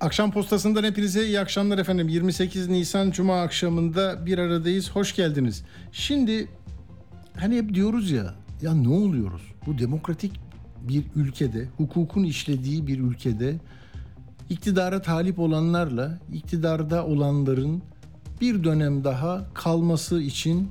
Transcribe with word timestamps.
Akşam 0.00 0.30
postasından 0.30 0.84
hepinize 0.84 1.26
iyi 1.26 1.40
akşamlar 1.40 1.78
efendim. 1.78 2.08
28 2.08 2.68
Nisan 2.68 3.10
Cuma 3.10 3.40
akşamında 3.40 4.26
bir 4.26 4.38
aradayız. 4.38 4.90
Hoş 4.90 5.16
geldiniz. 5.16 5.64
Şimdi 5.92 6.48
hani 7.36 7.56
hep 7.56 7.74
diyoruz 7.74 8.10
ya, 8.10 8.34
ya 8.62 8.74
ne 8.74 8.88
oluyoruz? 8.88 9.42
Bu 9.66 9.78
demokratik 9.78 10.40
bir 10.88 11.04
ülkede, 11.14 11.68
hukukun 11.76 12.24
işlediği 12.24 12.86
bir 12.86 12.98
ülkede 12.98 13.56
iktidara 14.50 15.02
talip 15.02 15.38
olanlarla 15.38 16.18
iktidarda 16.32 17.06
olanların 17.06 17.82
bir 18.40 18.64
dönem 18.64 19.04
daha 19.04 19.46
kalması 19.54 20.22
için 20.22 20.68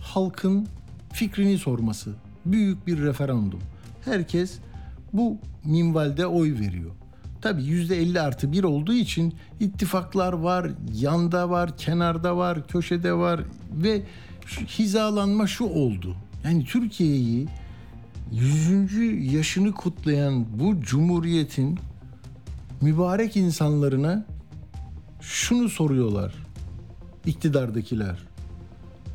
halkın 0.00 0.66
fikrini 1.12 1.58
sorması. 1.58 2.10
Büyük 2.46 2.86
bir 2.86 3.02
referandum. 3.02 3.60
Herkes 4.04 4.58
bu 5.12 5.38
minvalde 5.64 6.26
oy 6.26 6.58
veriyor. 6.60 7.01
Tabii 7.42 7.64
yüzde 7.64 7.96
50 7.96 8.20
artı 8.20 8.52
bir 8.52 8.64
olduğu 8.64 8.92
için 8.92 9.34
ittifaklar 9.60 10.32
var, 10.32 10.70
yanda 10.94 11.50
var, 11.50 11.76
kenarda 11.76 12.36
var, 12.36 12.68
köşede 12.68 13.12
var 13.12 13.40
ve 13.72 14.02
şu 14.46 14.60
hizalanma 14.60 15.46
şu 15.46 15.64
oldu. 15.64 16.16
Yani 16.44 16.64
Türkiye'yi 16.64 17.48
100. 18.32 19.32
yaşını 19.34 19.72
kutlayan 19.72 20.46
bu 20.60 20.80
cumhuriyetin 20.80 21.78
mübarek 22.80 23.36
insanlarına 23.36 24.26
şunu 25.20 25.68
soruyorlar 25.68 26.34
iktidardakiler. 27.26 28.18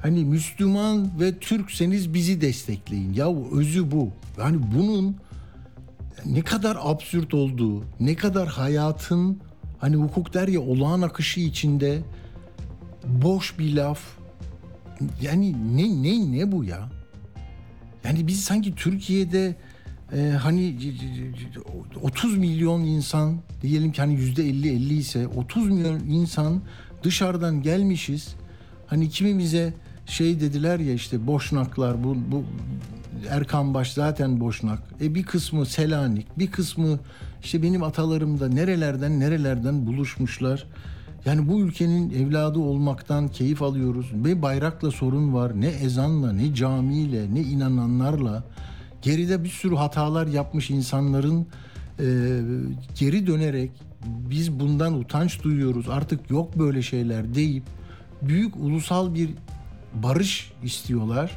Hani 0.02 0.26
Müslüman 0.26 1.20
ve 1.20 1.40
Türkseniz 1.40 2.14
bizi 2.14 2.42
destekleyin. 2.42 3.14
Ya 3.14 3.28
özü 3.52 3.92
bu. 3.92 4.10
Yani 4.40 4.58
bunun 4.76 5.16
ne 6.26 6.42
kadar 6.42 6.78
absürt 6.82 7.34
olduğu, 7.34 7.84
ne 8.00 8.16
kadar 8.16 8.48
hayatın 8.48 9.40
hani 9.78 9.96
hukuk 9.96 10.34
der 10.34 10.48
ya 10.48 10.62
olağan 10.62 11.02
akışı 11.02 11.40
içinde 11.40 12.02
boş 13.06 13.60
bir 13.60 13.76
laf. 13.76 14.00
Yani 15.22 15.78
ne 15.78 16.04
ne 16.04 16.32
ne 16.32 16.52
bu 16.52 16.64
ya? 16.64 16.90
Yani 18.04 18.28
biz 18.28 18.44
sanki 18.44 18.76
Türkiye'de 18.76 19.56
e, 20.14 20.30
hani 20.30 20.76
30 22.02 22.38
milyon 22.38 22.82
insan 22.82 23.38
diyelim 23.62 23.92
ki 23.92 24.02
hani 24.02 24.14
yüzde 24.14 24.50
50 24.50 24.70
50 24.70 24.94
ise 24.94 25.28
30 25.28 25.70
milyon 25.70 26.00
insan 26.00 26.62
dışarıdan 27.04 27.62
gelmişiz. 27.62 28.36
Hani 28.88 29.10
kimimize 29.10 29.74
şey 30.06 30.40
dediler 30.40 30.80
ya 30.80 30.94
işte 30.94 31.28
boşnaklar 31.28 32.04
bu, 32.04 32.18
bu 32.32 32.44
Erkan 33.30 33.74
Baş 33.74 33.94
zaten 33.94 34.40
boşnak. 34.40 34.80
E 35.02 35.16
bir 35.16 35.24
kısmı 35.24 35.66
Selanik, 35.66 36.40
bir 36.40 36.52
kısmı 36.52 37.00
işte 37.44 37.64
benim 37.64 37.84
atalarım 37.84 38.40
da 38.40 38.48
nerelerden 38.48 39.20
nerelerden 39.20 39.86
buluşmuşlar. 39.86 40.68
Yani 41.26 41.48
bu 41.48 41.62
ülkenin 41.62 42.10
evladı 42.10 42.60
olmaktan 42.60 43.28
keyif 43.28 43.62
alıyoruz. 43.62 44.12
Ne 44.14 44.42
bayrakla 44.42 44.92
sorun 44.92 45.34
var, 45.34 45.62
ne 45.62 45.68
ezanla, 45.68 46.34
ne 46.34 46.56
camiyle, 46.56 47.34
ne 47.34 47.42
inananlarla. 47.42 48.44
Geride 49.02 49.44
bir 49.44 49.50
sürü 49.50 49.76
hatalar 49.76 50.28
yapmış 50.28 50.70
insanların 50.70 51.48
e, 52.00 52.06
geri 53.00 53.28
dönerek 53.28 53.72
biz 54.06 54.60
bundan 54.60 54.94
utanç 54.94 55.44
duyuyoruz. 55.44 55.90
Artık 55.90 56.32
yok 56.32 56.60
böyle 56.60 56.82
şeyler 56.82 57.36
deyip 57.36 57.64
büyük 58.22 58.56
ulusal 58.56 59.14
bir 59.16 59.30
barış 59.94 60.52
istiyorlar. 60.64 61.32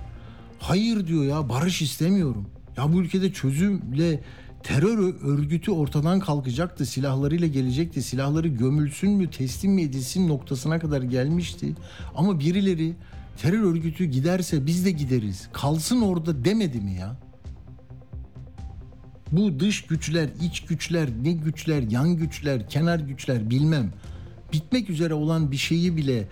Hayır 0.61 1.07
diyor 1.07 1.25
ya 1.25 1.49
barış 1.49 1.83
istemiyorum. 1.83 2.47
Ya 2.77 2.93
bu 2.93 3.01
ülkede 3.01 3.33
çözümle 3.33 4.21
terör 4.63 5.15
örgütü 5.23 5.71
ortadan 5.71 6.21
kalkacaktı. 6.21 6.87
Silahlarıyla 6.87 7.47
gelecekti. 7.47 8.03
Silahları 8.03 8.49
gömülsün 8.49 9.11
mü 9.11 9.31
teslim 9.31 9.73
mi 9.73 9.83
edilsin 9.83 10.29
noktasına 10.29 10.79
kadar 10.79 11.03
gelmişti. 11.03 11.75
Ama 12.15 12.41
birileri 12.41 12.95
terör 13.43 13.63
örgütü 13.63 14.05
giderse 14.05 14.67
biz 14.67 14.85
de 14.85 14.91
gideriz. 14.91 15.49
Kalsın 15.53 16.01
orada 16.01 16.45
demedi 16.45 16.81
mi 16.81 16.95
ya? 16.95 17.17
Bu 19.33 19.61
dış 19.61 19.83
güçler, 19.83 20.29
iç 20.43 20.61
güçler, 20.61 21.09
ne 21.23 21.33
güçler, 21.33 21.83
yan 21.83 22.17
güçler, 22.17 22.69
kenar 22.69 23.01
güçler 23.01 23.51
bilmem. 23.51 23.93
Bitmek 24.53 24.91
üzere 24.91 25.15
olan 25.15 25.53
bir 25.53 25.57
şeyi 25.57 25.97
bile 25.97 26.29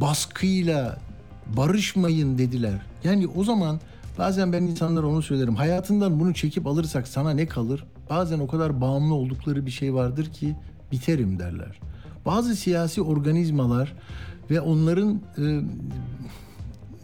baskıyla 0.00 1.07
barışmayın 1.56 2.38
dediler. 2.38 2.80
Yani 3.04 3.26
o 3.26 3.44
zaman 3.44 3.80
bazen 4.18 4.52
ben 4.52 4.62
insanlara 4.62 5.06
onu 5.06 5.22
söylerim. 5.22 5.54
Hayatından 5.54 6.20
bunu 6.20 6.34
çekip 6.34 6.66
alırsak 6.66 7.08
sana 7.08 7.30
ne 7.30 7.46
kalır? 7.46 7.84
Bazen 8.10 8.38
o 8.38 8.46
kadar 8.46 8.80
bağımlı 8.80 9.14
oldukları 9.14 9.66
bir 9.66 9.70
şey 9.70 9.94
vardır 9.94 10.32
ki 10.32 10.56
biterim 10.92 11.38
derler. 11.38 11.80
Bazı 12.26 12.56
siyasi 12.56 13.02
organizmalar 13.02 13.92
ve 14.50 14.60
onların 14.60 15.20
e, 15.38 15.60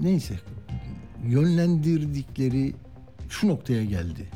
neyse 0.00 0.34
yönlendirdikleri 1.26 2.74
şu 3.28 3.48
noktaya 3.48 3.84
geldi. 3.84 4.28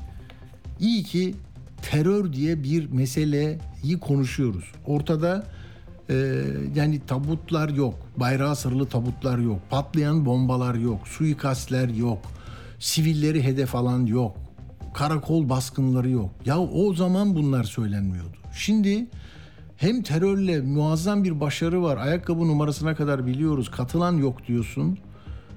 İyi 0.80 1.02
ki 1.02 1.34
terör 1.82 2.32
diye 2.32 2.62
bir 2.62 2.91
meseleyi 2.91 4.00
konuşuyoruz. 4.00 4.72
Ortada 4.86 5.47
e, 6.10 6.44
yani 6.74 7.00
tabutlar 7.06 7.69
yok, 7.69 7.94
bayrağı 8.16 8.56
sarılı 8.56 8.86
tabutlar 8.86 9.38
yok, 9.38 9.58
patlayan 9.70 10.26
bombalar 10.26 10.74
yok, 10.74 11.08
suikastler 11.08 11.88
yok, 11.88 12.19
sivilleri 12.78 13.42
hedef 13.42 13.74
alan 13.74 14.06
yok, 14.06 14.36
karakol 14.94 15.48
baskınları 15.48 16.10
yok. 16.10 16.30
Ya 16.44 16.58
o 16.60 16.94
zaman 16.94 17.34
bunlar 17.34 17.64
söylenmiyordu. 17.64 18.36
Şimdi 18.54 19.06
hem 19.76 20.02
terörle 20.02 20.60
muazzam 20.60 21.24
bir 21.24 21.41
başarı 21.41 21.82
var, 21.82 21.97
ayakkabı 21.97 22.48
numarasına 22.48 22.94
kadar 22.94 23.26
biliyoruz, 23.26 23.70
katılan 23.70 24.16
yok 24.16 24.47
diyorsun. 24.47 24.98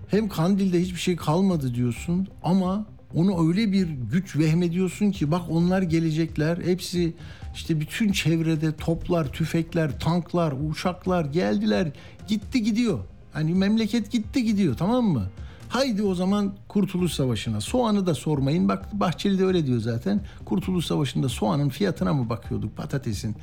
Hem 0.07 0.29
Kandil'de 0.29 0.81
hiçbir 0.81 0.99
şey 0.99 1.15
kalmadı 1.15 1.73
diyorsun 1.73 2.27
ama 2.43 2.85
onu 3.15 3.49
öyle 3.49 3.71
bir 3.71 3.87
güç 3.87 4.35
vehmediyorsun 4.35 5.11
ki 5.11 5.31
bak 5.31 5.41
onlar 5.49 5.81
gelecekler. 5.81 6.57
Hepsi 6.57 7.13
işte 7.53 7.79
bütün 7.79 8.11
çevrede 8.11 8.75
toplar, 8.75 9.31
tüfekler, 9.31 9.99
tanklar, 9.99 10.53
uçaklar 10.69 11.25
geldiler. 11.25 11.91
Gitti 12.27 12.63
gidiyor. 12.63 12.99
Hani 13.33 13.53
memleket 13.53 14.11
gitti 14.11 14.43
gidiyor 14.43 14.77
tamam 14.77 15.05
mı? 15.05 15.23
Haydi 15.69 16.03
o 16.03 16.15
zaman 16.15 16.53
Kurtuluş 16.67 17.13
Savaşı'na. 17.13 17.61
Soğanı 17.61 18.05
da 18.05 18.15
sormayın. 18.15 18.69
Bak 18.69 18.93
Bahçeli 18.93 19.39
de 19.39 19.45
öyle 19.45 19.65
diyor 19.65 19.79
zaten. 19.79 20.21
Kurtuluş 20.45 20.85
Savaşı'nda 20.85 21.29
soğanın 21.29 21.69
fiyatına 21.69 22.13
mı 22.13 22.29
bakıyorduk 22.29 22.77
patatesin? 22.77 23.35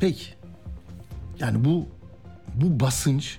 Peki. 0.00 0.24
Yani 1.38 1.64
bu 1.64 1.86
bu 2.54 2.80
basınç, 2.80 3.38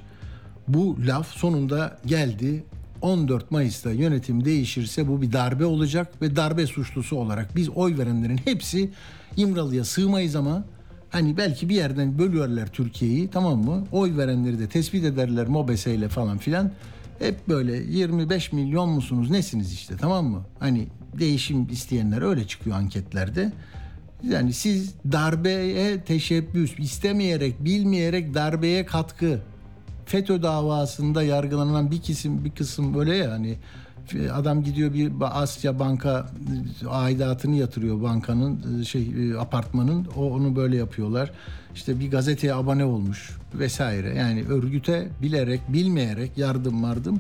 bu 0.68 0.98
laf 1.08 1.28
sonunda 1.28 2.00
geldi 2.06 2.64
14 3.06 3.52
Mayıs'ta 3.52 3.92
yönetim 3.92 4.46
değişirse 4.46 5.08
bu 5.08 5.22
bir 5.22 5.32
darbe 5.32 5.66
olacak 5.66 6.22
ve 6.22 6.36
darbe 6.36 6.68
suçlusu 6.68 7.16
olarak 7.16 7.56
biz 7.56 7.70
oy 7.70 7.98
verenlerin 7.98 8.38
hepsi 8.38 8.90
İmralı'ya 9.38 9.84
sığmayız 9.84 10.36
ama 10.36 10.66
hani 11.10 11.38
belki 11.38 11.70
bir 11.70 11.76
yerden 11.76 12.20
bölüyorlar 12.20 12.68
Türkiye'yi 12.68 13.28
tamam 13.28 13.64
mı? 13.64 13.86
Oy 13.92 14.18
verenleri 14.18 14.60
de 14.60 14.70
tespit 14.70 15.04
ederler 15.04 15.48
MOBESE 15.48 15.96
ile 15.96 16.10
falan 16.10 16.38
filan. 16.38 16.72
Hep 17.20 17.48
böyle 17.48 17.78
25 17.78 18.52
milyon 18.52 18.90
musunuz 18.90 19.30
nesiniz 19.30 19.74
işte 19.74 19.98
tamam 19.98 20.26
mı? 20.26 20.46
Hani 20.60 20.88
değişim 21.20 21.68
isteyenler 21.72 22.22
öyle 22.22 22.48
çıkıyor 22.48 22.76
anketlerde. 22.76 23.52
Yani 24.24 24.54
siz 24.54 24.94
darbeye 25.12 26.02
teşebbüs 26.02 26.80
istemeyerek, 26.80 27.64
bilmeyerek 27.64 28.34
darbeye 28.34 28.86
katkı 28.86 29.40
FETÖ 30.06 30.44
davasında 30.44 31.24
yargılanan 31.24 31.92
bir 31.92 32.02
kısım 32.02 32.46
bir 32.46 32.52
kısım 32.52 32.94
böyle 32.94 33.16
yani 33.16 33.58
adam 34.34 34.64
gidiyor 34.64 34.94
bir 34.94 35.12
Asya 35.22 35.80
banka 35.80 36.30
aidatını 36.90 37.56
yatırıyor 37.56 38.02
bankanın 38.02 38.84
şey 38.84 39.34
apartmanın 39.40 40.08
o 40.18 40.32
onu 40.32 40.56
böyle 40.56 40.78
yapıyorlar. 40.78 41.32
İşte 41.76 42.00
bir 42.00 42.12
gazeteye 42.12 42.54
abone 42.54 42.86
olmuş 42.86 43.38
vesaire. 43.54 44.16
Yani 44.16 44.44
örgüte 44.44 45.10
bilerek 45.22 45.62
bilmeyerek 45.68 46.38
yardım 46.38 46.84
vardım. 46.84 47.20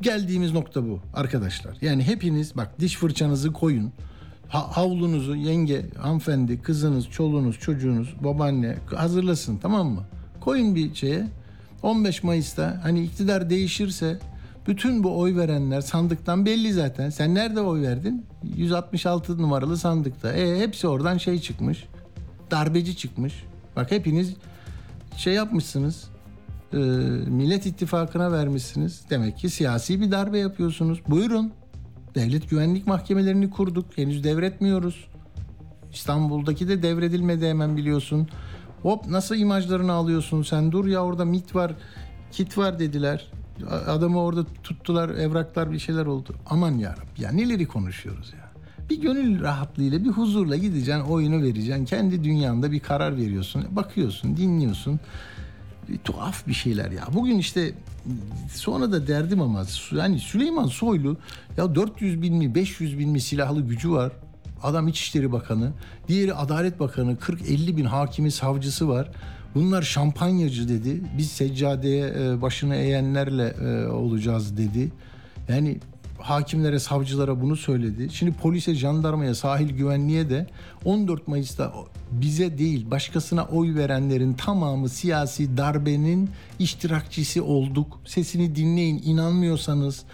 Geldiğimiz 0.00 0.52
nokta 0.52 0.84
bu 0.84 1.00
arkadaşlar. 1.14 1.76
Yani 1.80 2.02
hepiniz 2.02 2.56
bak 2.56 2.80
diş 2.80 2.96
fırçanızı 2.96 3.52
koyun. 3.52 3.92
Ha, 4.48 4.76
havlunuzu 4.76 5.34
yenge, 5.34 5.86
hanımefendi, 5.98 6.62
kızınız, 6.62 7.08
çoluğunuz, 7.08 7.58
çocuğunuz, 7.58 8.14
babaanne 8.20 8.76
hazırlasın 8.94 9.56
tamam 9.56 9.86
mı? 9.88 10.04
Koyun 10.40 10.74
bir 10.74 10.94
şeye 10.94 11.26
15 11.84 12.22
Mayıs'ta 12.22 12.80
hani 12.82 13.02
iktidar 13.04 13.50
değişirse 13.50 14.18
bütün 14.66 15.04
bu 15.04 15.18
oy 15.18 15.36
verenler 15.36 15.80
sandıktan 15.80 16.46
belli 16.46 16.72
zaten. 16.72 17.10
Sen 17.10 17.34
nerede 17.34 17.60
oy 17.60 17.82
verdin? 17.82 18.26
166 18.56 19.38
numaralı 19.38 19.76
sandıkta. 19.76 20.32
E 20.32 20.58
hepsi 20.60 20.88
oradan 20.88 21.18
şey 21.18 21.40
çıkmış. 21.40 21.84
Darbeci 22.50 22.96
çıkmış. 22.96 23.44
Bak 23.76 23.90
hepiniz 23.90 24.34
şey 25.16 25.34
yapmışsınız. 25.34 26.04
e, 26.72 26.76
Millet 26.76 27.66
İttifakı'na 27.66 28.32
vermişsiniz. 28.32 29.04
Demek 29.10 29.38
ki 29.38 29.50
siyasi 29.50 30.00
bir 30.00 30.10
darbe 30.10 30.38
yapıyorsunuz. 30.38 31.00
Buyurun. 31.08 31.52
Devlet 32.14 32.50
güvenlik 32.50 32.86
mahkemelerini 32.86 33.50
kurduk. 33.50 33.98
Henüz 33.98 34.24
devretmiyoruz. 34.24 35.04
İstanbul'daki 35.92 36.68
de 36.68 36.82
devredilmedi 36.82 37.48
hemen 37.48 37.76
biliyorsun. 37.76 38.28
Hop 38.84 39.06
nasıl 39.06 39.36
imajlarını 39.36 39.92
alıyorsun 39.92 40.42
sen? 40.42 40.72
Dur 40.72 40.86
ya 40.86 41.04
orada 41.04 41.24
mit 41.24 41.54
var, 41.54 41.72
kit 42.32 42.58
var 42.58 42.78
dediler. 42.78 43.26
Adamı 43.86 44.20
orada 44.20 44.44
tuttular, 44.62 45.08
evraklar 45.08 45.72
bir 45.72 45.78
şeyler 45.78 46.06
oldu. 46.06 46.34
Aman 46.46 46.78
ya 46.78 46.94
ya 47.18 47.32
neleri 47.32 47.66
konuşuyoruz 47.66 48.32
ya. 48.32 48.50
Bir 48.90 49.00
gönül 49.00 49.42
rahatlığıyla, 49.42 50.04
bir 50.04 50.08
huzurla 50.08 50.56
gideceksin, 50.56 51.00
oyunu 51.00 51.42
vereceksin. 51.42 51.84
Kendi 51.84 52.24
dünyanda 52.24 52.72
bir 52.72 52.80
karar 52.80 53.16
veriyorsun. 53.16 53.64
Bakıyorsun, 53.70 54.36
dinliyorsun. 54.36 55.00
Bir 55.88 55.98
tuhaf 55.98 56.46
bir 56.46 56.54
şeyler 56.54 56.90
ya. 56.90 57.04
Bugün 57.14 57.38
işte 57.38 57.74
sonra 58.52 58.92
da 58.92 59.06
derdim 59.06 59.40
ama 59.40 59.64
yani 59.92 60.18
Süleyman 60.18 60.66
Soylu 60.66 61.16
ya 61.56 61.74
400 61.74 62.22
bin 62.22 62.34
mi 62.34 62.54
500 62.54 62.98
bin 62.98 63.10
mi 63.10 63.20
silahlı 63.20 63.60
gücü 63.60 63.90
var. 63.90 64.12
Adam 64.64 64.88
İçişleri 64.88 65.32
Bakanı, 65.32 65.72
diğeri 66.08 66.34
Adalet 66.34 66.80
Bakanı, 66.80 67.14
40-50 67.14 67.76
bin 67.76 67.84
hakimi, 67.84 68.30
savcısı 68.30 68.88
var. 68.88 69.10
Bunlar 69.54 69.82
şampanyacı 69.82 70.68
dedi. 70.68 71.00
Biz 71.18 71.30
seccadeye 71.30 72.14
e, 72.18 72.42
başını 72.42 72.76
eğenlerle 72.76 73.48
e, 73.48 73.86
olacağız 73.86 74.56
dedi. 74.56 74.92
Yani 75.48 75.78
hakimlere, 76.18 76.78
savcılara 76.78 77.40
bunu 77.40 77.56
söyledi. 77.56 78.08
Şimdi 78.12 78.32
polise, 78.32 78.74
jandarmaya, 78.74 79.34
sahil 79.34 79.70
güvenliğe 79.70 80.30
de 80.30 80.46
14 80.84 81.28
Mayıs'ta 81.28 81.72
bize 82.12 82.58
değil 82.58 82.90
başkasına 82.90 83.44
oy 83.44 83.74
verenlerin 83.74 84.32
tamamı 84.34 84.88
siyasi 84.88 85.56
darbenin 85.56 86.30
iştirakçisi 86.58 87.42
olduk. 87.42 88.00
Sesini 88.04 88.56
dinleyin 88.56 89.02
inanmıyorsanız 89.04 90.04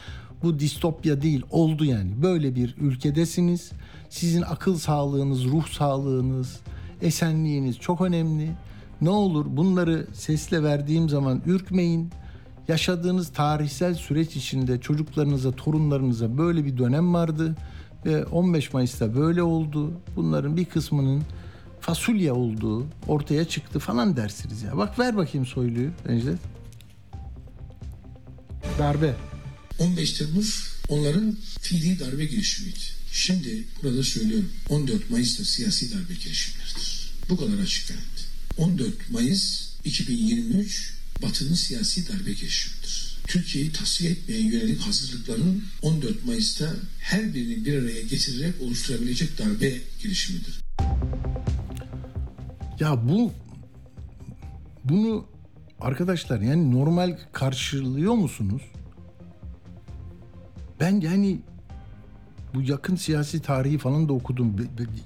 bu 0.43 0.59
distopya 0.59 1.23
değil 1.23 1.43
oldu 1.51 1.85
yani. 1.85 2.11
Böyle 2.23 2.55
bir 2.55 2.75
ülkedesiniz. 2.81 3.71
Sizin 4.11 4.43
akıl 4.43 4.79
sağlığınız, 4.79 5.45
ruh 5.45 5.69
sağlığınız, 5.69 6.61
esenliğiniz 7.03 7.79
çok 7.79 8.01
önemli. 8.01 8.51
Ne 9.01 9.11
olur 9.11 9.47
bunları 9.49 10.07
sesle 10.13 10.63
verdiğim 10.63 11.09
zaman 11.09 11.43
ürkmeyin. 11.47 12.11
Yaşadığınız 12.69 13.33
tarihsel 13.33 13.95
süreç 13.95 14.37
içinde 14.37 14.81
çocuklarınıza, 14.81 15.53
torunlarınıza 15.53 16.39
böyle 16.39 16.65
bir 16.65 16.79
dönem 16.79 17.15
vardı 17.15 17.57
ve 18.07 18.25
15 18.25 18.73
Mayıs'ta 18.73 19.15
böyle 19.15 19.43
oldu. 19.43 19.93
Bunların 20.17 20.57
bir 20.57 20.65
kısmının 20.65 21.23
fasulye 21.81 22.33
olduğu 22.33 22.87
ortaya 23.09 23.45
çıktı 23.45 23.79
falan 23.79 24.17
dersiniz 24.17 24.63
ya. 24.63 24.77
Bak 24.77 24.99
ver 24.99 25.17
bakayım 25.17 25.47
soyluyu 25.47 25.91
Necdet. 26.07 26.39
Darbe. 28.79 29.15
15 29.79 30.13
Temmuz 30.13 30.81
onların 30.89 31.37
fiili 31.61 32.01
darbe 32.01 32.25
girişimiydi. 32.25 33.00
Şimdi 33.13 33.65
burada 33.83 34.03
söylüyorum 34.03 34.53
14 34.69 35.11
Mayıs'ta 35.11 35.45
siyasi 35.45 35.93
darbe 35.93 36.15
girişimleridir. 36.15 37.11
Bu 37.29 37.37
kadar 37.37 37.59
açık 37.59 37.91
net. 37.91 37.99
14 38.57 39.11
Mayıs 39.11 39.69
2023 39.85 40.95
Batı'nın 41.23 41.55
siyasi 41.55 42.09
darbe 42.09 42.33
girişimidir. 42.33 43.17
Türkiye'yi 43.27 43.73
tasfiye 43.73 44.11
etmeye 44.11 44.41
yönelik 44.41 44.81
hazırlıkların 44.81 45.65
14 45.83 46.25
Mayıs'ta 46.25 46.77
her 46.99 47.35
birini 47.35 47.65
bir 47.65 47.79
araya 47.83 48.03
getirerek 48.03 48.61
oluşturabilecek 48.61 49.39
darbe 49.39 49.81
girişimidir. 50.03 50.61
Ya 52.81 53.09
bu 53.09 53.33
bunu 54.85 55.27
arkadaşlar 55.81 56.41
yani 56.41 56.71
normal 56.71 57.19
karşılıyor 57.33 58.15
musunuz? 58.15 58.63
Ben 60.81 61.01
yani 61.01 61.41
bu 62.55 62.63
yakın 62.63 62.97
siyasi 62.97 63.43
tarihi 63.43 63.79
falan 63.79 64.09
da 64.09 64.13
okudum. 64.13 64.57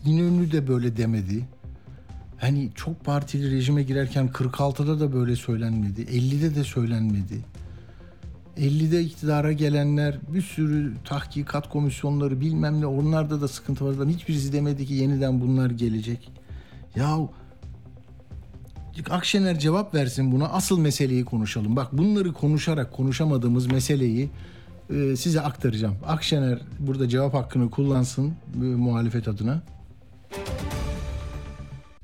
İnönü 0.04 0.52
de 0.52 0.68
böyle 0.68 0.96
demedi. 0.96 1.48
Hani 2.36 2.70
çok 2.74 3.04
partili 3.04 3.50
rejime 3.56 3.82
girerken 3.82 4.28
46'da 4.28 5.00
da 5.00 5.12
böyle 5.12 5.36
söylenmedi. 5.36 6.02
50'de 6.02 6.54
de 6.54 6.64
söylenmedi. 6.64 7.40
50'de 8.56 9.02
iktidara 9.02 9.52
gelenler 9.52 10.18
bir 10.34 10.42
sürü 10.42 10.94
tahkikat 11.04 11.70
komisyonları 11.70 12.40
bilmem 12.40 12.80
ne 12.80 12.86
onlarda 12.86 13.40
da 13.40 13.48
sıkıntı 13.48 13.98
var. 13.98 14.08
Hiçbirisi 14.08 14.52
demedi 14.52 14.86
ki 14.86 14.94
yeniden 14.94 15.40
bunlar 15.40 15.70
gelecek. 15.70 16.30
Yahu 16.96 17.30
Akşener 19.10 19.58
cevap 19.58 19.94
versin 19.94 20.32
buna. 20.32 20.48
Asıl 20.48 20.78
meseleyi 20.78 21.24
konuşalım. 21.24 21.76
Bak 21.76 21.92
bunları 21.92 22.32
konuşarak 22.32 22.92
konuşamadığımız 22.92 23.66
meseleyi 23.66 24.30
e, 24.90 25.16
size 25.16 25.40
aktaracağım. 25.40 25.98
Akşener 26.06 26.58
burada 26.78 27.08
cevap 27.08 27.34
hakkını 27.34 27.70
kullansın 27.70 28.36
e, 28.54 28.58
muhalefet 28.58 29.28
adına. 29.28 29.62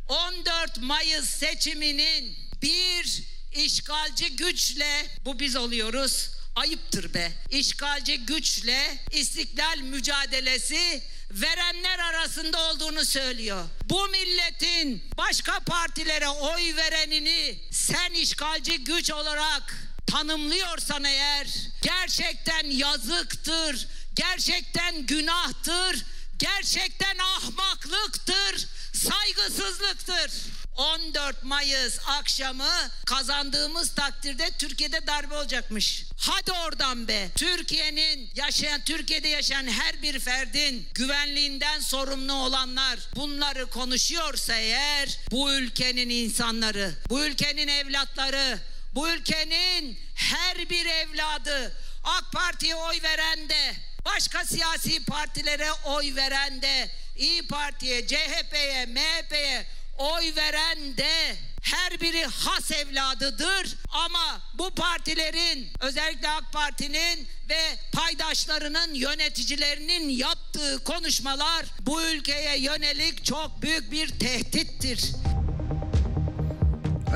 14 0.09 0.83
Mayıs 0.83 1.25
seçiminin 1.25 2.33
bir 2.63 3.25
işgalci 3.53 4.37
güçle 4.37 5.07
bu 5.25 5.39
biz 5.41 5.57
oluyoruz 5.57 6.31
ayıptır 6.57 7.15
be. 7.15 7.33
İşgalci 7.51 8.19
güçle 8.27 8.99
istiklal 9.13 9.79
mücadelesi 9.79 11.03
verenler 11.31 11.99
arasında 11.99 12.71
olduğunu 12.71 13.05
söylüyor. 13.05 13.65
Bu 13.85 14.09
milletin 14.09 15.03
başka 15.19 15.61
partilere 15.61 16.29
oy 16.29 16.77
verenini 16.77 17.57
sen 17.71 18.13
işgalci 18.13 18.85
güç 18.85 19.11
olarak 19.11 19.90
tanımlıyorsan 20.11 21.05
eğer 21.05 21.47
gerçekten 21.83 22.71
yazıktır, 22.71 23.89
gerçekten 24.15 25.07
günahtır, 25.07 26.05
gerçekten 26.39 27.19
ahmaklıktır, 27.19 28.69
saygısızlıktır. 28.93 30.33
14 30.77 31.45
Mayıs 31.45 31.99
akşamı 32.07 32.91
kazandığımız 33.07 33.95
takdirde 33.95 34.51
Türkiye'de 34.59 35.07
darbe 35.07 35.35
olacakmış. 35.35 36.05
Hadi 36.19 36.53
oradan 36.53 37.09
be. 37.09 37.29
Türkiye'nin 37.37 38.31
yaşayan 38.35 38.85
Türkiye'de 38.85 39.29
yaşayan 39.29 39.67
her 39.67 40.03
bir 40.03 40.19
ferdin 40.19 40.89
güvenliğinden 40.95 41.81
sorumlu 41.81 42.33
olanlar 42.33 42.99
bunları 43.17 43.67
konuşuyorsa 43.67 44.55
eğer 44.55 45.19
bu 45.31 45.53
ülkenin 45.53 46.11
insanları, 46.11 46.95
bu 47.11 47.25
ülkenin 47.25 47.69
evlatları, 47.69 48.59
bu 48.95 49.09
ülkenin 49.09 49.99
her 50.15 50.71
bir 50.71 50.87
evladı 50.87 51.77
AK 52.05 52.33
Parti'ye 52.33 52.75
oy 52.75 53.03
veren 53.03 53.49
de 53.49 53.75
başka 54.05 54.45
siyasi 54.45 55.05
partilere 55.05 55.73
oy 55.73 56.17
veren 56.17 56.63
de 56.63 56.91
İyi 57.17 57.47
Parti'ye, 57.47 58.07
CHP'ye, 58.07 58.87
MHP'ye 58.87 59.67
oy 59.99 60.37
veren 60.37 60.97
de 60.97 61.37
her 61.63 62.01
biri 62.01 62.25
has 62.25 62.71
evladıdır 62.71 63.77
ama 63.89 64.41
bu 64.55 64.71
partilerin 64.71 65.69
özellikle 65.81 66.29
AK 66.29 66.53
Parti'nin 66.53 67.29
ve 67.49 67.79
paydaşlarının 67.93 68.95
yöneticilerinin 68.95 70.09
yaptığı 70.09 70.85
konuşmalar 70.85 71.67
bu 71.81 72.03
ülkeye 72.03 72.59
yönelik 72.59 73.25
çok 73.25 73.63
büyük 73.63 73.93
bir 73.93 74.09
tehdittir. 74.09 75.13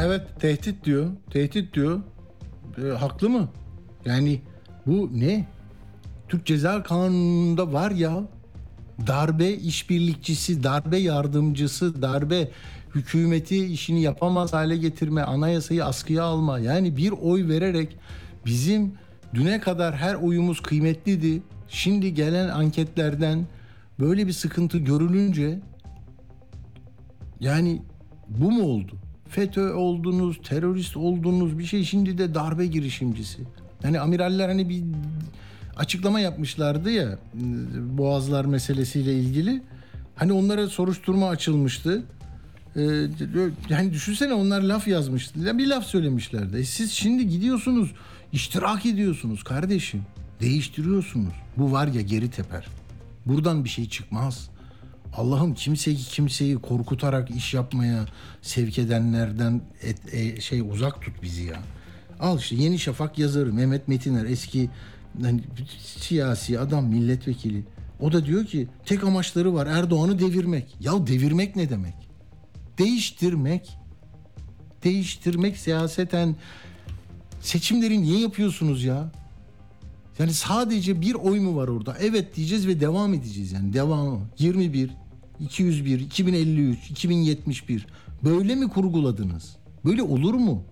Evet 0.01 0.23
tehdit 0.41 0.85
diyor. 0.85 1.11
Tehdit 1.31 1.75
diyor. 1.75 2.01
E, 2.79 2.89
haklı 2.89 3.31
mı? 3.31 3.49
Yani 4.05 4.41
bu 4.87 5.11
ne? 5.15 5.47
Türk 6.29 6.47
Ceza 6.47 6.83
Kanunu'nda 6.83 7.73
var 7.73 7.91
ya 7.91 8.23
darbe 9.07 9.53
işbirlikçisi, 9.53 10.65
darbe 10.65 10.97
yardımcısı, 10.97 12.03
darbe 12.03 12.51
hükümeti 12.95 13.67
işini 13.67 14.03
yapamaz 14.03 14.53
hale 14.53 14.77
getirme, 14.77 15.23
anayasayı 15.23 15.85
askıya 15.85 16.25
alma. 16.25 16.59
Yani 16.59 16.97
bir 16.97 17.11
oy 17.11 17.49
vererek 17.49 17.97
bizim 18.47 18.95
düne 19.35 19.61
kadar 19.61 19.97
her 19.97 20.15
oyumuz 20.15 20.61
kıymetliydi. 20.61 21.43
Şimdi 21.69 22.15
gelen 22.15 22.49
anketlerden 22.49 23.47
böyle 24.01 24.27
bir 24.27 24.33
sıkıntı 24.33 24.79
görülünce 24.79 25.61
yani 27.41 27.83
bu 28.29 28.51
mu 28.51 28.63
oldu? 28.63 29.04
FETÖ 29.35 29.73
oldunuz, 29.73 30.39
terörist 30.43 30.97
oldunuz 30.97 31.59
bir 31.59 31.65
şey 31.65 31.85
şimdi 31.85 32.19
de 32.19 32.35
darbe 32.35 32.67
girişimcisi. 32.67 33.43
Hani 33.83 34.01
amiraller 34.01 34.49
hani 34.49 34.69
bir 34.69 34.83
açıklama 35.77 36.21
yapmışlardı 36.21 36.91
ya 36.91 37.19
Boğazlar 37.99 38.45
meselesiyle 38.45 39.15
ilgili. 39.15 39.63
Hani 40.17 40.33
onlara 40.33 40.67
soruşturma 40.67 41.29
açılmıştı. 41.29 42.03
Ee, 42.77 42.81
yani 43.69 43.93
düşünsene 43.93 44.35
onlar 44.35 44.63
laf 44.63 44.89
yazmıştı. 44.89 45.59
Bir 45.59 45.67
laf 45.67 45.85
söylemişlerdi. 45.85 46.57
E 46.57 46.65
siz 46.65 46.93
şimdi 46.93 47.29
gidiyorsunuz, 47.29 47.93
iştirak 48.33 48.87
ediyorsunuz 48.87 49.43
kardeşim. 49.43 50.03
Değiştiriyorsunuz. 50.41 51.35
Bu 51.57 51.73
var 51.73 51.87
ya 51.87 52.01
geri 52.01 52.31
teper. 52.31 52.67
Buradan 53.27 53.65
bir 53.65 53.69
şey 53.69 53.89
çıkmaz. 53.89 54.51
Allah'ım 55.17 55.55
kimseyi 55.55 55.97
kimseyi 55.97 56.57
korkutarak 56.57 57.31
iş 57.31 57.55
yapmaya 57.55 58.07
sevk 58.43 58.79
edenlerden 58.79 59.61
et, 59.83 60.15
e, 60.15 60.41
şey 60.41 60.61
uzak 60.61 61.03
tut 61.03 61.23
bizi 61.23 61.43
ya. 61.45 61.63
Al 62.21 62.39
işte 62.39 62.57
Yeni 62.57 62.79
Şafak 62.79 63.19
yazarı 63.19 63.53
Mehmet 63.53 63.89
Metiner 63.89 64.25
eski 64.25 64.71
hani, 65.23 65.41
siyasi 65.79 66.61
adam 66.61 66.87
milletvekili. 66.87 67.65
O 68.01 68.13
da 68.13 68.27
diyor 68.27 68.45
ki 68.45 68.69
tek 68.87 69.05
amaçları 69.05 69.55
var 69.55 69.67
Erdoğan'ı 69.67 70.19
devirmek. 70.19 70.77
Ya 70.81 71.07
devirmek 71.07 71.57
ne 71.57 71.71
demek? 71.71 71.95
Değiştirmek. 72.79 73.79
Değiştirmek 74.85 75.57
siyaseten 75.57 76.37
seçimleri 77.41 78.03
niye 78.03 78.21
yapıyorsunuz 78.21 78.85
ya? 78.85 79.13
Yani 80.19 80.33
sadece 80.33 81.01
bir 81.01 81.15
oy 81.15 81.41
mu 81.41 81.57
var 81.57 81.69
orada? 81.69 81.97
Evet 82.01 82.37
diyeceğiz 82.37 82.67
ve 82.67 82.81
devam 82.81 83.15
edeceğiz 83.15 83.53
yani. 83.53 83.73
Devamı. 83.73 84.21
21, 84.39 84.91
201, 85.41 86.01
2053, 86.01 86.91
2071. 86.91 87.87
Böyle 88.25 88.55
mi 88.55 88.69
kurguladınız? 88.69 89.57
Böyle 89.85 90.03
olur 90.03 90.35
mu? 90.35 90.65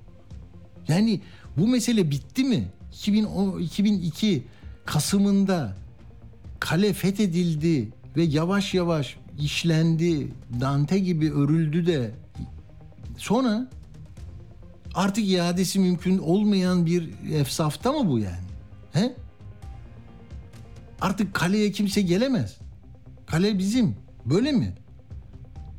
Yani 0.88 1.20
bu 1.56 1.68
mesele 1.68 2.10
bitti 2.10 2.44
mi? 2.44 2.68
2010, 2.92 3.58
2002 3.58 4.42
Kasım'ında 4.84 5.76
kale 6.60 6.92
fethedildi 6.92 7.88
ve 8.16 8.22
yavaş 8.22 8.74
yavaş 8.74 9.16
işlendi. 9.38 10.28
Dante 10.60 10.98
gibi 10.98 11.32
örüldü 11.32 11.86
de 11.86 12.10
sonra 13.16 13.70
artık 14.94 15.28
iadesi 15.28 15.78
mümkün 15.78 16.18
olmayan 16.18 16.86
bir 16.86 17.10
efsafta 17.32 17.92
mı 17.92 18.08
bu 18.08 18.18
yani? 18.18 18.46
He? 18.92 19.14
Artık 21.00 21.34
kaleye 21.34 21.72
kimse 21.72 22.02
gelemez. 22.02 22.56
Kale 23.26 23.58
bizim. 23.58 23.96
Böyle 24.26 24.52
mi? 24.52 24.72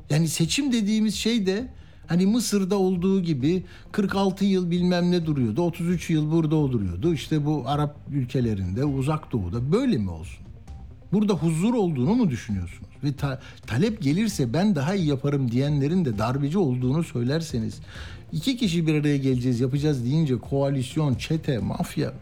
Yani 0.10 0.28
seçim 0.28 0.72
dediğimiz 0.72 1.16
şey 1.16 1.46
de 1.46 1.68
hani 2.08 2.26
Mısır'da 2.26 2.78
olduğu 2.78 3.22
gibi 3.22 3.64
46 3.92 4.46
yıl 4.46 4.72
bilmem 4.72 5.12
ne 5.12 5.26
duruyordu. 5.26 5.62
33 5.62 6.10
yıl 6.10 6.32
burada 6.32 6.72
duruyordu. 6.72 7.14
İşte 7.14 7.46
bu 7.46 7.64
Arap 7.66 7.96
ülkelerinde, 8.12 8.86
uzak 8.86 9.32
doğuda 9.32 9.72
böyle 9.72 9.98
mi 9.98 10.10
olsun? 10.10 10.46
Burada 11.14 11.34
huzur 11.34 11.74
olduğunu 11.74 12.16
mu 12.16 12.30
düşünüyorsunuz? 12.30 12.90
Ve 13.04 13.14
ta- 13.14 13.42
talep 13.68 14.02
gelirse 14.02 14.54
ben 14.54 14.76
daha 14.76 14.96
iyi 14.96 15.08
yaparım 15.08 15.52
diyenlerin 15.52 16.06
de 16.06 16.18
darbeci 16.18 16.58
olduğunu 16.58 17.04
söylerseniz 17.04 17.80
iki 18.32 18.58
kişi 18.58 18.88
bir 18.88 18.94
araya 18.94 19.18
geleceğiz 19.18 19.60
yapacağız 19.60 20.06
deyince 20.06 20.38
koalisyon, 20.40 21.16
çete, 21.16 21.58
mafya 21.58 22.14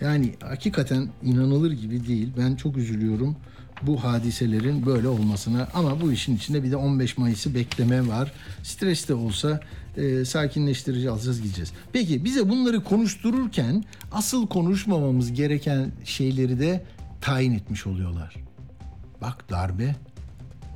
yani 0.00 0.34
hakikaten 0.40 1.08
inanılır 1.22 1.72
gibi 1.72 2.06
değil. 2.06 2.28
Ben 2.38 2.56
çok 2.56 2.76
üzülüyorum 2.76 3.36
bu 3.82 4.04
hadiselerin 4.04 4.86
böyle 4.86 5.08
olmasına. 5.08 5.68
Ama 5.74 6.00
bu 6.00 6.12
işin 6.12 6.36
içinde 6.36 6.62
bir 6.62 6.70
de 6.70 6.76
15 6.76 7.18
Mayıs'ı 7.18 7.54
bekleme 7.54 8.08
var. 8.08 8.32
Stres 8.62 9.08
de 9.08 9.14
olsa 9.14 9.60
e, 9.96 10.24
sakinleştirici 10.24 11.10
alacağız 11.10 11.42
gideceğiz. 11.42 11.72
Peki 11.92 12.24
bize 12.24 12.48
bunları 12.48 12.84
konuştururken 12.84 13.84
asıl 14.12 14.46
konuşmamamız 14.46 15.32
gereken 15.32 15.92
şeyleri 16.04 16.60
de 16.60 16.84
tayin 17.20 17.52
etmiş 17.52 17.86
oluyorlar. 17.86 18.34
Bak 19.20 19.50
darbe, 19.50 19.96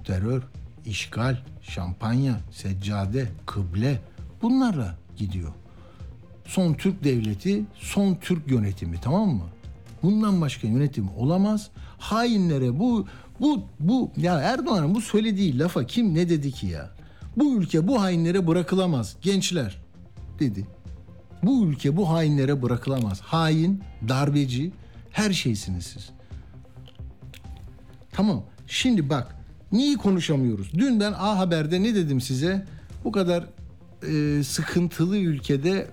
terör, 0.05 0.43
işgal, 0.87 1.37
şampanya, 1.63 2.41
seccade, 2.53 3.29
kıble 3.47 4.01
bunlarla 4.43 4.99
gidiyor 5.17 5.53
son 6.51 6.75
Türk 6.75 7.05
devleti, 7.05 7.65
son 7.75 8.15
Türk 8.15 8.51
yönetimi 8.51 9.01
tamam 9.01 9.29
mı? 9.29 9.45
Bundan 10.03 10.41
başka 10.41 10.69
yönetim 10.69 11.09
olamaz. 11.17 11.71
Hainlere 12.01 12.79
bu 12.79 13.07
bu 13.41 13.63
bu 13.81 14.13
ya 14.17 14.39
Erdoğan'ın 14.39 14.95
bu 14.95 15.01
söylediği 15.01 15.59
lafa 15.59 15.87
kim 15.87 16.15
ne 16.15 16.29
dedi 16.29 16.53
ki 16.53 16.67
ya? 16.67 16.91
Bu 17.37 17.57
ülke 17.57 17.89
bu 17.89 18.01
hainlere 18.03 18.47
bırakılamaz 18.47 19.17
gençler 19.23 19.79
dedi. 20.39 20.67
Bu 21.43 21.67
ülke 21.67 21.97
bu 21.97 22.09
hainlere 22.11 22.63
bırakılamaz. 22.63 23.21
Hain, 23.21 23.83
darbeci 24.09 24.73
her 25.11 25.33
şeysiniz 25.33 25.85
siz. 25.85 26.11
Tamam. 28.13 28.43
Şimdi 28.67 29.09
bak 29.09 29.37
niye 29.73 29.97
konuşamıyoruz? 29.97 30.73
Dün 30.75 31.01
ben 31.01 31.13
A 31.13 31.39
Haber'de 31.39 31.83
ne 31.83 31.95
dedim 31.95 32.21
size? 32.21 32.67
Bu 33.05 33.13
kadar 33.13 33.45
e, 34.09 34.43
sıkıntılı 34.45 35.19
ülkede 35.19 35.87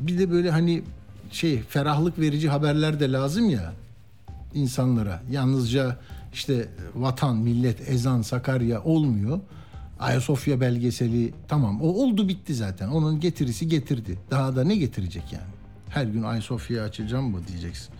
bir 0.00 0.18
de 0.18 0.30
böyle 0.30 0.50
hani 0.50 0.82
şey 1.30 1.62
ferahlık 1.62 2.18
verici 2.18 2.48
haberler 2.48 3.00
de 3.00 3.12
lazım 3.12 3.50
ya 3.50 3.72
insanlara. 4.54 5.22
Yalnızca 5.30 5.96
işte 6.32 6.68
vatan, 6.94 7.36
millet, 7.36 7.88
ezan, 7.88 8.22
Sakarya 8.22 8.82
olmuyor. 8.82 9.40
Ayasofya 10.00 10.60
belgeseli 10.60 11.34
tamam 11.48 11.82
o 11.82 11.86
oldu 11.86 12.28
bitti 12.28 12.54
zaten. 12.54 12.88
Onun 12.88 13.20
getirisi 13.20 13.68
getirdi. 13.68 14.18
Daha 14.30 14.56
da 14.56 14.64
ne 14.64 14.76
getirecek 14.76 15.32
yani? 15.32 15.54
Her 15.88 16.04
gün 16.04 16.22
Ayasofya'yı 16.22 16.82
açacağım 16.82 17.30
mı 17.30 17.40
diyeceksin. 17.48 17.94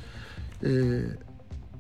Ee, 0.65 0.69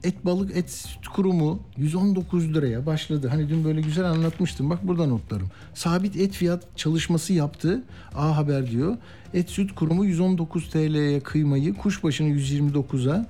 et 0.04 0.24
balık 0.24 0.56
et 0.56 0.70
süt 0.70 1.08
kurumu 1.08 1.60
119 1.76 2.54
liraya 2.54 2.86
başladı. 2.86 3.28
Hani 3.28 3.48
dün 3.48 3.64
böyle 3.64 3.80
güzel 3.80 4.04
anlatmıştım. 4.04 4.70
Bak 4.70 4.86
burada 4.86 5.06
notlarım. 5.06 5.48
Sabit 5.74 6.16
et 6.16 6.32
fiyat 6.32 6.76
çalışması 6.76 7.32
yaptı. 7.32 7.82
A 8.14 8.36
Haber 8.36 8.70
diyor. 8.70 8.96
Et 9.34 9.50
süt 9.50 9.74
kurumu 9.74 10.04
119 10.04 10.70
TL'ye 10.70 11.20
kıymayı 11.20 11.74
kuşbaşını 11.74 12.28
129'a 12.28 13.26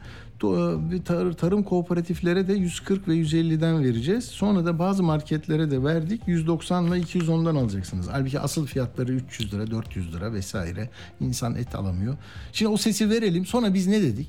tarım 1.37 1.63
kooperatiflere 1.63 2.49
de 2.49 2.53
140 2.53 3.09
ve 3.09 3.13
150'den 3.15 3.85
vereceğiz. 3.85 4.25
Sonra 4.25 4.67
da 4.67 4.79
bazı 4.79 5.03
marketlere 5.03 5.71
de 5.71 5.85
verdik. 5.85 6.23
190 6.27 6.87
ile 6.87 6.97
210'dan 6.97 7.55
alacaksınız. 7.55 8.09
Halbuki 8.11 8.41
asıl 8.41 8.67
fiyatları 8.67 9.13
300 9.13 9.55
lira, 9.55 9.71
400 9.71 10.15
lira 10.15 10.33
vesaire. 10.33 10.91
İnsan 11.21 11.55
et 11.55 11.75
alamıyor. 11.75 12.17
Şimdi 12.53 12.73
o 12.73 12.77
sesi 12.77 13.11
verelim. 13.11 13.47
Sonra 13.47 13.75
biz 13.75 13.87
ne 13.87 14.03
dedik? 14.03 14.29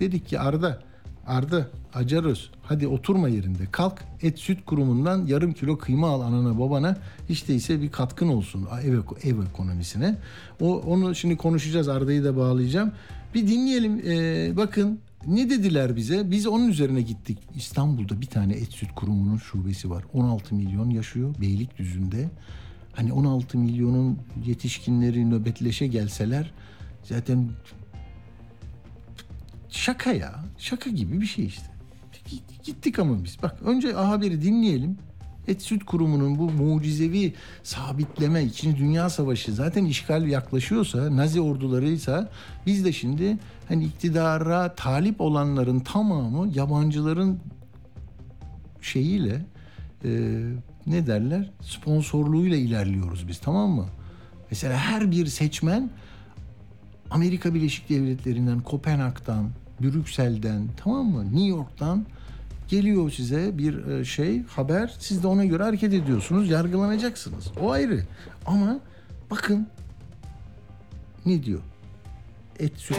Dedik 0.00 0.28
ki 0.28 0.40
Arda 0.40 0.89
Arda, 1.26 1.66
Acaröz 1.94 2.50
hadi 2.62 2.88
oturma 2.88 3.28
yerinde 3.28 3.62
kalk 3.72 4.04
et 4.22 4.38
süt 4.38 4.64
kurumundan 4.66 5.26
yarım 5.26 5.52
kilo 5.52 5.78
kıyma 5.78 6.08
al 6.08 6.20
anana 6.20 6.58
babana 6.58 6.96
hiç 7.28 7.48
değilse 7.48 7.82
bir 7.82 7.90
katkın 7.90 8.28
olsun 8.28 8.68
ev, 8.84 8.94
ev 9.24 9.42
ekonomisine. 9.48 10.18
O, 10.60 10.78
onu 10.78 11.14
şimdi 11.14 11.36
konuşacağız 11.36 11.88
Arda'yı 11.88 12.24
da 12.24 12.36
bağlayacağım. 12.36 12.92
Bir 13.34 13.48
dinleyelim 13.48 14.02
ee, 14.06 14.56
bakın 14.56 14.98
ne 15.26 15.50
dediler 15.50 15.96
bize? 15.96 16.30
Biz 16.30 16.46
onun 16.46 16.68
üzerine 16.68 17.02
gittik. 17.02 17.38
İstanbul'da 17.54 18.20
bir 18.20 18.26
tane 18.26 18.54
et 18.54 18.72
süt 18.72 18.94
kurumunun 18.94 19.36
şubesi 19.36 19.90
var. 19.90 20.04
16 20.12 20.54
milyon 20.54 20.90
yaşıyor 20.90 21.34
Beylikdüzü'nde. 21.40 22.28
Hani 22.92 23.12
16 23.12 23.58
milyonun 23.58 24.18
yetişkinleri 24.46 25.30
nöbetleşe 25.30 25.86
gelseler 25.86 26.52
zaten 27.04 27.48
şaka 29.70 30.12
ya. 30.12 30.34
Şaka 30.58 30.90
gibi 30.90 31.20
bir 31.20 31.26
şey 31.26 31.46
işte. 31.46 31.66
Gittik 32.64 32.98
ama 32.98 33.24
biz. 33.24 33.42
Bak 33.42 33.56
önce 33.64 33.96
A 33.96 34.08
Haber'i 34.08 34.42
dinleyelim. 34.42 34.98
Et 35.48 35.62
Süt 35.62 35.84
Kurumu'nun 35.84 36.38
bu 36.38 36.50
mucizevi 36.50 37.34
sabitleme, 37.62 38.44
İkinci 38.44 38.78
Dünya 38.78 39.10
Savaşı 39.10 39.52
zaten 39.52 39.84
işgal 39.84 40.26
yaklaşıyorsa, 40.26 41.16
Nazi 41.16 41.40
ordularıysa 41.40 42.30
biz 42.66 42.84
de 42.84 42.92
şimdi 42.92 43.38
hani 43.68 43.84
iktidara 43.84 44.74
talip 44.74 45.20
olanların 45.20 45.80
tamamı 45.80 46.52
yabancıların 46.54 47.38
şeyiyle 48.80 49.42
e, 50.04 50.40
ne 50.86 51.06
derler 51.06 51.50
sponsorluğuyla 51.60 52.56
ilerliyoruz 52.56 53.28
biz 53.28 53.38
tamam 53.38 53.70
mı? 53.70 53.86
Mesela 54.50 54.76
her 54.78 55.10
bir 55.10 55.26
seçmen 55.26 55.90
Amerika 57.10 57.54
Birleşik 57.54 57.88
Devletleri'nden, 57.88 58.60
Kopenhag'dan, 58.60 59.50
Brüksel'den 59.80 60.68
tamam 60.76 61.06
mı? 61.06 61.24
New 61.24 61.46
York'tan 61.46 62.06
geliyor 62.68 63.10
size 63.10 63.58
bir 63.58 63.86
e, 63.86 64.04
şey 64.04 64.42
haber. 64.42 64.94
Siz 64.98 65.22
de 65.22 65.26
ona 65.26 65.44
göre 65.44 65.62
hareket 65.62 65.94
ediyorsunuz 65.94 66.50
yargılanacaksınız. 66.50 67.52
O 67.60 67.70
ayrı. 67.70 68.04
Ama 68.46 68.80
bakın 69.30 69.66
ne 71.26 71.42
diyor? 71.42 71.60
Et 72.58 72.72
süt 72.76 72.96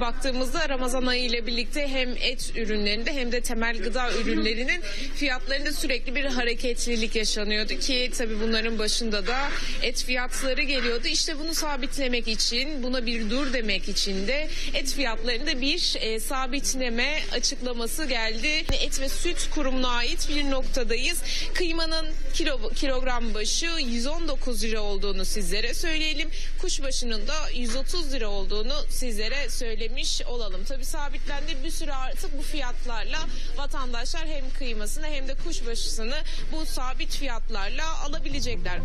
Baktığımızda 0.00 0.68
Ramazan 0.68 1.06
ayı 1.06 1.24
ile 1.24 1.46
birlikte 1.46 1.88
hem 1.88 2.08
et 2.20 2.52
ürünlerinde 2.56 3.12
hem 3.12 3.32
de 3.32 3.40
temel 3.40 3.78
gıda 3.78 4.12
ürünlerinin 4.12 4.80
fiyatlarında 5.14 5.72
sürekli 5.72 6.14
bir 6.14 6.24
hareketlilik 6.24 7.16
yaşanıyordu 7.16 7.74
ki 7.74 8.10
tabii 8.18 8.40
bunların 8.40 8.78
başında 8.78 9.26
da 9.26 9.38
et 9.82 10.04
fiyatları 10.04 10.62
geliyordu. 10.62 11.06
İşte 11.06 11.38
bunu 11.38 11.54
sabitlemek 11.54 12.28
için, 12.28 12.82
buna 12.82 13.06
bir 13.06 13.30
dur 13.30 13.52
demek 13.52 13.88
için 13.88 14.28
de 14.28 14.48
et 14.74 14.94
fiyatlarında 14.94 15.60
bir 15.60 15.96
e, 16.00 16.20
sabitleme 16.20 17.18
açıklaması 17.32 18.04
geldi. 18.04 18.64
Et 18.82 19.00
ve 19.00 19.08
Süt 19.08 19.50
Kurumu'na 19.54 19.88
ait 19.88 20.28
bir 20.28 20.50
noktadayız. 20.50 21.22
Kıymanın 21.54 22.06
kilo, 22.34 22.70
kilogram 22.70 23.34
başı 23.34 23.70
119 23.80 24.64
lira 24.64 24.80
olduğunu 24.80 25.24
sizlere 25.24 25.74
söyleyelim. 25.74 26.28
Kuşbaşının 26.60 27.28
da 27.28 27.50
130 27.54 28.12
lira 28.12 28.28
olduğunu 28.28 28.74
sizlere 28.88 29.50
söylemiş 29.90 30.22
olalım. 30.26 30.60
Tabii 30.68 30.84
sabitlendi 30.84 31.64
bir 31.64 31.70
süre 31.70 31.94
artık 31.94 32.38
bu 32.38 32.42
fiyatlarla 32.42 33.18
vatandaşlar 33.58 34.26
hem 34.26 34.44
kıymasını 34.58 35.06
hem 35.06 35.28
de 35.28 35.34
kuşbaşısını 35.44 36.14
bu 36.52 36.66
sabit 36.66 37.10
fiyatlarla 37.10 37.84
alabilecekler. 38.08 38.80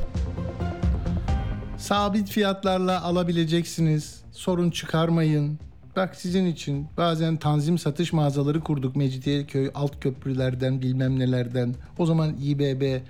Sabit 1.77 2.29
fiyatlarla 2.29 3.01
alabileceksiniz. 3.01 4.21
Sorun 4.31 4.71
çıkarmayın. 4.71 5.59
Bak 5.95 6.15
sizin 6.15 6.45
için 6.45 6.87
bazen 6.97 7.37
tanzim 7.37 7.77
satış 7.77 8.13
mağazaları 8.13 8.59
kurduk 8.59 8.95
Mecidiyeköy 8.95 9.71
alt 9.75 10.01
köprülerden 10.01 10.81
bilmem 10.81 11.19
nelerden. 11.19 11.75
O 11.97 12.05
zaman 12.05 12.35
İBB 12.41 12.81
e, 12.81 13.01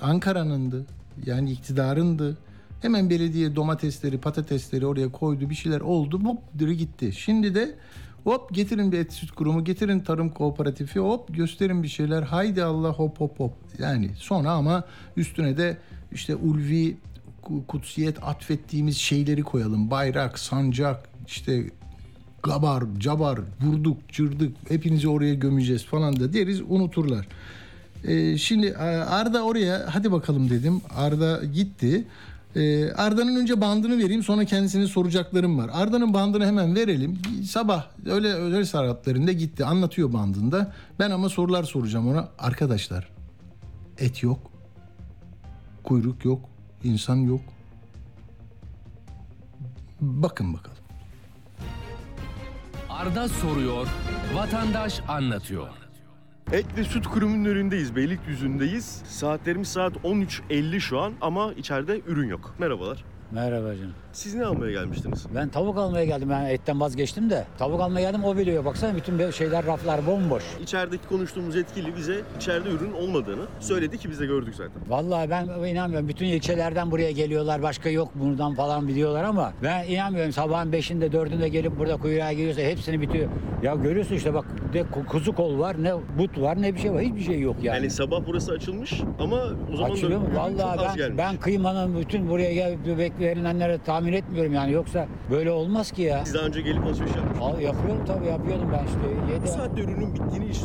Ankara'nındı. 0.00 0.86
Yani 1.26 1.52
iktidarındı. 1.52 2.36
Hemen 2.82 3.10
belediye 3.10 3.56
domatesleri, 3.56 4.18
patatesleri 4.18 4.86
oraya 4.86 5.12
koydu. 5.12 5.50
Bir 5.50 5.54
şeyler 5.54 5.80
oldu. 5.80 6.20
Hop 6.24 6.38
diri 6.58 6.76
gitti. 6.76 7.12
Şimdi 7.12 7.54
de 7.54 7.74
hop 8.24 8.54
getirin 8.54 8.92
bir 8.92 8.98
et 8.98 9.12
süt 9.12 9.30
kurumu, 9.30 9.64
getirin 9.64 10.00
tarım 10.00 10.30
kooperatifi, 10.30 11.00
hop 11.00 11.34
gösterin 11.36 11.82
bir 11.82 11.88
şeyler. 11.88 12.22
Haydi 12.22 12.62
Allah 12.64 12.88
hop 12.92 13.20
hop 13.20 13.40
hop. 13.40 13.52
Yani 13.78 14.10
sonra 14.16 14.50
ama 14.50 14.84
üstüne 15.16 15.56
de 15.56 15.76
işte 16.12 16.36
ulvi 16.36 16.96
ku- 17.42 17.66
kutsiyet 17.66 18.22
atfettiğimiz 18.22 18.96
şeyleri 18.96 19.42
koyalım. 19.42 19.90
Bayrak, 19.90 20.38
sancak, 20.38 21.08
işte 21.26 21.64
gabar, 22.42 22.84
cabar, 22.98 23.40
vurduk, 23.60 24.08
cırdık, 24.08 24.56
hepinizi 24.68 25.08
oraya 25.08 25.34
gömeceğiz 25.34 25.84
falan 25.84 26.20
da 26.20 26.32
deriz 26.32 26.60
unuturlar. 26.60 27.28
Ee, 28.04 28.38
şimdi 28.38 28.66
e, 28.66 28.82
Arda 28.86 29.42
oraya 29.42 29.86
hadi 29.90 30.12
bakalım 30.12 30.50
dedim. 30.50 30.80
Arda 30.96 31.44
gitti. 31.44 32.04
Ee, 32.56 32.92
Arda'nın 32.92 33.36
önce 33.36 33.60
bandını 33.60 33.98
vereyim 33.98 34.22
sonra 34.22 34.44
kendisine 34.44 34.86
soracaklarım 34.86 35.58
var. 35.58 35.70
Arda'nın 35.72 36.14
bandını 36.14 36.46
hemen 36.46 36.74
verelim. 36.74 37.18
Sabah 37.50 37.86
öyle 38.06 38.32
özel 38.34 38.64
saatlerinde 38.64 39.32
gitti 39.32 39.64
anlatıyor 39.64 40.12
bandında. 40.12 40.72
Ben 40.98 41.10
ama 41.10 41.28
sorular 41.28 41.64
soracağım 41.64 42.08
ona. 42.08 42.28
Arkadaşlar 42.38 43.08
et 43.98 44.22
yok. 44.22 44.38
Kuyruk 45.84 46.24
yok. 46.24 46.40
insan 46.84 47.16
yok. 47.16 47.40
Bakın 50.00 50.54
bakalım. 50.54 50.76
Arda 52.90 53.28
soruyor, 53.28 53.86
vatandaş 54.34 55.00
anlatıyor. 55.08 55.68
Et 56.52 56.66
ve 56.76 56.84
Süt 56.84 57.06
Kurumu'nun 57.06 57.44
önündeyiz. 57.44 57.96
Beylikdüzü'ndeyiz. 57.96 59.02
Saatlerimiz 59.08 59.68
saat 59.68 59.92
13.50 59.96 60.80
şu 60.80 61.00
an 61.00 61.12
ama 61.20 61.52
içeride 61.52 62.00
ürün 62.06 62.28
yok. 62.28 62.54
Merhabalar. 62.58 63.04
Merhaba 63.30 63.74
canım. 63.76 63.92
Siz 64.12 64.34
ne 64.34 64.44
almaya 64.44 64.72
gelmiştiniz? 64.72 65.26
Ben 65.34 65.48
tavuk 65.48 65.78
almaya 65.78 66.04
geldim. 66.04 66.30
Ben 66.30 66.44
etten 66.44 66.80
vazgeçtim 66.80 67.30
de. 67.30 67.44
Tavuk 67.58 67.80
almaya 67.80 68.00
geldim 68.10 68.24
o 68.24 68.36
biliyor. 68.36 68.64
Baksana 68.64 68.96
bütün 68.96 69.30
şeyler 69.30 69.66
raflar 69.66 70.06
bomboş. 70.06 70.42
İçerideki 70.62 71.08
konuştuğumuz 71.08 71.56
yetkili 71.56 71.96
bize 71.96 72.20
içeride 72.36 72.68
ürün 72.68 72.92
olmadığını 72.92 73.42
söyledi 73.60 73.98
ki 73.98 74.10
biz 74.10 74.20
de 74.20 74.26
gördük 74.26 74.54
zaten. 74.54 74.82
Vallahi 74.88 75.30
ben 75.30 75.46
inanmıyorum. 75.68 76.08
Bütün 76.08 76.26
ilçelerden 76.26 76.90
buraya 76.90 77.10
geliyorlar. 77.10 77.62
Başka 77.62 77.90
yok 77.90 78.08
buradan 78.14 78.54
falan 78.54 78.88
biliyorlar 78.88 79.24
ama 79.24 79.52
ben 79.62 79.84
inanmıyorum. 79.84 80.32
Sabahın 80.32 80.72
5'inde 80.72 81.06
4'ünde 81.10 81.46
gelip 81.46 81.78
burada 81.78 81.96
kuyruğa 81.96 82.32
giriyorsa 82.32 82.60
hepsini 82.62 83.00
bitiyor. 83.00 83.28
Ya 83.62 83.74
görüyorsun 83.74 84.14
işte 84.14 84.34
bak 84.34 84.44
ku- 84.74 85.06
kuzu 85.06 85.34
kol 85.34 85.58
var 85.58 85.76
ne 85.82 85.94
but 86.18 86.40
var 86.40 86.62
ne 86.62 86.74
bir 86.74 86.80
şey 86.80 86.92
var. 86.92 87.02
Hiçbir 87.02 87.20
şey 87.22 87.40
yok 87.40 87.56
yani. 87.62 87.76
Yani 87.76 87.90
sabah 87.90 88.20
burası 88.26 88.52
açılmış 88.52 89.00
ama 89.20 89.36
o 89.72 89.76
zaman 89.76 89.90
Açılıyor 89.90 90.20
da 90.20 90.34
Vallahi 90.36 90.98
ben, 90.98 91.18
ben 91.18 91.36
kıymanın 91.36 92.00
bütün 92.00 92.28
buraya 92.28 92.54
gel 92.54 92.76
verilenleri 93.20 93.78
tahmin 93.86 94.12
etmiyorum 94.12 94.54
yani. 94.54 94.72
Yoksa 94.72 95.06
böyle 95.30 95.50
olmaz 95.50 95.90
ki 95.92 96.02
ya. 96.02 96.24
Siz 96.24 96.34
daha 96.34 96.46
önce 96.46 96.60
gelip 96.60 96.84
alışveriş 96.86 97.16
yapmış. 97.16 97.38
Al, 97.40 97.60
yapıyorum 97.60 98.04
tabii 98.06 98.26
yapıyordum 98.26 98.68
ben 98.72 98.84
işte. 98.84 98.98
Bu 99.28 99.32
Yedi, 99.32 99.48
saatte 99.48 99.80
ürünün 99.82 100.14
bittiğini 100.14 100.48
hiç 100.48 100.58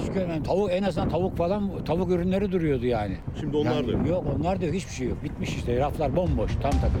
Hiç 0.00 0.12
görmedim. 0.14 0.42
Tavuk 0.42 0.70
en 0.72 0.82
azından 0.82 1.08
tavuk 1.08 1.36
falan 1.36 1.84
tavuk 1.84 2.10
ürünleri 2.10 2.52
duruyordu 2.52 2.86
yani. 2.86 3.16
Şimdi 3.40 3.56
onlar 3.56 3.72
Yani 3.74 3.88
da 3.88 3.92
yok. 3.92 4.08
Yok 4.08 4.24
onlar 4.38 4.60
da 4.60 4.64
yok 4.66 4.74
hiçbir 4.74 4.92
şey 4.92 5.08
yok. 5.08 5.24
Bitmiş 5.24 5.56
işte 5.56 5.78
raflar 5.78 6.16
bomboş 6.16 6.52
tam 6.62 6.70
takır. 6.70 7.00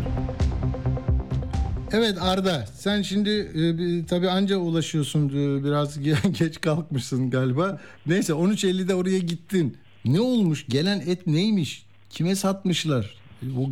Evet 1.92 2.18
Arda 2.20 2.66
sen 2.66 3.02
şimdi 3.02 3.30
e, 3.30 4.06
tabii 4.06 4.28
anca 4.30 4.56
ulaşıyorsun 4.56 5.28
e, 5.28 5.64
biraz 5.64 5.98
ge- 6.06 6.28
geç 6.38 6.60
kalkmışsın 6.60 7.30
galiba. 7.30 7.80
Neyse 8.06 8.32
13.50'de 8.32 8.94
oraya 8.94 9.18
gittin. 9.18 9.76
Ne 10.04 10.20
olmuş 10.20 10.66
gelen 10.68 11.00
et 11.06 11.26
neymiş 11.26 11.86
kime 12.10 12.34
satmışlar? 12.36 13.14
O, 13.58 13.70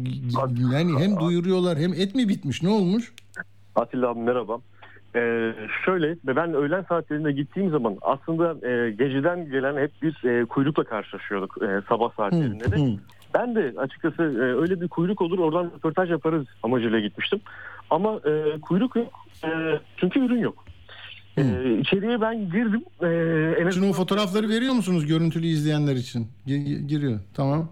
yani 0.73 1.01
hem 1.01 1.21
duyuruyorlar 1.21 1.79
hem 1.79 1.93
et 1.93 2.15
mi 2.15 2.29
bitmiş 2.29 2.63
ne 2.63 2.69
olmuş? 2.69 3.13
Atilla 3.75 4.09
abi 4.09 4.21
merhaba. 4.21 4.59
Ee, 5.17 5.55
şöyle 5.85 6.17
ben 6.25 6.55
öğlen 6.55 6.85
saatlerinde 6.89 7.33
gittiğim 7.33 7.71
zaman 7.71 7.99
aslında 8.03 8.69
e, 8.69 8.91
geceden 8.91 9.51
gelen 9.51 9.77
hep 9.77 10.03
bir 10.03 10.25
e, 10.25 10.45
kuyrukla 10.45 10.85
karşılaşıyorduk 10.85 11.63
e, 11.63 11.81
sabah 11.89 12.17
saatlerinde 12.17 12.71
de. 12.71 12.77
Hı. 12.77 12.97
Ben 13.35 13.55
de 13.55 13.75
açıkçası 13.77 14.23
e, 14.23 14.61
öyle 14.61 14.81
bir 14.81 14.89
kuyruk 14.89 15.21
olur 15.21 15.39
oradan 15.39 15.65
röportaj 15.65 16.11
yaparız 16.11 16.47
amacıyla 16.63 17.01
gitmiştim. 17.01 17.41
Ama 17.91 18.21
e, 18.27 18.61
kuyruk 18.61 18.97
yok 18.97 19.13
E, 19.45 19.49
çünkü 19.97 20.21
ürün 20.21 20.39
yok. 20.39 20.65
E, 21.39 21.43
içeriye 21.81 22.21
ben 22.21 22.51
girdim. 22.51 22.85
E, 23.03 23.07
en 23.61 23.71
Şimdi 23.71 23.87
o 23.87 23.93
fotoğrafları 23.93 24.49
veriyor 24.49 24.75
musunuz 24.75 25.07
görüntülü 25.07 25.47
izleyenler 25.47 25.97
için? 25.97 26.29
Gi- 26.47 26.87
Giriyor 26.87 27.21
tamam. 27.35 27.69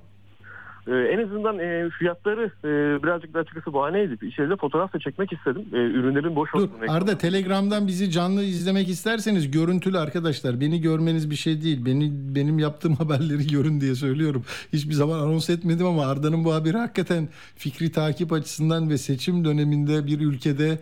Ee, 0.88 0.92
en 0.92 1.26
azından 1.26 1.58
e, 1.58 1.90
fiyatları 1.98 2.50
e, 2.64 3.02
birazcık 3.02 3.34
da 3.34 3.38
açıkçası 3.38 3.72
bahane 3.72 4.00
edip 4.00 4.22
içeride 4.22 4.56
fotoğraf 4.56 4.92
da 4.94 4.98
çekmek 4.98 5.32
istedim. 5.32 5.66
E, 5.72 5.76
ürünlerin 5.76 6.36
boş 6.36 6.54
Dur 6.54 6.58
olduğunu. 6.58 6.92
Arda 6.92 7.18
Telegram'dan 7.18 7.86
bizi 7.86 8.10
canlı 8.10 8.42
izlemek 8.42 8.88
isterseniz 8.88 9.50
görüntülü 9.50 9.98
arkadaşlar. 9.98 10.60
Beni 10.60 10.80
görmeniz 10.80 11.30
bir 11.30 11.36
şey 11.36 11.62
değil. 11.62 11.84
Beni 11.86 12.10
benim 12.34 12.58
yaptığım 12.58 12.94
haberleri 12.96 13.46
görün 13.46 13.80
diye 13.80 13.94
söylüyorum. 13.94 14.44
Hiçbir 14.72 14.94
zaman 14.94 15.18
anons 15.18 15.50
etmedim 15.50 15.86
ama 15.86 16.06
Arda'nın 16.06 16.44
bu 16.44 16.54
haberi 16.54 16.76
hakikaten 16.76 17.28
fikri 17.56 17.92
takip 17.92 18.32
açısından 18.32 18.90
ve 18.90 18.98
seçim 18.98 19.44
döneminde 19.44 20.06
bir 20.06 20.20
ülkede 20.20 20.78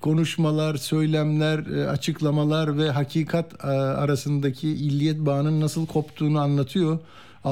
konuşmalar, 0.00 0.74
söylemler, 0.74 1.58
e, 1.58 1.88
açıklamalar 1.88 2.78
ve 2.78 2.90
hakikat 2.90 3.64
e, 3.64 3.66
arasındaki 3.66 4.68
illiyet 4.68 5.18
bağının 5.18 5.60
nasıl 5.60 5.86
koptuğunu 5.86 6.40
anlatıyor. 6.40 6.98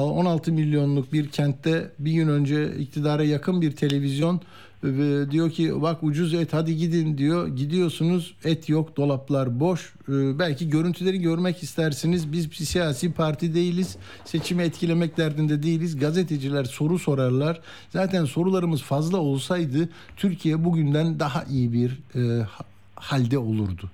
16 0.01 0.51
milyonluk 0.51 1.13
bir 1.13 1.29
kentte 1.29 1.91
bir 1.99 2.11
gün 2.11 2.27
önce 2.27 2.77
iktidara 2.77 3.23
yakın 3.23 3.61
bir 3.61 3.71
televizyon 3.71 4.41
ve 4.83 5.31
diyor 5.31 5.51
ki 5.51 5.81
bak 5.81 6.03
ucuz 6.03 6.33
et 6.33 6.53
hadi 6.53 6.77
gidin 6.77 7.17
diyor. 7.17 7.47
Gidiyorsunuz 7.47 8.35
et 8.43 8.69
yok 8.69 8.97
dolaplar 8.97 9.59
boş. 9.59 9.93
Ee, 10.09 10.39
belki 10.39 10.69
görüntüleri 10.69 11.21
görmek 11.21 11.63
istersiniz. 11.63 12.31
Biz 12.31 12.51
bir 12.51 12.55
siyasi 12.55 13.11
parti 13.11 13.55
değiliz. 13.55 13.95
Seçimi 14.25 14.63
etkilemek 14.63 15.17
derdinde 15.17 15.63
değiliz. 15.63 15.99
Gazeteciler 15.99 16.63
soru 16.63 16.99
sorarlar. 16.99 17.61
Zaten 17.89 18.25
sorularımız 18.25 18.81
fazla 18.81 19.17
olsaydı 19.17 19.89
Türkiye 20.17 20.65
bugünden 20.65 21.19
daha 21.19 21.43
iyi 21.43 21.73
bir 21.73 21.99
e, 22.15 22.43
ha- 22.43 22.65
halde 22.95 23.37
olurdu 23.37 23.91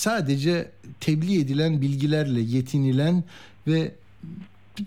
sadece 0.00 0.70
tebliğ 1.00 1.40
edilen 1.40 1.82
bilgilerle 1.82 2.40
yetinilen 2.40 3.24
ve 3.66 3.94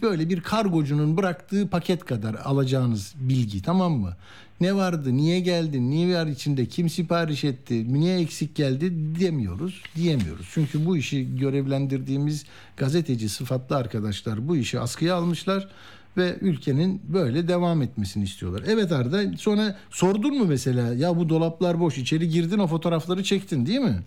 böyle 0.02 0.30
bir 0.30 0.42
kargocunun 0.42 1.18
bıraktığı 1.18 1.68
paket 1.68 2.06
kadar 2.06 2.34
alacağınız 2.34 3.14
bilgi 3.20 3.62
tamam 3.62 3.94
mı? 3.94 4.14
Ne 4.62 4.76
vardı, 4.76 5.18
niye 5.18 5.40
geldi, 5.40 5.90
niye 5.90 6.18
var 6.18 6.28
içinde, 6.28 6.66
kim 6.66 6.90
sipariş 6.90 7.44
etti, 7.44 7.94
niye 7.94 8.20
eksik 8.20 8.56
geldi 8.56 8.92
demiyoruz, 9.20 9.84
diyemiyoruz. 9.96 10.48
Çünkü 10.54 10.86
bu 10.86 10.98
işi 10.98 11.38
görevlendirdiğimiz 11.38 12.46
gazeteci 12.78 13.30
sıfatlı 13.30 13.76
arkadaşlar 13.76 14.48
bu 14.48 14.58
işi 14.58 14.80
askıya 14.80 15.16
almışlar 15.16 15.70
ve 16.18 16.38
ülkenin 16.42 17.02
böyle 17.08 17.48
devam 17.48 17.82
etmesini 17.82 18.24
istiyorlar. 18.24 18.64
Evet 18.68 18.92
Arda 18.92 19.38
sonra 19.38 19.78
sordun 19.90 20.38
mu 20.38 20.46
mesela 20.46 20.94
ya 20.94 21.18
bu 21.18 21.30
dolaplar 21.30 21.80
boş 21.80 21.98
içeri 21.98 22.30
girdin 22.30 22.60
o 22.60 22.68
fotoğrafları 22.68 23.24
çektin 23.24 23.66
değil 23.66 23.80
mi? 23.80 24.00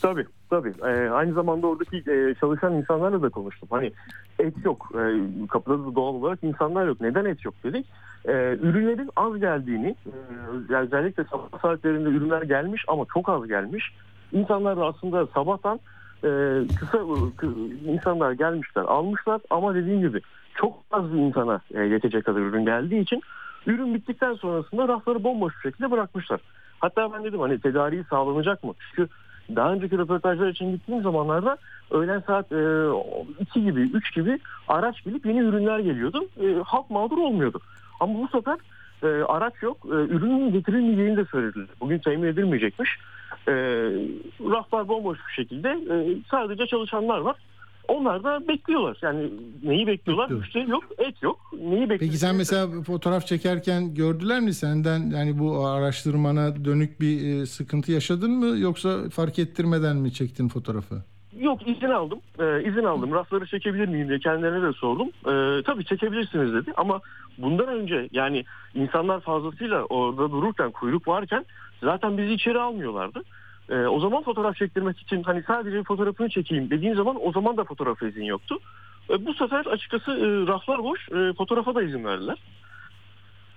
Tabii 0.00 0.26
tabii. 0.50 0.74
Ee, 0.82 1.08
aynı 1.10 1.32
zamanda 1.32 1.66
oradaki 1.66 1.96
e, 1.96 2.34
çalışan 2.40 2.74
insanlarla 2.74 3.22
da 3.22 3.28
konuştum. 3.28 3.68
Hani 3.72 3.92
et 4.38 4.54
yok. 4.64 4.90
Ee, 4.94 5.20
kapıda 5.48 5.86
da 5.86 5.94
doğal 5.94 6.14
olarak 6.14 6.38
insanlar 6.42 6.86
yok. 6.86 7.00
Neden 7.00 7.24
et 7.24 7.44
yok 7.44 7.54
dedik. 7.64 7.86
e, 8.28 8.32
ürünlerin 8.62 9.10
az 9.16 9.40
geldiğini, 9.40 9.96
e, 10.06 10.74
özellikle 10.74 11.24
sabah 11.24 11.60
saatlerinde 11.62 12.08
ürünler 12.08 12.42
gelmiş 12.42 12.84
ama 12.88 13.04
çok 13.14 13.28
az 13.28 13.48
gelmiş. 13.48 13.92
İnsanlar 14.32 14.76
da 14.76 14.86
aslında 14.86 15.26
sabahtan 15.26 15.80
e, 16.24 16.28
kısa 16.74 16.98
kı- 17.38 17.86
insanlar 17.86 18.32
gelmişler, 18.32 18.82
almışlar 18.82 19.40
ama 19.50 19.74
dediğim 19.74 20.00
gibi 20.00 20.20
çok 20.54 20.76
az 20.90 21.12
bir 21.12 21.18
insana 21.18 21.60
e, 21.74 21.80
yetecek 21.80 22.24
kadar 22.24 22.40
ürün 22.40 22.64
geldiği 22.64 23.00
için 23.00 23.20
ürün 23.66 23.94
bittikten 23.94 24.34
sonrasında 24.34 24.88
rafları 24.88 25.24
bomboş 25.24 25.54
bir 25.56 25.70
şekilde 25.70 25.90
bırakmışlar. 25.90 26.40
Hatta 26.78 27.12
ben 27.12 27.24
dedim 27.24 27.40
hani 27.40 27.60
tedariği 27.60 28.04
sağlanacak 28.10 28.64
mı? 28.64 28.72
Çünkü 28.96 29.10
daha 29.56 29.72
önceki 29.72 29.98
röportajlar 29.98 30.48
için 30.48 30.72
gittiğim 30.72 31.02
zamanlarda 31.02 31.56
öğlen 31.90 32.22
saat 32.26 32.46
2 33.40 33.62
gibi 33.64 33.80
3 33.80 34.14
gibi 34.14 34.38
araç 34.68 35.04
gelip 35.04 35.26
yeni 35.26 35.38
ürünler 35.38 35.78
geliyordu. 35.78 36.28
E, 36.42 36.62
halk 36.64 36.90
mağdur 36.90 37.18
olmuyordu. 37.18 37.60
Ama 38.00 38.14
bu 38.14 38.28
sefer 38.28 38.58
e, 39.02 39.06
araç 39.24 39.54
yok. 39.62 39.76
E, 39.84 39.94
ürünün 39.94 40.52
getirilmeyeceğini 40.52 41.16
de 41.16 41.24
söylediler. 41.24 41.66
Bugün 41.80 41.98
temin 41.98 42.28
edilmeyecekmiş. 42.28 42.90
E, 43.48 43.52
raflar 44.40 44.88
bomboş 44.88 45.18
bir 45.28 45.32
şekilde 45.32 45.68
e, 45.68 46.16
sadece 46.30 46.66
çalışanlar 46.66 47.18
var. 47.18 47.36
Onlar 47.88 48.24
da 48.24 48.48
bekliyorlar. 48.48 48.98
Yani 49.02 49.30
neyi 49.62 49.86
bekliyorlar? 49.86 50.24
Bekliyor. 50.24 50.44
İşte 50.46 50.60
yok, 50.60 50.84
et 50.98 51.22
yok. 51.22 51.40
Neyi 51.52 51.64
bekliyorlar? 51.70 51.98
Peki 51.98 52.16
sen 52.18 52.36
mesela 52.36 52.82
fotoğraf 52.82 53.26
çekerken 53.26 53.94
gördüler 53.94 54.40
mi 54.40 54.54
senden 54.54 55.10
yani 55.10 55.38
bu 55.38 55.66
araştırmana 55.66 56.64
dönük 56.64 57.00
bir 57.00 57.40
e, 57.42 57.46
sıkıntı 57.46 57.92
yaşadın 57.92 58.30
mı 58.30 58.58
yoksa 58.58 59.10
fark 59.10 59.38
ettirmeden 59.38 59.96
mi 59.96 60.12
çektin 60.12 60.48
fotoğrafı? 60.48 60.94
Yok 61.40 61.68
izin 61.68 61.90
aldım. 61.90 62.18
Ee, 62.38 62.62
izin 62.68 62.84
aldım. 62.84 63.12
Rafları 63.12 63.46
çekebilir 63.46 63.88
miyim 63.88 64.08
diye 64.08 64.18
kendilerine 64.18 64.68
de 64.68 64.72
sordum. 64.72 65.08
Ee, 65.08 65.62
tabii 65.62 65.84
çekebilirsiniz 65.84 66.54
dedi. 66.54 66.72
Ama 66.76 67.00
bundan 67.38 67.68
önce 67.68 68.08
yani 68.12 68.44
insanlar 68.74 69.20
fazlasıyla 69.20 69.84
orada 69.84 70.30
dururken 70.30 70.70
kuyruk 70.70 71.08
varken 71.08 71.44
zaten 71.82 72.18
bizi 72.18 72.32
içeri 72.32 72.60
almıyorlardı. 72.60 73.22
Ee, 73.70 73.74
o 73.86 74.00
zaman 74.00 74.22
fotoğraf 74.22 74.56
çektirmek 74.56 74.98
için 74.98 75.22
hani 75.22 75.42
sadece 75.46 75.82
fotoğrafını 75.82 76.28
çekeyim 76.28 76.70
dediğin 76.70 76.94
zaman 76.94 77.16
o 77.26 77.32
zaman 77.32 77.56
da 77.56 77.64
fotoğraf 77.64 78.02
izin 78.02 78.24
yoktu. 78.24 78.58
Ee, 79.10 79.26
bu 79.26 79.34
sefer 79.34 79.66
açıkçası 79.66 80.10
e, 80.10 80.46
raflar 80.52 80.82
boş. 80.84 81.00
E, 81.08 81.32
fotoğrafa 81.38 81.74
da 81.74 81.82
izin 81.82 82.04
verdiler. 82.04 82.36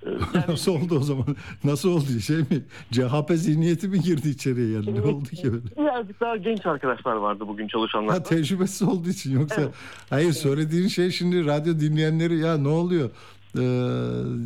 Ee, 0.05 0.09
yani- 0.33 0.45
Nasıl 0.47 0.71
oldu 0.71 0.97
o 0.97 0.99
zaman? 0.99 1.25
Nasıl 1.63 1.89
oldu 1.89 2.19
şey 2.25 2.37
mi? 2.37 2.63
CHP 2.91 3.31
zihniyeti 3.33 3.87
mi 3.87 4.01
girdi 4.01 4.29
içeriye 4.29 4.71
yani? 4.71 4.95
Ne 4.95 5.01
oldu 5.01 5.29
ki 5.29 5.47
öyle? 5.47 5.57
Birazcık 5.77 6.21
daha 6.21 6.37
genç 6.37 6.65
arkadaşlar 6.65 7.13
vardı 7.15 7.43
bugün 7.47 7.67
çalışanlar. 7.67 8.13
Ha 8.17 8.23
tecrübesiz 8.23 8.87
olduğu 8.87 9.09
için 9.09 9.39
yoksa 9.39 9.61
Evet. 9.61 9.73
hayır 10.09 10.31
söylediğin 10.31 10.87
şey 10.87 11.11
şimdi 11.11 11.45
radyo 11.45 11.79
dinleyenleri 11.79 12.37
ya 12.37 12.57
ne 12.57 12.67
oluyor? 12.67 13.09
Ee, 13.55 13.61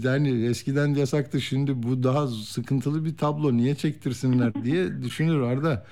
yani 0.04 0.46
eskiden 0.46 0.88
yasaktı 0.88 1.42
şimdi 1.42 1.84
bu 1.84 2.04
daha 2.04 2.28
sıkıntılı 2.28 3.06
bir 3.06 3.18
tablo 3.18 3.54
niye 3.58 3.76
çektirsinler 3.76 4.54
diye 4.64 5.04
düşünür 5.04 5.42
Arda. 5.42 5.86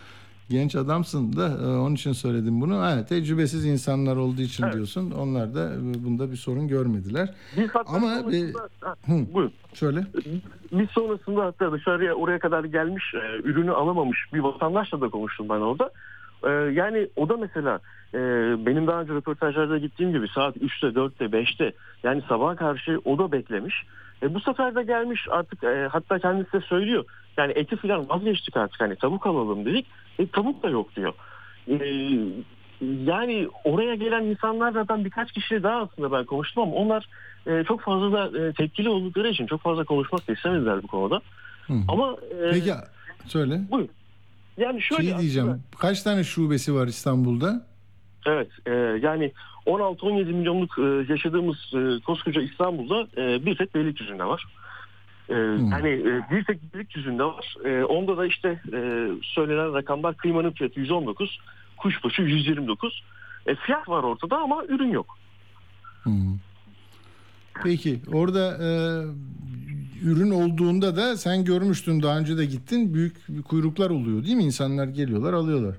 Genç 0.50 0.76
adamsın 0.76 1.36
da 1.36 1.48
e, 1.64 1.66
onun 1.78 1.96
için 1.96 2.12
söyledim 2.14 2.62
bunu. 2.62 2.78
Ha, 2.78 3.06
tecrübesiz 3.06 3.66
insanlar 3.66 4.16
olduğu 4.16 4.42
için 4.42 4.64
Evet. 4.64 4.74
diyorsun. 4.74 5.12
Onlar 5.12 5.56
da 5.56 5.74
e, 5.74 6.04
bunda 6.04 6.32
bir 6.32 6.36
sorun 6.36 6.68
görmediler. 6.68 7.34
Biz 7.58 7.70
hatta 7.74 7.94
Ama, 7.94 8.08
sonrasında- 8.20 8.70
Ha, 8.82 8.96
Hı. 9.06 9.50
Şöyle. 9.74 10.00
Biz 10.72 10.90
sonrasında 10.90 11.46
hatta 11.46 11.72
dışarıya 11.72 12.14
oraya 12.14 12.40
kadar 12.40 12.64
gelmiş 12.64 13.04
e, 13.14 13.48
ürünü 13.48 13.72
alamamış 13.72 14.20
bir 14.34 14.40
vatandaşla 14.40 15.02
da 15.02 15.10
konuştum 15.10 15.50
ben 15.50 15.56
orada. 15.60 15.92
E, 16.44 16.50
yani 16.50 17.08
o 17.16 17.30
da 17.30 17.38
mesela 17.38 17.80
e, 18.14 18.20
benim 18.66 18.88
daha 18.88 19.02
önce 19.02 19.14
röportajlarda 19.14 19.78
gittiğim 19.78 20.12
gibi 20.12 20.28
saat 20.28 20.58
3'te 20.58 20.88
4'te 20.88 21.26
5'te 21.26 21.74
yani 22.04 22.22
sabaha 22.30 22.56
karşı 22.56 23.02
o 23.06 23.18
da 23.18 23.32
beklemiş. 23.32 23.76
E, 24.24 24.34
bu 24.34 24.40
sefer 24.40 24.76
de 24.76 24.84
gelmiş 24.84 25.28
artık 25.30 25.64
e, 25.64 25.88
hatta 25.92 26.20
kendisi 26.20 26.54
de 26.54 26.62
söylüyor. 26.62 27.06
Yani 27.38 27.54
eti 27.56 27.76
falan 27.76 28.10
vazgeçtik 28.10 28.58
artık 28.58 28.82
hani 28.82 28.96
tavuk 28.96 29.26
alalım 29.28 29.66
dedik. 29.66 29.86
E, 30.20 30.28
tavuk 30.28 30.64
da 30.64 30.70
yok 30.70 30.96
diyor. 30.96 31.14
E, 31.68 31.76
yani 32.82 33.48
oraya 33.64 33.96
gelen 33.96 34.24
insanlardan 34.24 35.06
birkaç 35.06 35.32
kişi 35.32 35.64
daha 35.64 35.82
aslında 35.82 36.12
ben 36.12 36.26
konuştum 36.26 36.64
ama 36.64 36.74
onlar 36.74 37.06
e, 37.48 37.64
çok 37.64 37.82
fazla 37.82 38.12
da 38.12 38.48
e, 38.48 38.54
tepkili 38.54 38.90
oldukları 38.90 39.30
için 39.30 39.46
çok 39.46 39.62
fazla 39.62 39.84
konuşmak 39.84 40.28
da 40.28 40.34
istemediler 40.34 40.84
bu 40.84 40.88
konuda. 40.88 41.22
Hı. 41.68 41.74
Ama 41.88 42.16
e, 42.44 42.52
Peki 42.52 42.74
söyle. 43.26 43.62
buyurun. 43.72 43.99
Yani 44.60 44.82
şöyle 44.82 45.10
Şey 45.10 45.20
diyeceğim. 45.20 45.48
aslında- 45.50 45.64
Kaç 45.80 46.04
tane 46.04 46.24
şubesi 46.24 46.76
var 46.76 46.88
İstanbul'da? 46.88 47.66
evet 48.26 48.48
e, 48.66 48.72
yani 49.02 49.32
16-17 49.66 50.24
milyonluk 50.34 50.80
e, 50.80 51.12
yaşadığımız 51.14 51.58
e, 51.74 52.00
koskoca 52.06 52.42
İstanbul'da 52.42 53.08
e, 53.22 53.46
bir 53.46 53.56
tek 53.58 53.76
Beylikdüzü'nde 53.76 54.24
var. 54.26 54.46
E, 55.30 55.34
Yani 55.72 55.90
e, 55.90 56.22
bir 56.32 56.44
tek 56.44 56.74
Beylikdüzü'nde 56.74 57.24
var. 57.24 57.56
E, 57.66 57.84
onda 57.84 58.18
da 58.18 58.26
işte 58.26 58.50
e, 58.74 59.08
söylenen 59.22 59.74
rakamlar 59.74 60.18
kıymanın 60.18 60.52
fiyatı 60.52 60.80
119, 60.80 61.40
kuşbaşı 61.78 62.22
129. 62.22 63.04
E, 63.48 63.56
fiyat 63.56 63.90
var 63.90 64.04
ortada 64.04 64.38
ama 64.38 64.64
ürün 64.68 64.92
yok. 64.92 65.18
Hı. 66.04 66.10
Peki 67.64 68.00
orada 68.14 68.58
e, 68.58 68.70
ürün 70.04 70.32
olduğunda 70.32 70.96
da 70.96 71.18
sen 71.18 71.46
görmüştün 71.46 72.02
daha 72.04 72.20
önce 72.20 72.38
de 72.38 72.46
gittin 72.46 72.94
büyük 72.94 73.16
kuyruklar 73.50 73.90
oluyor 73.90 74.24
değil 74.24 74.36
mi? 74.36 74.44
İnsanlar 74.44 74.88
geliyorlar 74.88 75.34
alıyorlar. 75.34 75.76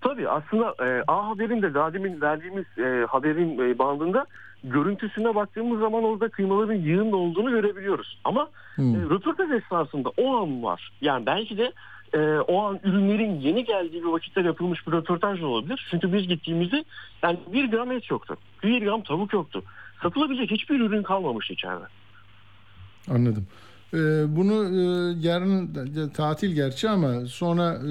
Tabii 0.00 0.28
aslında 0.28 0.74
e, 0.84 1.02
A 1.08 1.28
Haber'in 1.28 1.62
de 1.62 1.74
daha 1.74 1.92
demin 1.92 2.20
verdiğimiz 2.20 2.64
e, 2.78 3.06
haberin 3.08 3.58
e, 3.58 3.78
bandında 3.78 4.26
görüntüsüne 4.64 5.34
baktığımız 5.34 5.80
zaman 5.80 6.04
orada 6.04 6.28
kıymaların 6.28 6.74
yığın 6.74 7.12
olduğunu 7.12 7.50
görebiliyoruz. 7.50 8.18
Ama 8.24 8.48
Hı. 8.76 8.82
e, 8.82 9.10
röportaj 9.10 9.50
esnasında 9.50 10.08
o 10.16 10.36
an 10.36 10.62
var. 10.62 10.92
Yani 11.00 11.26
belki 11.26 11.58
de 11.58 11.72
e, 12.14 12.18
o 12.38 12.62
an 12.62 12.80
ürünlerin 12.84 13.40
yeni 13.40 13.64
geldiği 13.64 14.02
bir 14.02 14.08
vakitte 14.08 14.40
yapılmış 14.40 14.86
bir 14.86 14.92
röportaj 14.92 15.42
olabilir. 15.42 15.86
Çünkü 15.90 16.12
biz 16.12 16.28
gittiğimizde 16.28 16.84
yani 17.22 17.38
bir 17.52 17.70
gram 17.70 17.92
et 17.92 18.10
yoktu. 18.10 18.36
Bir 18.62 18.82
gram 18.82 19.02
tavuk 19.02 19.32
yoktu. 19.32 19.62
Satılabilecek 20.02 20.50
hiçbir 20.50 20.80
ürün 20.80 21.02
kalmamış 21.02 21.50
içeride. 21.50 21.84
Anladım. 23.10 23.46
E, 23.94 23.96
bunu 24.36 24.52
e, 24.64 24.80
yarın 25.28 25.74
da- 25.74 26.12
tatil 26.12 26.54
gerçi 26.54 26.88
ama 26.90 27.26
sonra 27.26 27.74
e, 27.74 27.90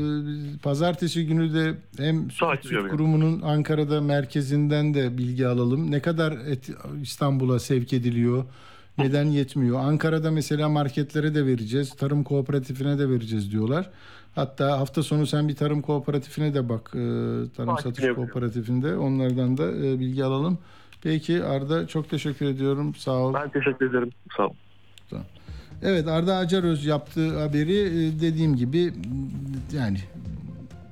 pazartesi 0.64 1.28
günü 1.28 1.54
de 1.54 1.76
hem 1.98 2.32
Süt, 2.32 2.66
Süt. 2.66 2.88
Kurumu'nun 2.90 3.42
Ankara'da 3.42 4.02
merkezinden 4.02 4.94
de 4.94 5.18
bilgi 5.18 5.48
alalım. 5.48 5.92
Ne 5.92 6.00
kadar 6.00 6.32
et 6.32 6.70
İstanbul'a 7.02 7.60
sevk 7.60 7.94
ediliyor? 7.94 8.46
Neden 8.98 9.26
yetmiyor? 9.26 9.80
Ankara'da 9.80 10.32
mesela 10.32 10.70
marketlere 10.70 11.36
de 11.36 11.46
vereceğiz, 11.46 11.90
tarım 11.90 12.24
kooperatifine 12.24 13.00
de 13.00 13.10
vereceğiz 13.10 13.52
diyorlar. 13.52 13.90
Hatta 14.36 14.80
hafta 14.80 15.04
sonu 15.04 15.28
sen 15.28 15.48
bir 15.48 15.56
tarım 15.56 15.82
kooperatifine 15.82 16.54
de 16.54 16.70
bak, 16.70 16.90
e, 16.94 17.00
tarım 17.00 17.50
Takip 17.70 17.84
satış 17.84 18.04
yapıyorum. 18.04 18.24
kooperatifinde. 18.34 18.98
Onlardan 18.98 19.58
da 19.58 19.72
e, 19.72 20.00
bilgi 20.00 20.24
alalım. 20.26 20.58
Peki 21.06 21.44
Arda 21.44 21.88
çok 21.88 22.10
teşekkür 22.10 22.46
ediyorum. 22.46 22.96
Sağ 22.96 23.12
ol. 23.12 23.34
Ben 23.34 23.50
teşekkür 23.50 23.90
ederim. 23.90 24.12
Sağ 24.38 24.44
olun. 24.44 24.56
Evet 25.82 26.08
Arda 26.08 26.36
Acaröz 26.36 26.86
yaptığı 26.86 27.40
haberi 27.40 27.78
e, 27.78 28.22
dediğim 28.22 28.56
gibi 28.56 28.94
yani 29.74 30.00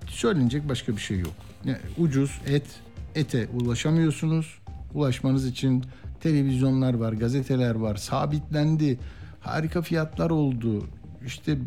söylenecek 0.08 0.70
başka 0.70 0.92
bir 0.92 1.02
şey 1.02 1.20
yok. 1.20 1.34
Yani 1.66 1.78
ucuz 1.98 2.42
et, 2.48 2.82
ete 3.16 3.48
ulaşamıyorsunuz. 3.54 4.60
Ulaşmanız 4.94 5.48
için 5.48 5.84
televizyonlar 6.22 6.94
var, 6.94 7.14
gazeteler 7.14 7.76
var, 7.76 7.96
sabitlendi. 7.96 9.00
Harika 9.42 9.82
fiyatlar 9.82 10.30
oldu. 10.30 10.84
İşte 11.26 11.58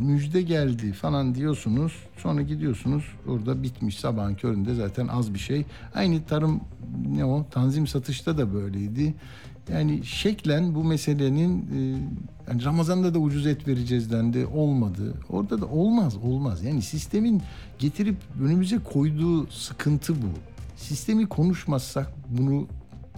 müjde 0.00 0.42
geldi 0.42 0.92
falan 0.92 1.34
diyorsunuz. 1.34 1.92
Sonra 2.16 2.42
gidiyorsunuz 2.42 3.04
orada 3.28 3.62
bitmiş 3.62 3.98
sabahın 3.98 4.34
köründe 4.34 4.74
zaten 4.74 5.08
az 5.08 5.34
bir 5.34 5.38
şey. 5.38 5.64
Aynı 5.94 6.24
tarım 6.24 6.60
ne 7.08 7.24
o 7.24 7.46
tanzim 7.50 7.86
satışta 7.86 8.38
da 8.38 8.54
böyleydi. 8.54 9.14
Yani 9.72 10.04
şeklen 10.04 10.74
bu 10.74 10.84
meselenin 10.84 11.58
e, 11.58 11.78
yani 12.48 12.64
Ramazan'da 12.64 13.14
da 13.14 13.18
ucuz 13.18 13.46
et 13.46 13.68
vereceğiz 13.68 14.12
dendi 14.12 14.46
olmadı. 14.46 15.14
Orada 15.28 15.60
da 15.60 15.66
olmaz 15.66 16.16
olmaz. 16.16 16.64
Yani 16.64 16.82
sistemin 16.82 17.42
getirip 17.78 18.16
önümüze 18.42 18.78
koyduğu 18.78 19.46
sıkıntı 19.46 20.22
bu. 20.22 20.28
Sistemi 20.76 21.26
konuşmazsak 21.26 22.12
bunu 22.28 22.66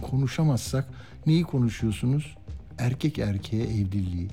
konuşamazsak 0.01 0.87
neyi 1.25 1.43
konuşuyorsunuz? 1.43 2.35
Erkek 2.77 3.19
erkeğe 3.19 3.63
evliliği. 3.63 4.27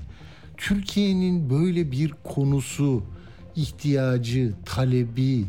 Türkiye'nin 0.61 1.49
böyle 1.49 1.91
bir 1.91 2.13
konusu, 2.23 3.03
ihtiyacı, 3.55 4.53
talebi, 4.65 5.45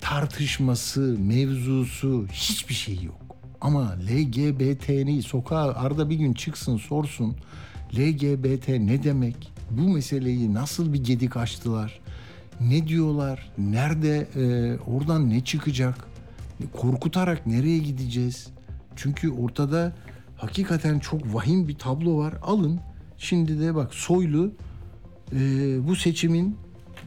tartışması, 0.00 1.00
mevzusu 1.00 2.26
hiçbir 2.32 2.74
şey 2.74 3.02
yok. 3.02 3.36
Ama 3.60 3.96
LGBT'ni 4.10 5.22
sokağa 5.22 5.74
arada 5.74 6.10
bir 6.10 6.16
gün 6.16 6.32
çıksın 6.32 6.76
sorsun. 6.76 7.36
LGBT 7.98 8.68
ne 8.68 9.02
demek? 9.02 9.52
Bu 9.70 9.88
meseleyi 9.88 10.54
nasıl 10.54 10.92
bir 10.92 11.04
gedik 11.04 11.36
açtılar? 11.36 12.00
Ne 12.60 12.88
diyorlar? 12.88 13.52
Nerede? 13.58 14.28
e, 14.36 14.78
oradan 14.78 15.30
ne 15.30 15.44
çıkacak? 15.44 16.06
Korkutarak 16.72 17.46
nereye 17.46 17.78
gideceğiz? 17.78 18.46
Çünkü 18.96 19.30
ortada 19.30 19.92
Hakikaten 20.42 20.98
çok 20.98 21.34
vahim 21.34 21.68
bir 21.68 21.78
tablo 21.78 22.18
var. 22.18 22.34
Alın. 22.42 22.80
Şimdi 23.22 23.60
de 23.60 23.74
bak 23.74 23.94
Soylu 23.94 24.52
e, 25.32 25.38
bu 25.88 25.96
seçimin 25.96 26.56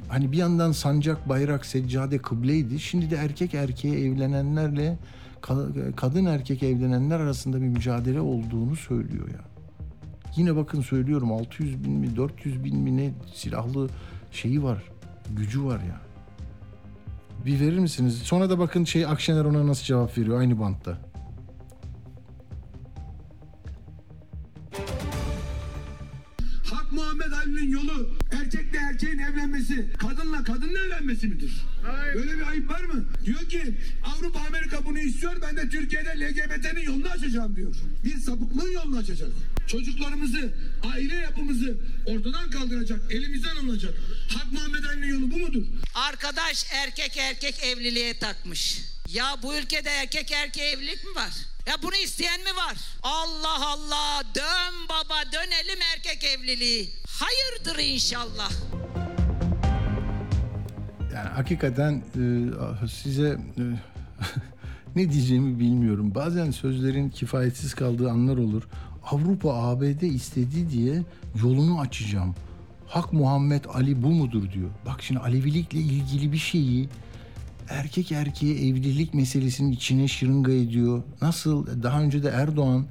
hani 0.07 0.31
bir 0.31 0.37
yandan 0.37 0.71
sancak, 0.71 1.29
bayrak, 1.29 1.65
seccade, 1.65 2.17
kıbleydi. 2.17 2.79
Şimdi 2.79 3.11
de 3.11 3.15
erkek 3.15 3.53
erkeğe 3.53 3.99
evlenenlerle 3.99 4.97
ka- 5.41 5.95
kadın 5.95 6.25
erkek 6.25 6.63
evlenenler 6.63 7.19
arasında 7.19 7.61
bir 7.61 7.67
mücadele 7.67 8.21
olduğunu 8.21 8.75
söylüyor 8.75 9.27
ya. 9.27 9.41
Yine 10.35 10.55
bakın 10.55 10.81
söylüyorum 10.81 11.31
600 11.31 11.83
bin 11.83 11.91
mi 11.91 12.15
400 12.15 12.63
bin 12.63 12.79
mi 12.79 12.97
ne 12.97 13.13
silahlı 13.33 13.89
şeyi 14.31 14.63
var. 14.63 14.83
Gücü 15.37 15.63
var 15.63 15.79
ya. 15.79 16.01
Bir 17.45 17.59
verir 17.59 17.79
misiniz? 17.79 18.17
Sonra 18.17 18.49
da 18.49 18.59
bakın 18.59 18.83
şey 18.83 19.05
Akşener 19.05 19.45
ona 19.45 19.67
nasıl 19.67 19.83
cevap 19.83 20.17
veriyor 20.17 20.39
aynı 20.39 20.59
bantta. 20.59 20.97
Muhammed 27.45 27.57
Ali'nin 27.57 27.71
yolu 27.71 28.09
erkekle 28.31 28.77
erkeğin 28.77 29.19
evlenmesi, 29.19 29.85
kadınla 29.97 30.43
kadının 30.43 30.75
evlenmesi 30.75 31.27
midir? 31.27 31.51
Böyle 32.15 32.37
bir 32.37 32.47
ayıp 32.47 32.69
var 32.69 32.81
mı? 32.81 33.05
Diyor 33.25 33.49
ki 33.49 33.75
Avrupa 34.03 34.39
Amerika 34.39 34.85
bunu 34.85 34.99
istiyor 34.99 35.41
ben 35.41 35.57
de 35.57 35.69
Türkiye'de 35.69 36.09
LGBT'nin 36.09 36.81
yolunu 36.81 37.07
açacağım 37.09 37.55
diyor. 37.55 37.75
Bir 38.03 38.17
sapıklığın 38.17 38.71
yolunu 38.71 38.97
açacak. 38.97 39.29
Çocuklarımızı, 39.67 40.53
aile 40.93 41.15
yapımızı 41.15 41.77
ortadan 42.05 42.49
kaldıracak, 42.51 43.11
elimizden 43.11 43.55
alınacak. 43.55 43.93
Hak 44.29 44.51
Muhammed 44.51 44.83
Ali'nin 44.83 45.07
yolu 45.07 45.31
bu 45.31 45.37
mudur? 45.37 45.63
Arkadaş 45.95 46.65
erkek 46.71 47.17
erkek 47.17 47.63
evliliğe 47.63 48.19
takmış. 48.19 48.81
Ya 49.13 49.35
bu 49.43 49.55
ülkede 49.55 49.89
erkek 49.89 50.31
erkeğe 50.31 50.71
evlilik 50.71 51.03
mi 51.03 51.15
var? 51.15 51.31
Ya 51.67 51.73
bunu 51.83 51.95
isteyen 51.95 52.39
mi 52.39 52.55
var? 52.55 52.77
Allah 53.03 53.67
Allah 53.67 54.23
dön 54.35 54.73
baba 54.89 55.31
dönelim 55.31 55.79
erkek 55.95 56.23
evliliği. 56.23 56.89
Hayırdır 57.07 57.83
inşallah. 57.83 58.51
Yani 61.13 61.29
hakikaten 61.29 62.03
e, 62.83 62.87
size 62.87 63.27
e, 63.57 63.63
ne 64.95 65.11
diyeceğimi 65.11 65.59
bilmiyorum. 65.59 66.15
Bazen 66.15 66.51
sözlerin 66.51 67.09
kifayetsiz 67.09 67.73
kaldığı 67.73 68.11
anlar 68.11 68.37
olur. 68.37 68.63
Avrupa 69.11 69.53
ABD 69.53 70.01
istedi 70.01 70.69
diye 70.69 71.03
yolunu 71.43 71.79
açacağım. 71.79 72.35
Hak 72.87 73.13
Muhammed 73.13 73.65
Ali 73.65 74.03
bu 74.03 74.09
mudur 74.09 74.51
diyor. 74.51 74.69
Bak 74.85 75.03
şimdi 75.03 75.19
Alevilikle 75.19 75.79
ilgili 75.79 76.31
bir 76.31 76.37
şeyi 76.37 76.89
erkek 77.69 78.11
erkeğe 78.11 78.67
evlilik 78.67 79.13
meselesinin 79.13 79.71
içine 79.71 80.07
şırınga 80.07 80.51
ediyor. 80.51 81.03
Nasıl 81.21 81.83
daha 81.83 82.01
önce 82.01 82.23
de 82.23 82.29
Erdoğan 82.29 82.85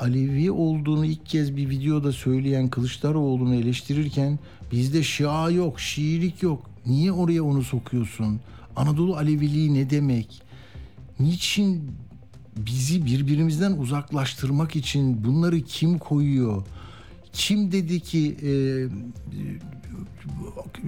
Alevi 0.00 0.50
olduğunu 0.50 1.06
ilk 1.06 1.26
kez 1.26 1.56
bir 1.56 1.70
videoda 1.70 2.12
söyleyen 2.12 2.68
Kılıçdaroğlu'nu 2.68 3.54
eleştirirken 3.54 4.38
bizde 4.72 5.02
Şia 5.02 5.50
yok, 5.50 5.80
Şiilik 5.80 6.42
yok. 6.42 6.70
Niye 6.86 7.12
oraya 7.12 7.44
onu 7.44 7.62
sokuyorsun? 7.62 8.40
Anadolu 8.76 9.16
Aleviliği 9.16 9.74
ne 9.74 9.90
demek? 9.90 10.42
Niçin 11.20 11.90
bizi 12.56 13.06
birbirimizden 13.06 13.72
uzaklaştırmak 13.72 14.76
için 14.76 15.24
bunları 15.24 15.60
kim 15.60 15.98
koyuyor? 15.98 16.62
Kim 17.32 17.72
dedi 17.72 18.00
ki 18.00 18.36
e, 18.42 18.50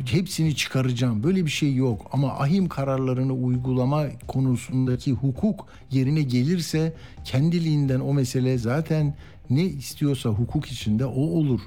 hepsini 0.06 0.56
çıkaracağım. 0.56 1.22
Böyle 1.22 1.46
bir 1.46 1.50
şey 1.50 1.74
yok. 1.74 2.06
Ama 2.12 2.38
ahim 2.38 2.68
kararlarını 2.68 3.32
uygulama 3.32 4.04
konusundaki 4.28 5.12
hukuk 5.12 5.66
yerine 5.90 6.22
gelirse 6.22 6.92
kendiliğinden 7.24 8.00
o 8.00 8.14
mesele 8.14 8.58
zaten 8.58 9.14
ne 9.50 9.64
istiyorsa 9.64 10.30
hukuk 10.30 10.66
içinde 10.66 11.06
o 11.06 11.20
olur. 11.20 11.60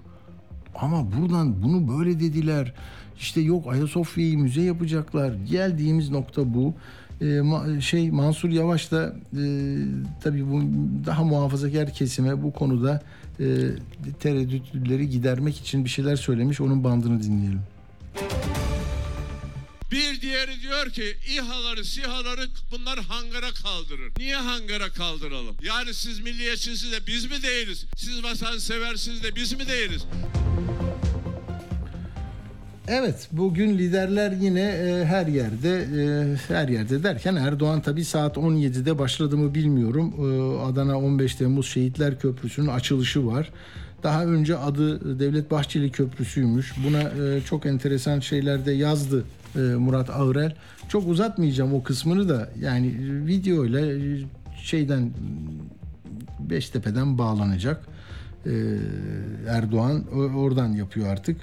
Ama 0.75 1.06
buradan 1.12 1.63
bunu 1.63 1.99
böyle 1.99 2.19
dediler. 2.19 2.73
İşte 3.17 3.41
yok 3.41 3.73
Ayasofya'yı 3.73 4.38
müze 4.38 4.62
yapacaklar. 4.62 5.34
Geldiğimiz 5.34 6.10
nokta 6.10 6.54
bu. 6.54 6.73
Ee, 7.21 7.82
şey 7.82 8.12
Mansur 8.12 8.49
Yavaş 8.49 8.91
da 8.91 9.15
e, 9.34 9.43
tabii 10.23 10.51
bu 10.51 10.62
daha 11.06 11.23
muhafazakar 11.23 11.93
kesime 11.93 12.43
bu 12.43 12.54
konuda 12.54 13.01
tereddütleri 14.19 15.10
gidermek 15.10 15.58
için 15.58 15.86
bir 15.86 15.89
şeyler 15.89 16.15
söylemiş. 16.15 16.62
Onun 16.62 16.84
bandını 16.84 17.24
dinleyelim. 17.24 17.62
Bir 19.91 20.21
diğeri 20.21 20.62
diyor 20.62 20.89
ki 20.89 21.17
İHA'ları, 21.30 21.86
SİHA'ları 21.86 22.48
bunlar 22.71 23.00
hangara 23.00 23.52
kaldırır. 23.52 24.12
Niye 24.17 24.36
hangara 24.36 24.89
kaldıralım? 24.89 25.56
Yani 25.63 25.93
siz 25.93 26.19
milliyetçisiniz 26.19 26.91
de 26.91 27.08
biz 27.08 27.26
mi 27.26 27.43
değiliz? 27.43 27.86
Siz 27.98 28.24
vatanseversiniz 28.24 29.24
de 29.24 29.36
biz 29.36 29.54
mi 29.54 29.67
değiliz? 29.67 30.06
Evet 32.88 33.28
bugün 33.32 33.78
liderler 33.78 34.32
yine 34.32 34.62
e, 34.62 35.06
her 35.06 35.28
yerde 35.28 35.78
e, 35.78 36.36
her 36.48 36.67
yerde 36.67 37.04
derken 37.04 37.36
Erdoğan 37.36 37.82
tabi 37.82 38.06
saat 38.06 38.38
17'de 38.38 39.00
başladı 39.00 39.38
mı 39.38 39.56
bilmiyorum. 39.56 40.13
E, 40.19 40.62
Adana 40.65 41.00
15 41.00 41.36
Temmuz 41.36 41.67
Şehitler 41.67 42.19
Köprüsü'nün 42.19 42.67
açılışı 42.67 43.28
var. 43.28 43.52
Daha 44.04 44.26
önce 44.26 44.58
adı 44.58 45.19
Devlet 45.19 45.52
Bahçeli 45.52 45.91
Köprüsü'ymüş. 45.91 46.74
Buna 46.88 47.02
e, 47.02 47.41
çok 47.41 47.65
enteresan 47.65 48.19
şeyler 48.19 48.65
de 48.65 48.71
yazdı 48.71 49.24
e, 49.56 49.60
Murat 49.60 50.10
Ağırel. 50.10 50.56
Çok 50.89 51.08
uzatmayacağım 51.08 51.74
o 51.74 51.84
kısmını 51.84 52.30
da 52.30 52.50
yani 52.60 52.95
videoyla 53.28 53.82
e, 53.82 54.00
şeyden 54.63 55.12
Beştepe'den 56.39 57.17
bağlanacak. 57.17 57.86
E, 58.45 58.52
Erdoğan 59.50 60.04
oradan 60.36 60.74
yapıyor 60.74 61.08
artık. 61.08 61.38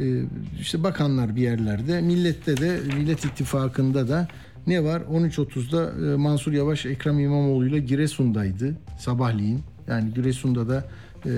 E, 0.00 0.22
işte 0.60 0.82
bakanlar 0.82 1.36
bir 1.36 1.42
yerlerde, 1.42 2.00
millette 2.00 2.56
de, 2.56 2.80
Millet 2.96 3.24
İttifakı'nda 3.24 4.08
da 4.08 4.28
ne 4.66 4.84
var? 4.84 5.00
13.30'da 5.00 6.12
e, 6.12 6.16
Mansur 6.16 6.52
Yavaş 6.52 6.86
Ekrem 6.86 7.18
İmamoğlu 7.18 7.66
ile 7.66 7.78
Giresun'daydı 7.78 8.74
sabahleyin. 8.98 9.60
Yani 9.88 10.14
Giresun'da 10.14 10.68
da 10.68 10.84
e, 11.26 11.30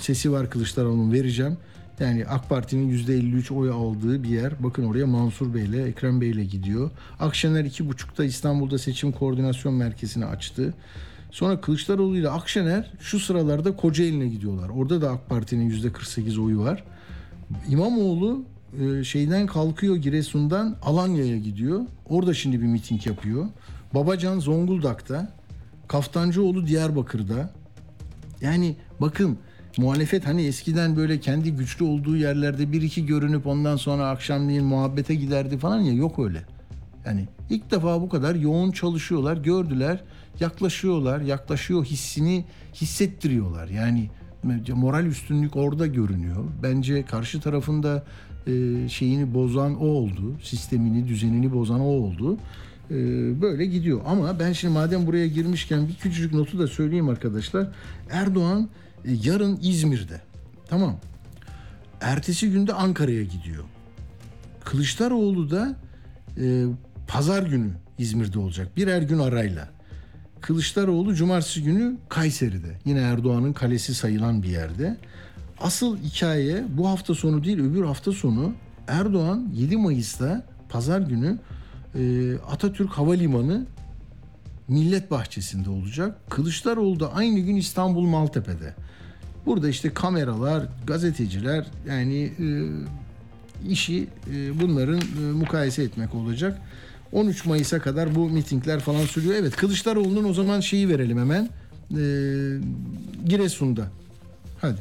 sesi 0.00 0.32
var 0.32 0.50
Kılıçdaroğlu'nun 0.50 1.12
vereceğim. 1.12 1.56
Yani 2.00 2.26
AK 2.26 2.48
Parti'nin 2.48 2.90
%53 2.90 3.54
oy 3.54 3.70
aldığı 3.70 4.22
bir 4.22 4.28
yer. 4.28 4.52
Bakın 4.60 4.84
oraya 4.84 5.06
Mansur 5.06 5.54
Bey 5.54 5.64
ile 5.64 5.82
Ekrem 5.82 6.20
Bey 6.20 6.30
ile 6.30 6.44
gidiyor. 6.44 6.90
Akşener 7.20 7.64
2.30'da 7.64 8.24
İstanbul'da 8.24 8.78
seçim 8.78 9.12
koordinasyon 9.12 9.74
merkezini 9.74 10.24
açtı. 10.24 10.74
Sonra 11.30 11.60
Kılıçdaroğlu 11.60 12.16
ile 12.16 12.28
Akşener 12.28 12.92
şu 13.00 13.20
sıralarda 13.20 13.76
Kocaeli'ne 13.76 14.28
gidiyorlar. 14.28 14.68
Orada 14.68 15.02
da 15.02 15.10
AK 15.10 15.28
Parti'nin 15.28 15.70
%48 15.70 16.40
oyu 16.40 16.58
var. 16.58 16.84
İmamoğlu 17.68 18.44
e, 18.80 19.04
şeyden 19.04 19.46
kalkıyor 19.46 19.96
Giresun'dan 19.96 20.76
Alanya'ya 20.82 21.38
gidiyor. 21.38 21.80
Orada 22.08 22.34
şimdi 22.34 22.60
bir 22.60 22.66
miting 22.66 23.06
yapıyor. 23.06 23.46
Babacan 23.94 24.38
Zonguldak'ta. 24.38 25.32
Kaftancıoğlu 25.88 26.66
Diyarbakır'da. 26.66 27.50
Yani 28.40 28.76
bakın 29.00 29.38
muhalefet 29.76 30.26
hani 30.26 30.42
eskiden 30.42 30.96
böyle 30.96 31.20
kendi 31.20 31.52
güçlü 31.52 31.84
olduğu 31.84 32.16
yerlerde 32.16 32.72
bir 32.72 32.82
iki 32.82 33.06
görünüp 33.06 33.46
ondan 33.46 33.76
sonra 33.76 34.08
akşamleyin 34.08 34.64
muhabbete 34.64 35.14
giderdi 35.14 35.58
falan 35.58 35.80
ya 35.80 35.92
yok 35.92 36.18
öyle. 36.18 36.42
Yani 37.06 37.28
ilk 37.50 37.70
defa 37.70 38.02
bu 38.02 38.08
kadar 38.08 38.34
yoğun 38.34 38.70
çalışıyorlar, 38.70 39.36
gördüler, 39.36 40.04
yaklaşıyorlar, 40.40 41.20
yaklaşıyor 41.20 41.84
hissini 41.84 42.44
hissettiriyorlar. 42.74 43.68
Yani 43.68 44.10
moral 44.74 45.06
üstünlük 45.06 45.56
orada 45.56 45.86
görünüyor. 45.86 46.44
Bence 46.62 47.04
karşı 47.04 47.40
tarafında 47.40 48.04
e, 48.46 48.88
şeyini 48.88 49.34
bozan 49.34 49.80
o 49.80 49.84
oldu, 49.84 50.36
sistemini, 50.42 51.08
düzenini 51.08 51.52
bozan 51.52 51.80
o 51.80 51.84
oldu. 51.84 52.36
E, 52.90 52.96
böyle 53.40 53.66
gidiyor. 53.66 54.00
Ama 54.06 54.38
ben 54.38 54.52
şimdi 54.52 54.74
madem 54.74 55.06
buraya 55.06 55.26
girmişken 55.26 55.88
bir 55.88 55.94
küçücük 55.94 56.34
notu 56.34 56.58
da 56.58 56.66
söyleyeyim 56.66 57.08
arkadaşlar. 57.08 57.68
Erdoğan 58.10 58.68
e, 59.04 59.12
yarın 59.24 59.58
İzmir'de. 59.62 60.20
Tamam. 60.68 60.96
Ertesi 62.00 62.50
günde 62.50 62.72
Ankara'ya 62.72 63.22
gidiyor. 63.22 63.64
Kılıçdaroğlu 64.64 65.50
da 65.50 65.76
e, 66.40 66.64
pazar 67.08 67.42
günü 67.42 67.70
İzmir'de 67.98 68.38
olacak. 68.38 68.76
Birer 68.76 69.02
gün 69.02 69.18
arayla. 69.18 69.68
Kılıçdaroğlu 70.40 71.14
cumartesi 71.14 71.62
günü 71.62 71.96
Kayseri'de. 72.08 72.78
Yine 72.84 73.00
Erdoğan'ın 73.00 73.52
kalesi 73.52 73.94
sayılan 73.94 74.42
bir 74.42 74.48
yerde. 74.48 74.96
Asıl 75.60 75.98
hikaye 75.98 76.64
bu 76.68 76.88
hafta 76.88 77.14
sonu 77.14 77.44
değil 77.44 77.58
öbür 77.58 77.84
hafta 77.84 78.12
sonu 78.12 78.52
Erdoğan 78.88 79.48
7 79.54 79.76
Mayıs'ta 79.76 80.46
pazar 80.68 81.00
günü 81.00 81.38
e, 81.94 82.34
Atatürk 82.38 82.90
Havalimanı 82.90 83.66
Millet 84.68 85.10
Bahçesi'nde 85.10 85.70
olacak. 85.70 86.30
Kılıçdaroğlu 86.30 87.00
da 87.00 87.14
aynı 87.14 87.38
gün 87.38 87.56
İstanbul 87.56 88.06
Maltepe'de. 88.06 88.74
Burada 89.46 89.68
işte 89.68 89.94
kameralar, 89.94 90.66
gazeteciler 90.86 91.66
yani 91.88 92.32
e, 92.38 92.46
işi 93.68 94.08
e, 94.34 94.60
bunların 94.60 95.00
mukayese 95.34 95.82
etmek 95.82 96.14
olacak. 96.14 96.60
13 97.12 97.44
Mayıs'a 97.44 97.78
kadar 97.78 98.14
bu 98.14 98.28
mitingler 98.28 98.80
falan 98.80 99.06
sürüyor. 99.06 99.34
Evet 99.34 99.56
Kılıçdaroğlu'nun 99.56 100.24
o 100.24 100.34
zaman 100.34 100.60
şeyi 100.60 100.88
verelim 100.88 101.18
hemen. 101.18 101.48
E, 101.90 102.02
Giresun'da. 103.28 103.86
Hadi. 104.60 104.80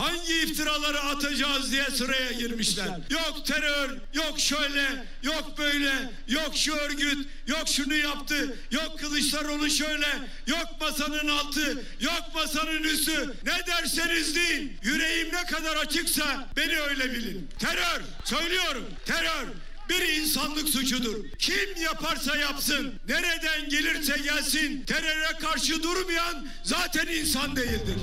Hangi 0.00 0.42
iftiraları 0.42 1.00
atacağız 1.00 1.72
diye 1.72 1.84
sıraya 1.84 2.32
girmişler. 2.32 2.86
Yok 3.10 3.46
terör, 3.46 3.90
yok 4.14 4.38
şöyle, 4.38 5.04
yok 5.22 5.52
böyle, 5.58 5.92
yok 6.28 6.50
şu 6.54 6.74
örgüt, 6.74 7.28
yok 7.46 7.68
şunu 7.68 7.94
yaptı, 7.94 8.56
yok 8.70 8.98
Kılıçdaroğlu 9.00 9.70
şöyle, 9.70 10.06
yok 10.46 10.66
masanın 10.80 11.28
altı, 11.28 11.84
yok 12.00 12.22
masanın 12.34 12.82
üstü. 12.82 13.34
Ne 13.44 13.66
derseniz 13.66 14.36
deyin. 14.36 14.72
Yüreğim 14.82 15.28
ne 15.28 15.44
kadar 15.46 15.76
açıksa 15.76 16.48
beni 16.56 16.80
öyle 16.80 17.12
bilin. 17.14 17.48
Terör, 17.58 18.02
söylüyorum, 18.24 18.84
terör 19.06 19.46
bir 19.90 20.20
insanlık 20.22 20.68
suçudur. 20.68 21.16
Kim 21.38 21.82
yaparsa 21.84 22.36
yapsın, 22.36 22.92
nereden 23.08 23.68
gelirse 23.70 24.14
gelsin, 24.24 24.82
teröre 24.86 25.38
karşı 25.40 25.82
durmayan 25.82 26.46
zaten 26.62 27.06
insan 27.20 27.56
değildir. 27.56 27.96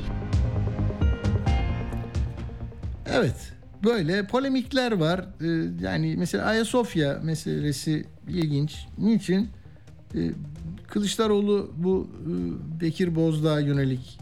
Evet. 3.06 3.54
Böyle 3.84 4.28
polemikler 4.28 4.92
var. 4.92 5.26
Ee, 5.42 5.46
yani 5.84 6.16
mesela 6.18 6.46
Ayasofya 6.46 7.20
meselesi 7.24 8.06
ilginç. 8.28 8.88
Niçin? 8.98 9.50
Ee, 10.16 10.32
Kılıçdaroğlu 10.88 11.72
bu 11.78 12.10
e, 12.22 12.32
Bekir 12.82 13.16
Bozdağ'a 13.16 13.60
yönelik 13.60 14.20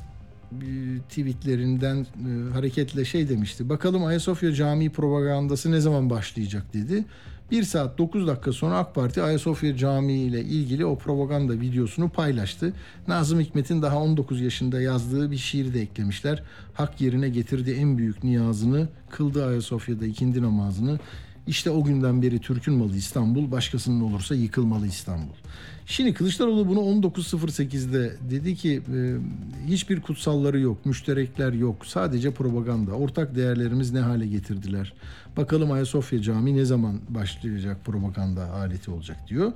e, 0.52 0.66
tweetlerinden 1.10 1.98
e, 1.98 2.54
hareketle 2.54 3.06
şey 3.06 3.30
demişti. 3.30 3.70
Bakalım 3.70 4.06
Ayasofya 4.06 4.54
Camii 4.54 4.90
propagandası 4.90 5.72
ne 5.72 5.80
zaman 5.80 6.10
başlayacak 6.10 6.74
dedi. 6.74 7.06
1 7.52 7.64
saat 7.64 7.98
9 7.98 8.28
dakika 8.28 8.52
sonra 8.54 8.78
AK 8.78 8.96
Parti 8.96 9.22
Ayasofya 9.22 9.78
Camii 9.78 10.22
ile 10.22 10.42
ilgili 10.42 10.86
o 10.86 10.98
propaganda 10.98 11.54
videosunu 11.54 12.10
paylaştı. 12.10 12.74
Nazım 13.08 13.40
Hikmet'in 13.40 13.82
daha 13.82 13.98
19 14.02 14.42
yaşında 14.42 14.82
yazdığı 14.82 15.32
bir 15.32 15.38
şiiri 15.38 15.74
de 15.74 15.82
eklemişler. 15.82 16.44
Hak 16.74 17.02
yerine 17.02 17.30
getirdi 17.30 17.72
en 17.72 17.98
büyük 17.98 18.24
niyazını, 18.24 18.88
kıldı 19.10 19.46
Ayasofya'da 19.46 20.06
ikindi 20.06 20.42
namazını. 20.42 21.00
İşte 21.48 21.70
o 21.70 21.84
günden 21.84 22.22
beri 22.22 22.40
Türk'ün 22.40 22.74
malı 22.74 22.96
İstanbul, 22.96 23.52
başkasının 23.52 24.02
olursa 24.02 24.36
yıkılmalı 24.36 24.88
İstanbul. 24.88 25.34
Şimdi 25.86 26.14
Kılıçdaroğlu 26.14 26.68
bunu 26.68 26.80
19.08'de 26.80 28.16
dedi 28.30 28.56
ki 28.56 28.82
e, 28.96 29.16
hiçbir 29.68 30.02
kutsalları 30.02 30.60
yok, 30.60 30.86
müşterekler 30.86 31.54
yok, 31.54 31.86
sadece 31.86 32.32
propaganda. 32.32 32.92
Ortak 32.92 33.36
değerlerimiz 33.36 33.92
ne 33.92 34.00
hale 34.00 34.28
getirdiler? 34.28 34.94
Bakalım 35.38 35.72
Ayasofya 35.72 36.22
Camii 36.22 36.56
ne 36.56 36.66
zaman 36.66 37.00
başlayacak 37.10 37.86
propaganda 37.86 38.52
aleti 38.52 38.92
olacak 38.92 39.18
diyor. 39.28 39.52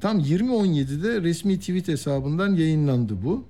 Tam 0.00 0.20
20.17'de 0.20 1.22
resmi 1.22 1.58
tweet 1.58 1.88
hesabından 1.88 2.54
yayınlandı 2.54 3.22
bu. 3.24 3.44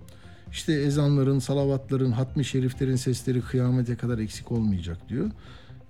İşte 0.53 0.73
ezanların, 0.73 1.39
salavatların, 1.39 2.13
hatmi 2.13 2.45
şeriflerin 2.45 2.97
sesleri 2.97 3.41
kıyamete 3.41 3.97
kadar 3.97 4.19
eksik 4.19 4.53
olmayacak 4.53 5.09
diyor. 5.09 5.31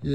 Ee, 0.05 0.11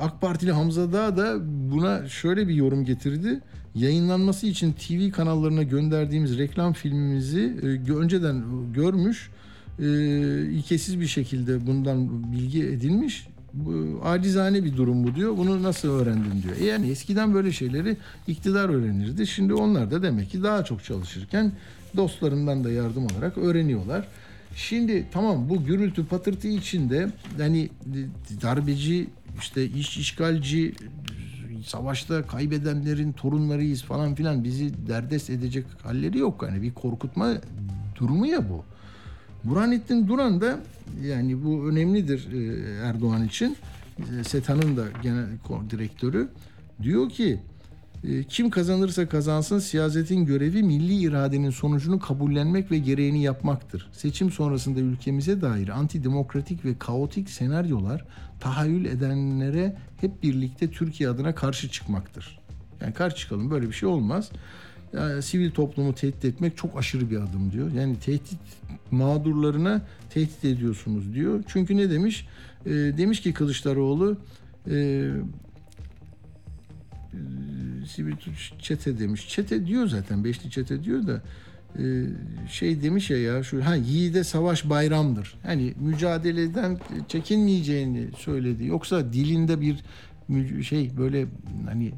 AK 0.00 0.20
Partili 0.20 0.52
Hamza 0.52 0.92
Dağ 0.92 1.16
da 1.16 1.38
buna 1.70 2.08
şöyle 2.08 2.48
bir 2.48 2.54
yorum 2.54 2.84
getirdi. 2.84 3.40
Yayınlanması 3.74 4.46
için 4.46 4.72
TV 4.72 5.10
kanallarına 5.10 5.62
gönderdiğimiz 5.62 6.38
reklam 6.38 6.72
filmimizi 6.72 7.56
e, 7.62 7.92
önceden 7.92 8.44
görmüş, 8.72 9.30
e, 9.78 9.84
ilkesiz 10.44 11.00
bir 11.00 11.06
şekilde 11.06 11.66
bundan 11.66 12.32
bilgi 12.32 12.62
edilmiş. 12.62 13.26
Acizane 14.04 14.64
bir 14.64 14.76
durum 14.76 15.04
bu 15.04 15.14
diyor. 15.14 15.36
Bunu 15.36 15.62
nasıl 15.62 15.88
öğrendin 15.88 16.42
diyor. 16.42 16.56
E 16.60 16.64
yani 16.64 16.90
eskiden 16.90 17.34
böyle 17.34 17.52
şeyleri 17.52 17.96
iktidar 18.26 18.68
öğrenirdi. 18.68 19.26
Şimdi 19.26 19.54
onlar 19.54 19.90
da 19.90 20.02
demek 20.02 20.30
ki 20.30 20.42
daha 20.42 20.64
çok 20.64 20.84
çalışırken 20.84 21.52
dostlarından 21.96 22.64
da 22.64 22.70
yardım 22.70 23.06
alarak 23.06 23.38
öğreniyorlar. 23.38 24.08
Şimdi 24.56 25.06
tamam 25.12 25.48
bu 25.48 25.64
gürültü 25.64 26.06
patırtı 26.06 26.48
içinde 26.48 27.10
hani 27.38 27.68
darbeci 28.42 29.06
işte 29.38 29.64
iş 29.64 29.96
işgalci 29.96 30.74
savaşta 31.66 32.26
kaybedenlerin 32.26 33.12
torunlarıyız 33.12 33.82
falan 33.82 34.14
filan 34.14 34.44
bizi 34.44 34.86
derdest 34.88 35.30
edecek 35.30 35.66
halleri 35.82 36.18
yok. 36.18 36.42
Hani 36.48 36.62
bir 36.62 36.74
korkutma 36.74 37.32
durumu 37.98 38.26
ya 38.26 38.50
bu. 38.50 38.64
Burhanettin 39.44 40.08
Duran 40.08 40.40
da 40.40 40.58
yani 41.04 41.44
bu 41.44 41.68
önemlidir 41.68 42.32
e, 42.32 42.72
Erdoğan 42.86 43.24
için. 43.24 43.56
E, 44.20 44.24
SETA'nın 44.24 44.76
da 44.76 44.84
genel 45.02 45.26
direktörü 45.70 46.28
diyor 46.82 47.10
ki 47.10 47.40
kim 48.28 48.50
kazanırsa 48.50 49.08
kazansın 49.08 49.58
siyasetin 49.58 50.24
görevi 50.24 50.62
milli 50.62 50.94
iradenin 50.94 51.50
sonucunu 51.50 51.98
kabullenmek 51.98 52.70
ve 52.70 52.78
gereğini 52.78 53.22
yapmaktır. 53.22 53.88
Seçim 53.92 54.30
sonrasında 54.30 54.80
ülkemize 54.80 55.40
dair 55.40 55.68
antidemokratik 55.68 56.64
ve 56.64 56.78
kaotik 56.78 57.30
senaryolar 57.30 58.04
tahayyül 58.40 58.84
edenlere 58.84 59.76
hep 60.00 60.22
birlikte 60.22 60.70
Türkiye 60.70 61.08
adına 61.08 61.34
karşı 61.34 61.70
çıkmaktır. 61.70 62.40
Yani 62.80 62.94
karşı 62.94 63.16
çıkalım 63.16 63.50
böyle 63.50 63.68
bir 63.68 63.72
şey 63.72 63.88
olmaz. 63.88 64.30
Yani 64.92 65.22
sivil 65.22 65.50
toplumu 65.50 65.94
tehdit 65.94 66.24
etmek 66.24 66.56
çok 66.56 66.78
aşırı 66.78 67.10
bir 67.10 67.16
adım 67.16 67.52
diyor. 67.52 67.72
Yani 67.72 67.98
tehdit 67.98 68.38
mağdurlarına 68.90 69.82
tehdit 70.10 70.44
ediyorsunuz 70.44 71.14
diyor. 71.14 71.44
Çünkü 71.46 71.76
ne 71.76 71.90
demiş? 71.90 72.26
E, 72.66 72.70
demiş 72.70 73.20
ki 73.20 73.32
Kılıçdaroğlu 73.32 74.16
e, 74.70 75.10
sivil 77.86 78.14
çete 78.58 78.98
demiş. 78.98 79.28
Çete 79.28 79.66
diyor 79.66 79.86
zaten 79.86 80.24
beşli 80.24 80.50
çete 80.50 80.84
diyor 80.84 81.06
da 81.06 81.22
e, 81.78 81.84
şey 82.50 82.82
demiş 82.82 83.10
ya 83.10 83.18
ya 83.18 83.42
şu 83.42 83.66
ha 83.66 83.74
yiğide 83.74 84.24
savaş 84.24 84.70
bayramdır. 84.70 85.34
Hani 85.42 85.74
mücadeleden 85.80 86.78
çekinmeyeceğini 87.08 88.08
söyledi. 88.18 88.64
Yoksa 88.64 89.12
dilinde 89.12 89.60
bir 89.60 89.84
şey 90.62 90.90
böyle 90.96 91.26
hani 91.66 91.92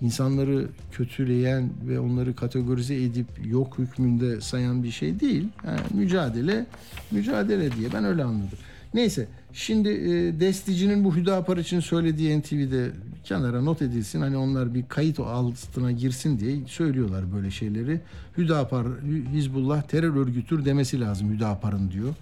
insanları 0.00 0.68
kötüleyen 0.92 1.70
ve 1.88 2.00
onları 2.00 2.36
kategorize 2.36 3.02
edip 3.02 3.26
yok 3.46 3.78
hükmünde 3.78 4.40
sayan 4.40 4.82
bir 4.82 4.90
şey 4.90 5.20
değil. 5.20 5.48
Yani 5.66 5.80
mücadele 5.94 6.66
mücadele 7.10 7.72
diye 7.72 7.92
ben 7.92 8.04
öyle 8.04 8.24
anladım. 8.24 8.58
Neyse 8.94 9.26
şimdi 9.52 9.88
e, 9.88 10.40
Destici'nin 10.40 11.04
bu 11.04 11.16
Hüdapar 11.16 11.56
için 11.56 11.80
söylediği 11.80 12.40
NTV'de 12.40 12.90
kenara 13.24 13.62
not 13.62 13.82
edilsin. 13.82 14.20
Hani 14.20 14.36
onlar 14.36 14.74
bir 14.74 14.84
kayıt 14.88 15.20
altına 15.20 15.92
girsin 15.92 16.38
diye 16.38 16.56
söylüyorlar 16.66 17.32
böyle 17.34 17.50
şeyleri. 17.50 18.00
Hüdapar, 18.38 18.86
Hizbullah 19.32 19.82
terör 19.82 20.16
örgütür 20.16 20.64
demesi 20.64 21.00
lazım 21.00 21.32
Hüdapar'ın 21.32 21.90
diyor. 21.90 22.14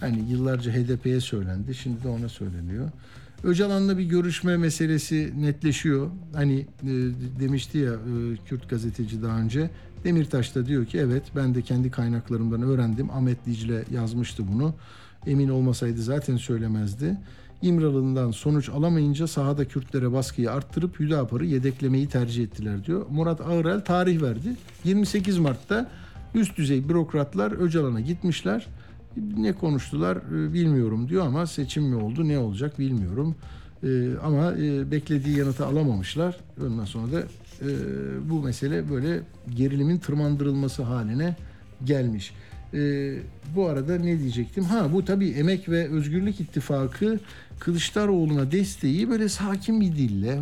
Hani 0.00 0.30
yıllarca 0.30 0.72
HDP'ye 0.72 1.20
söylendi. 1.20 1.74
Şimdi 1.74 2.02
de 2.02 2.08
ona 2.08 2.28
söyleniyor. 2.28 2.88
Öcalan'la 3.44 3.98
bir 3.98 4.04
görüşme 4.04 4.56
meselesi 4.56 5.32
netleşiyor. 5.36 6.10
Hani 6.34 6.60
e, 6.82 6.88
demişti 7.40 7.78
ya 7.78 7.92
e, 7.92 8.36
Kürt 8.46 8.70
gazeteci 8.70 9.22
daha 9.22 9.38
önce. 9.38 9.70
Demirtaş 10.04 10.54
da 10.54 10.66
diyor 10.66 10.86
ki 10.86 10.98
evet 10.98 11.22
ben 11.36 11.54
de 11.54 11.62
kendi 11.62 11.90
kaynaklarımdan 11.90 12.62
öğrendim. 12.62 13.10
Ahmet 13.10 13.46
Dicle 13.46 13.84
yazmıştı 13.94 14.42
bunu. 14.52 14.74
Emin 15.26 15.48
olmasaydı 15.48 16.02
zaten 16.02 16.36
söylemezdi. 16.36 17.16
İmralı'ndan 17.64 18.30
sonuç 18.30 18.68
alamayınca 18.68 19.26
sahada 19.26 19.64
Kürtlere 19.64 20.12
baskıyı 20.12 20.50
arttırıp 20.50 21.00
Hüdapar'ı 21.00 21.46
yedeklemeyi 21.46 22.08
tercih 22.08 22.44
ettiler 22.44 22.84
diyor. 22.84 23.06
Murat 23.10 23.40
Ağırel 23.40 23.80
tarih 23.80 24.22
verdi. 24.22 24.56
28 24.84 25.38
Mart'ta 25.38 25.90
üst 26.34 26.56
düzey 26.56 26.88
bürokratlar 26.88 27.52
Öcalan'a 27.52 28.00
gitmişler. 28.00 28.66
Ne 29.36 29.52
konuştular 29.52 30.16
e, 30.16 30.52
bilmiyorum 30.52 31.08
diyor 31.08 31.26
ama 31.26 31.46
seçim 31.46 31.84
mi 31.84 31.96
oldu 31.96 32.28
ne 32.28 32.38
olacak 32.38 32.78
bilmiyorum. 32.78 33.34
Ee, 33.84 34.08
ama 34.22 34.52
e, 34.52 34.90
beklediği 34.90 35.38
yanıtı 35.38 35.66
alamamışlar. 35.66 36.36
Ondan 36.66 36.84
sonra 36.84 37.12
da 37.12 37.20
e, 37.20 37.68
bu 38.30 38.42
mesele 38.42 38.90
böyle 38.90 39.20
gerilimin 39.56 39.98
tırmandırılması 39.98 40.82
haline 40.82 41.36
gelmiş. 41.84 42.32
Ee, 42.74 43.14
bu 43.56 43.66
arada 43.66 43.98
ne 43.98 44.18
diyecektim? 44.18 44.64
Ha 44.64 44.92
bu 44.92 45.04
tabii 45.04 45.28
Emek 45.28 45.68
ve 45.68 45.88
Özgürlük 45.88 46.40
İttifakı 46.40 47.20
Kılıçdaroğlu'na 47.58 48.52
desteği 48.52 49.10
böyle 49.10 49.28
sakin 49.28 49.80
bir 49.80 49.96
dille, 49.96 50.40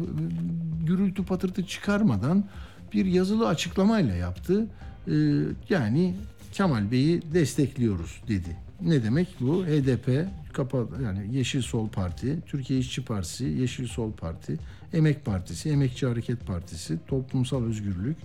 gürültü 0.87 1.25
patırtı 1.25 1.67
çıkarmadan 1.67 2.45
bir 2.93 3.07
yazılı 3.07 3.49
açıklamayla 3.49 4.15
yaptı. 4.15 4.67
Ee, 5.09 5.13
yani 5.69 6.15
Kemal 6.53 6.91
Bey'i 6.91 7.23
destekliyoruz 7.35 8.23
dedi. 8.29 8.57
Ne 8.81 9.03
demek 9.03 9.29
bu? 9.41 9.65
HDP, 9.67 10.27
yani 11.05 11.37
Yeşil 11.37 11.63
Sol 11.63 11.89
Parti, 11.89 12.39
Türkiye 12.47 12.79
İşçi 12.79 13.05
Partisi, 13.05 13.45
Yeşil 13.45 13.87
Sol 13.87 14.13
Parti, 14.13 14.59
Emek 14.93 15.25
Partisi, 15.25 15.71
Emekçi 15.71 16.07
Hareket 16.07 16.47
Partisi, 16.47 16.99
Toplumsal 17.07 17.65
Özgürlük 17.65 18.17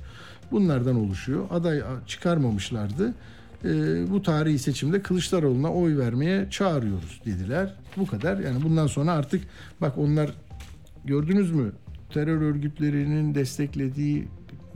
bunlardan 0.52 0.96
oluşuyor. 0.96 1.46
Aday 1.52 1.82
çıkarmamışlardı. 2.08 3.14
Ee, 3.66 4.12
bu 4.12 4.22
tarihi 4.22 4.60
seçimde 4.60 5.02
Kılıçdaroğlu'na 5.02 5.74
oy 5.74 5.98
vermeye 5.98 6.48
çağırıyoruz 6.50 7.22
dediler. 7.26 7.76
Bu 7.98 8.08
kadar. 8.08 8.38
Yani 8.38 8.64
bundan 8.64 8.88
sonra 8.88 9.12
artık 9.12 9.44
bak 9.82 9.98
onlar 9.98 10.34
gördünüz 11.06 11.52
mü 11.52 11.72
terör 12.14 12.42
örgütlerinin 12.42 13.36
desteklediği 13.36 14.28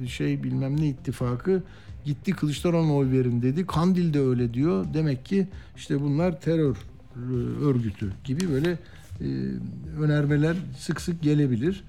şey 0.07 0.43
bilmem 0.43 0.81
ne 0.81 0.87
ittifakı 0.87 1.63
gitti 2.05 2.31
Kılıçdaroğlu'na 2.31 2.95
oy 2.95 3.11
verin 3.11 3.41
dedi. 3.41 3.65
Kandil 3.65 4.13
de 4.13 4.19
öyle 4.19 4.53
diyor. 4.53 4.85
Demek 4.93 5.25
ki 5.25 5.47
işte 5.77 6.01
bunlar 6.01 6.41
terör 6.41 6.75
e, 6.75 7.19
örgütü 7.63 8.13
gibi 8.23 8.49
böyle 8.51 8.71
e, 9.21 9.27
önermeler 10.01 10.55
sık 10.77 11.01
sık 11.01 11.21
gelebilir. 11.21 11.83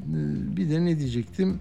E, 0.00 0.56
bir 0.56 0.70
de 0.70 0.84
ne 0.84 0.98
diyecektim? 0.98 1.60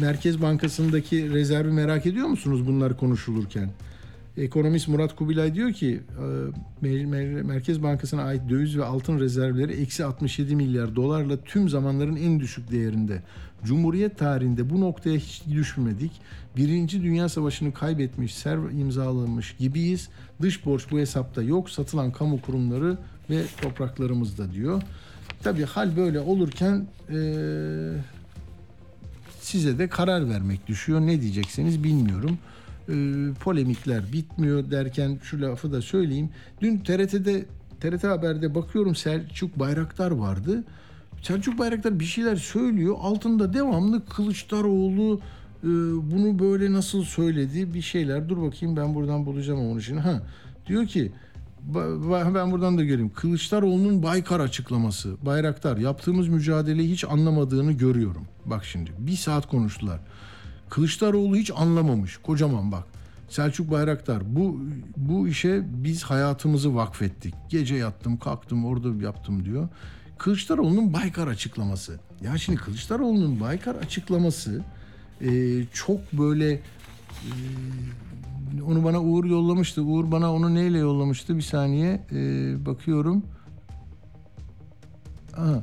Merkez 0.00 0.42
Bankası'ndaki 0.42 1.30
rezervi 1.30 1.72
merak 1.72 2.06
ediyor 2.06 2.26
musunuz 2.26 2.66
bunlar 2.66 2.96
konuşulurken? 2.96 3.70
Ekonomist 4.36 4.88
Murat 4.88 5.16
Kubilay 5.16 5.54
diyor 5.54 5.72
ki 5.72 6.00
e, 6.82 7.16
Merkez 7.42 7.82
Bankası'na 7.82 8.22
ait 8.22 8.42
döviz 8.48 8.78
ve 8.78 8.84
altın 8.84 9.20
rezervleri 9.20 9.72
eksi 9.72 10.04
67 10.04 10.56
milyar 10.56 10.96
dolarla 10.96 11.36
tüm 11.36 11.68
zamanların 11.68 12.16
en 12.16 12.40
düşük 12.40 12.70
değerinde. 12.70 13.22
Cumhuriyet 13.64 14.18
tarihinde 14.18 14.70
bu 14.70 14.80
noktaya 14.80 15.16
hiç 15.16 15.42
düşmedik. 15.52 16.12
Birinci 16.56 17.02
Dünya 17.02 17.28
Savaşı'nı 17.28 17.72
kaybetmiş, 17.74 18.34
serv 18.34 18.70
imzalamış 18.70 19.56
gibiyiz. 19.58 20.08
Dış 20.42 20.66
borç 20.66 20.82
bu 20.90 20.98
hesapta 20.98 21.42
yok. 21.42 21.70
Satılan 21.70 22.12
kamu 22.12 22.40
kurumları 22.40 22.98
ve 23.30 23.42
topraklarımızda 23.62 24.52
diyor. 24.52 24.82
Tabii 25.42 25.64
hal 25.64 25.96
böyle 25.96 26.20
olurken 26.20 26.86
e, 27.10 27.16
size 29.48 29.78
de 29.78 29.88
karar 29.88 30.30
vermek 30.30 30.66
düşüyor. 30.66 31.00
Ne 31.00 31.20
diyeceksiniz 31.20 31.84
bilmiyorum. 31.84 32.38
E, 32.88 32.94
polemikler 33.40 34.12
bitmiyor 34.12 34.70
derken 34.70 35.18
şu 35.22 35.40
lafı 35.40 35.72
da 35.72 35.82
söyleyeyim. 35.82 36.30
Dün 36.60 36.78
TRT'de 36.78 37.44
TRT 37.80 38.04
Haber'de 38.04 38.54
bakıyorum 38.54 38.94
Selçuk 38.94 39.58
Bayraktar 39.58 40.10
vardı. 40.10 40.64
Selçuk 41.22 41.58
Bayraktar 41.58 42.00
bir 42.00 42.04
şeyler 42.04 42.36
söylüyor. 42.36 42.96
Altında 43.00 43.52
devamlı 43.52 44.06
Kılıçdaroğlu 44.06 45.20
e, 45.64 45.68
bunu 46.12 46.38
böyle 46.38 46.72
nasıl 46.72 47.04
söyledi 47.04 47.74
bir 47.74 47.82
şeyler. 47.82 48.28
Dur 48.28 48.42
bakayım 48.42 48.76
ben 48.76 48.94
buradan 48.94 49.26
bulacağım 49.26 49.70
onu 49.70 49.82
şimdi. 49.82 50.00
Ha 50.00 50.22
diyor 50.66 50.86
ki 50.86 51.12
ben 52.34 52.52
buradan 52.52 52.78
da 52.78 52.84
göreyim. 52.84 53.10
Kılıçdaroğlu'nun 53.14 54.02
Baykar 54.02 54.40
açıklaması. 54.40 55.16
Bayraktar 55.22 55.76
yaptığımız 55.76 56.28
mücadeleyi 56.28 56.90
hiç 56.90 57.04
anlamadığını 57.04 57.72
görüyorum. 57.72 58.24
Bak 58.46 58.64
şimdi 58.64 58.90
bir 58.98 59.16
saat 59.16 59.48
konuştular. 59.48 60.00
Kılıçdaroğlu 60.70 61.36
hiç 61.36 61.50
anlamamış. 61.56 62.16
Kocaman 62.16 62.72
bak. 62.72 62.84
Selçuk 63.28 63.70
Bayraktar 63.70 64.36
bu 64.36 64.60
bu 64.96 65.28
işe 65.28 65.62
biz 65.66 66.02
hayatımızı 66.02 66.74
vakfettik. 66.74 67.34
Gece 67.48 67.74
yattım, 67.74 68.16
kalktım, 68.16 68.64
orada 68.64 69.04
yaptım 69.04 69.44
diyor. 69.44 69.68
Kılıçdaroğlu'nun 70.18 70.92
Baykar 70.92 71.26
açıklaması. 71.26 72.00
Ya 72.24 72.38
şimdi 72.38 72.58
Kılıçdaroğlu'nun 72.58 73.40
Baykar 73.40 73.74
açıklaması 73.74 74.62
e, 75.20 75.30
çok 75.72 76.12
böyle 76.12 76.52
e, 76.52 77.32
onu 78.66 78.84
bana 78.84 79.02
Uğur 79.02 79.24
yollamıştı. 79.24 79.82
Uğur 79.82 80.10
bana 80.10 80.34
onu 80.34 80.54
neyle 80.54 80.78
yollamıştı? 80.78 81.36
Bir 81.36 81.42
saniye 81.42 82.00
e, 82.12 82.16
bakıyorum. 82.66 83.22
Aha. 85.36 85.62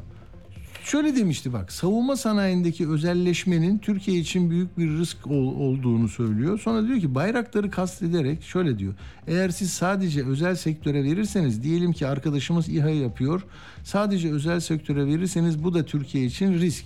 Şöyle 0.85 1.15
demişti 1.15 1.53
bak 1.53 1.71
savunma 1.71 2.15
sanayindeki 2.15 2.89
özelleşmenin 2.89 3.77
Türkiye 3.77 4.19
için 4.19 4.49
büyük 4.49 4.77
bir 4.77 4.97
risk 4.97 5.27
ol, 5.27 5.55
olduğunu 5.59 6.07
söylüyor. 6.07 6.59
Sonra 6.59 6.87
diyor 6.87 6.99
ki 6.99 7.15
bayrakları 7.15 7.71
kastederek 7.71 8.43
şöyle 8.43 8.79
diyor. 8.79 8.93
Eğer 9.27 9.49
siz 9.49 9.73
sadece 9.73 10.25
özel 10.25 10.55
sektöre 10.55 11.03
verirseniz 11.03 11.63
diyelim 11.63 11.93
ki 11.93 12.07
arkadaşımız 12.07 12.69
İHA 12.69 12.89
yapıyor. 12.89 13.41
Sadece 13.83 14.31
özel 14.31 14.59
sektöre 14.59 15.05
verirseniz 15.05 15.63
bu 15.63 15.73
da 15.73 15.85
Türkiye 15.85 16.25
için 16.25 16.53
risk 16.53 16.85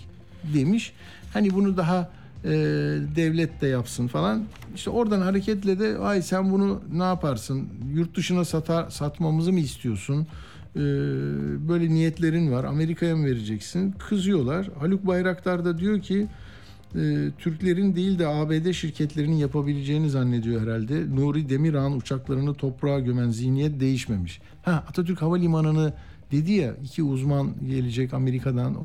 demiş. 0.54 0.94
Hani 1.34 1.54
bunu 1.54 1.78
daha 1.78 2.10
e, 2.46 2.50
devlet 3.16 3.62
de 3.62 3.68
yapsın 3.68 4.08
falan. 4.08 4.44
İşte 4.76 4.90
oradan 4.90 5.22
hareketle 5.22 5.80
de 5.80 5.98
ay 5.98 6.22
sen 6.22 6.52
bunu 6.52 6.82
ne 6.94 7.04
yaparsın? 7.04 7.70
Yurt 7.94 8.18
dışına 8.18 8.46
satar, 8.46 8.90
satmamızı 8.90 9.54
mı 9.54 9.60
istiyorsun? 9.60 10.28
E, 10.76 10.80
böyle 11.70 11.90
niyetlerin 11.90 12.52
var. 12.52 12.64
Amerika'ya 12.64 13.16
mı 13.16 13.26
vereceksin? 13.26 13.92
Kızıyorlar. 13.92 14.70
Haluk 14.80 15.08
Bayraktar 15.08 15.66
da 15.66 15.78
diyor 15.78 16.02
ki 16.02 16.28
e, 16.96 17.32
Türklerin 17.38 17.96
değil 17.96 18.20
de 18.20 18.28
ABD 18.28 18.72
şirketlerinin 18.72 19.36
yapabileceğini 19.36 20.10
zannediyor 20.10 20.62
herhalde. 20.62 21.16
Nuri 21.16 21.50
Demirhan 21.50 21.98
uçaklarını 21.98 22.54
toprağa 22.54 23.00
gömen 23.00 23.30
zihniyet 23.30 23.80
değişmemiş. 23.80 24.42
Ha 24.64 24.84
Atatürk 24.90 25.22
Havalimanı'nı 25.22 25.94
dedi 26.32 26.52
ya 26.52 26.74
iki 26.84 27.04
uzman 27.04 27.54
gelecek 27.70 28.14
Amerika'dan 28.14 28.76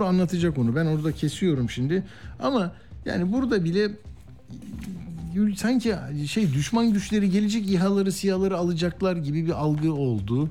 anlatacak 0.00 0.58
onu. 0.58 0.76
Ben 0.76 0.86
orada 0.86 1.12
kesiyorum 1.12 1.70
şimdi. 1.70 2.04
Ama 2.40 2.72
yani 3.04 3.32
burada 3.32 3.64
bile 3.64 3.90
sanki 5.56 5.94
şey 6.26 6.52
düşman 6.52 6.92
güçleri 6.92 7.30
gelecek 7.30 7.70
İHA'ları 7.70 8.12
SİHA'ları 8.12 8.56
alacaklar 8.56 9.16
gibi 9.16 9.46
bir 9.46 9.52
algı 9.52 9.92
oldu. 9.92 10.48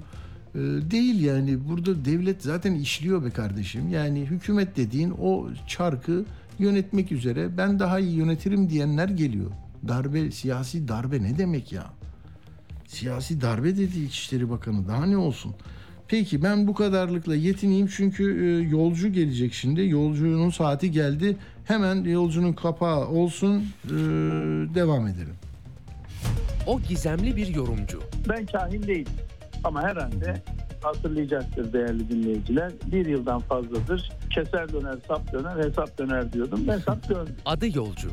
Ee, 0.56 0.60
değil 0.92 1.24
yani 1.24 1.68
burada 1.70 2.06
devlet 2.06 2.44
zaten 2.44 2.74
işliyor 2.74 3.26
be 3.26 3.30
kardeşim. 3.30 3.90
Yani 3.90 4.20
hükümet 4.20 4.78
dediğin 4.78 5.12
o 5.22 5.48
çarkı 5.68 6.26
yönetmek 6.60 7.12
üzere 7.12 7.58
ben 7.58 7.80
daha 7.80 8.00
iyi 8.00 8.16
yönetirim 8.16 8.70
diyenler 8.70 9.10
geliyor. 9.10 9.52
Darbe, 9.88 10.32
siyasi 10.32 10.88
darbe 10.88 11.24
ne 11.24 11.38
demek 11.38 11.72
ya? 11.72 11.86
Siyasi 12.88 13.42
darbe 13.42 13.78
dedi 13.78 14.00
İçişleri 14.00 14.50
Bakanı 14.50 14.88
daha 14.88 15.06
ne 15.06 15.18
olsun? 15.18 15.56
Peki 16.08 16.44
ben 16.44 16.68
bu 16.68 16.74
kadarlıkla 16.74 17.36
yetineyim 17.36 17.88
çünkü 17.88 18.46
e, 18.46 18.70
yolcu 18.70 19.08
gelecek 19.08 19.54
şimdi. 19.54 19.88
Yolcunun 19.88 20.50
saati 20.50 20.92
geldi. 20.92 21.38
Hemen 21.66 22.04
yolcunun 22.04 22.54
kapağı 22.54 23.08
olsun. 23.08 23.66
E, 23.86 23.90
devam 24.76 25.08
edelim. 25.08 25.36
O 26.68 26.82
gizemli 26.82 27.36
bir 27.36 27.48
yorumcu. 27.48 28.02
Ben 28.30 28.46
kahin 28.46 28.84
değilim 28.84 29.14
ama 29.64 29.84
herhalde 29.84 30.42
hatırlayacaktır 30.82 31.74
değerli 31.74 32.10
dinleyiciler. 32.10 32.72
Bir 32.92 33.06
yıldan 33.06 33.40
fazladır 33.40 34.12
keser 34.30 34.74
döner, 34.74 34.96
sap 35.08 35.34
döner, 35.34 35.66
hesap 35.66 35.98
döner 35.98 36.34
diyordum. 36.34 36.68
Hesap 36.68 37.10
döndü. 37.10 37.32
Adı 37.46 37.78
yolcu. 37.78 38.10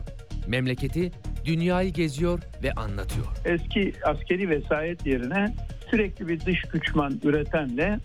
Memleketi 0.49 1.13
dünyayı 1.45 1.93
geziyor 1.93 2.41
ve 2.63 2.73
anlatıyor. 2.73 3.27
Eski 3.45 3.93
askeri 4.05 4.51
vesayet 4.51 5.07
yerine 5.07 5.55
sürekli 5.95 6.29
bir 6.29 6.41
dış 6.41 6.63
güçman 6.63 7.21
üretenle 7.25 8.01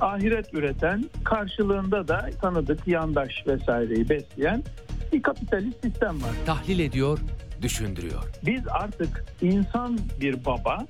ahiret 0.00 0.54
üreten 0.54 1.04
karşılığında 1.24 2.08
da 2.08 2.30
tanıdık 2.40 2.88
yandaş 2.88 3.46
vesaireyi 3.46 4.08
besleyen 4.08 4.62
bir 5.12 5.22
kapitalist 5.22 5.84
sistem 5.84 6.22
var. 6.22 6.30
Tahlil 6.46 6.78
ediyor, 6.78 7.18
düşündürüyor. 7.62 8.22
Biz 8.46 8.60
artık 8.70 9.24
insan 9.42 9.98
bir 10.20 10.44
baba 10.44 10.86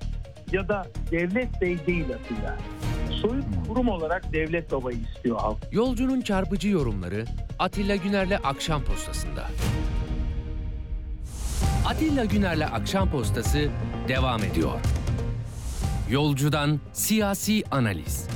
ya 0.53 0.69
da 0.69 0.87
devlet 1.11 1.61
bey 1.61 1.87
değil 1.87 2.05
Atilla. 2.15 2.59
Soyut 3.11 3.45
kurum 3.69 3.89
olarak 3.89 4.33
devlet 4.33 4.73
babayı 4.73 4.99
istiyor 4.99 5.39
halk. 5.39 5.59
Yolcunun 5.73 6.21
çarpıcı 6.21 6.69
yorumları 6.69 7.25
Atilla 7.59 7.97
Güner'le 7.97 8.39
Akşam 8.45 8.85
Postası'nda. 8.85 9.47
Atilla 11.87 12.25
Güner'le 12.25 12.67
Akşam 12.73 13.11
Postası 13.11 13.69
devam 14.09 14.45
ediyor. 14.45 14.81
Yolcudan 16.11 16.81
siyasi 16.93 17.63
analiz. 17.71 18.29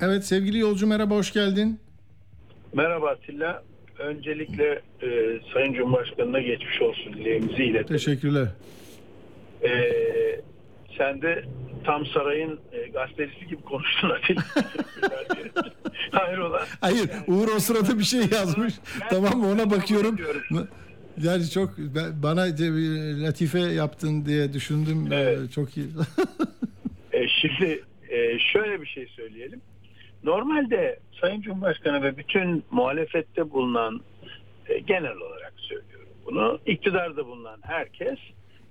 Evet 0.00 0.24
sevgili 0.24 0.58
yolcu 0.58 0.86
merhaba 0.86 1.14
hoş 1.14 1.32
geldin. 1.32 1.80
Merhaba 2.72 3.10
Atilla. 3.10 3.62
Öncelikle 3.98 4.82
e, 5.02 5.08
Sayın 5.54 5.72
Cumhurbaşkanı'na 5.74 6.40
geçmiş 6.40 6.82
olsun 6.82 7.12
dileğimizi 7.12 7.64
iletelim. 7.64 7.86
Teşekkürler. 7.86 8.48
E, 9.62 9.70
sen 10.98 11.22
de 11.22 11.44
tam 11.84 12.06
sarayın 12.06 12.60
e, 12.72 12.88
gazetecisi 12.88 13.46
gibi 13.46 13.62
konuştun 13.62 14.10
Atilla. 14.10 14.42
Hayrola? 16.10 16.66
Hayır 16.80 17.10
Uğur 17.26 17.48
o 17.56 17.60
sırada 17.60 17.98
bir 17.98 18.04
şey 18.04 18.20
yazmış. 18.32 18.74
tamam 19.10 19.38
mı 19.38 19.48
ona 19.48 19.70
bakıyorum. 19.70 20.16
Yani 21.22 21.50
çok 21.50 21.78
bana 22.22 22.46
bir 22.46 23.22
latife 23.22 23.58
yaptın 23.58 24.24
diye 24.24 24.52
düşündüm. 24.52 25.08
Evet. 25.12 25.52
Çok 25.52 25.76
iyi. 25.76 25.86
e, 27.12 27.28
şimdi 27.28 27.84
e, 28.08 28.38
şöyle 28.38 28.80
bir 28.80 28.86
şey 28.86 29.06
söyleyelim. 29.06 29.60
Normalde 30.24 30.98
Sayın 31.20 31.40
Cumhurbaşkanı 31.40 32.02
ve 32.02 32.16
bütün 32.16 32.64
muhalefette 32.70 33.50
bulunan 33.50 34.00
e, 34.68 34.78
genel 34.78 35.16
olarak 35.16 35.52
söylüyorum 35.56 36.08
bunu. 36.26 36.58
iktidarda 36.66 37.26
bulunan 37.26 37.58
herkes 37.62 38.18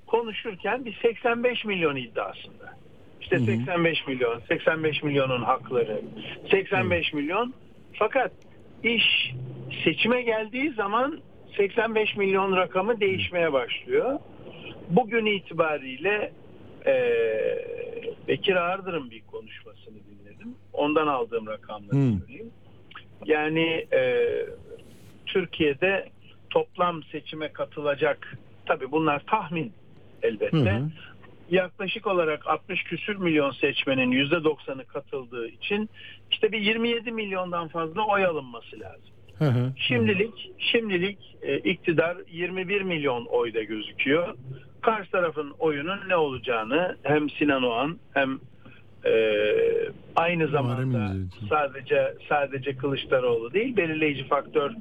konuşurken 0.08 0.86
bir 0.86 1.00
85 1.02 1.66
milyon 1.66 1.96
iddiasında. 1.96 2.74
İşte 3.22 3.36
hı 3.36 3.42
hı. 3.42 3.46
85 3.46 4.08
milyon, 4.08 4.42
85 4.48 5.04
milyonun 5.04 5.44
hakları, 5.44 6.02
85 6.52 7.14
hı. 7.14 7.18
milyon. 7.18 7.54
Fakat 7.94 8.32
iş 8.84 9.34
seçime 9.84 10.22
geldiği 10.22 10.74
zaman 10.74 11.20
85 11.58 12.18
milyon 12.18 12.56
rakamı 12.56 13.00
değişmeye 13.00 13.54
başlıyor. 13.54 14.20
Bugün 14.90 15.26
itibariyle 15.26 16.32
e, 16.86 16.96
Bekir 18.28 18.56
Ağırdır'ın 18.56 19.12
bir 19.12 19.22
konuşmasını 19.22 19.96
dinledim. 19.96 20.56
Ondan 20.74 21.08
aldığım 21.08 21.48
rakamları 21.48 21.92
hmm. 21.92 22.20
söyleyeyim. 22.20 22.52
Yani 23.26 23.88
e, 23.94 24.26
Türkiye'de 25.26 26.10
toplam 26.50 27.04
seçime 27.04 27.54
katılacak 27.54 28.38
tabi 28.66 28.92
bunlar 28.92 29.20
tahmin 29.28 29.74
elbette. 30.22 30.58
Hı 30.58 30.76
hı. 30.76 30.90
Yaklaşık 31.50 32.08
olarak 32.08 32.48
60 32.48 32.84
küsür 32.84 33.16
milyon 33.16 33.52
seçmenin 33.52 34.12
%90'ı 34.12 34.86
katıldığı 34.86 35.48
için 35.48 35.90
işte 36.32 36.52
bir 36.52 36.62
27 36.62 37.12
milyondan 37.12 37.68
fazla 37.68 38.06
oy 38.06 38.26
alınması 38.26 38.80
lazım. 38.80 39.19
Hı 39.40 39.46
hı. 39.46 39.74
Şimdilik 39.76 40.52
şimdilik 40.58 41.18
e, 41.42 41.58
iktidar 41.58 42.18
21 42.32 42.82
milyon 42.82 43.26
oyda 43.26 43.64
gözüküyor. 43.64 44.36
Karşı 44.82 45.12
tarafın 45.12 45.54
oyunun 45.60 46.00
ne 46.10 46.16
olacağını 46.16 46.98
hem 47.04 47.30
Sinan 47.30 47.64
Oğan 47.64 47.98
hem 48.14 48.40
e, 49.06 49.14
aynı 50.16 50.48
zamanda 50.48 51.14
sadece 51.50 52.14
sadece 52.30 52.78
Kılıçdaroğlu 52.78 53.54
değil 53.54 53.78
belirleyici 53.78 54.28
faktör 54.28 54.72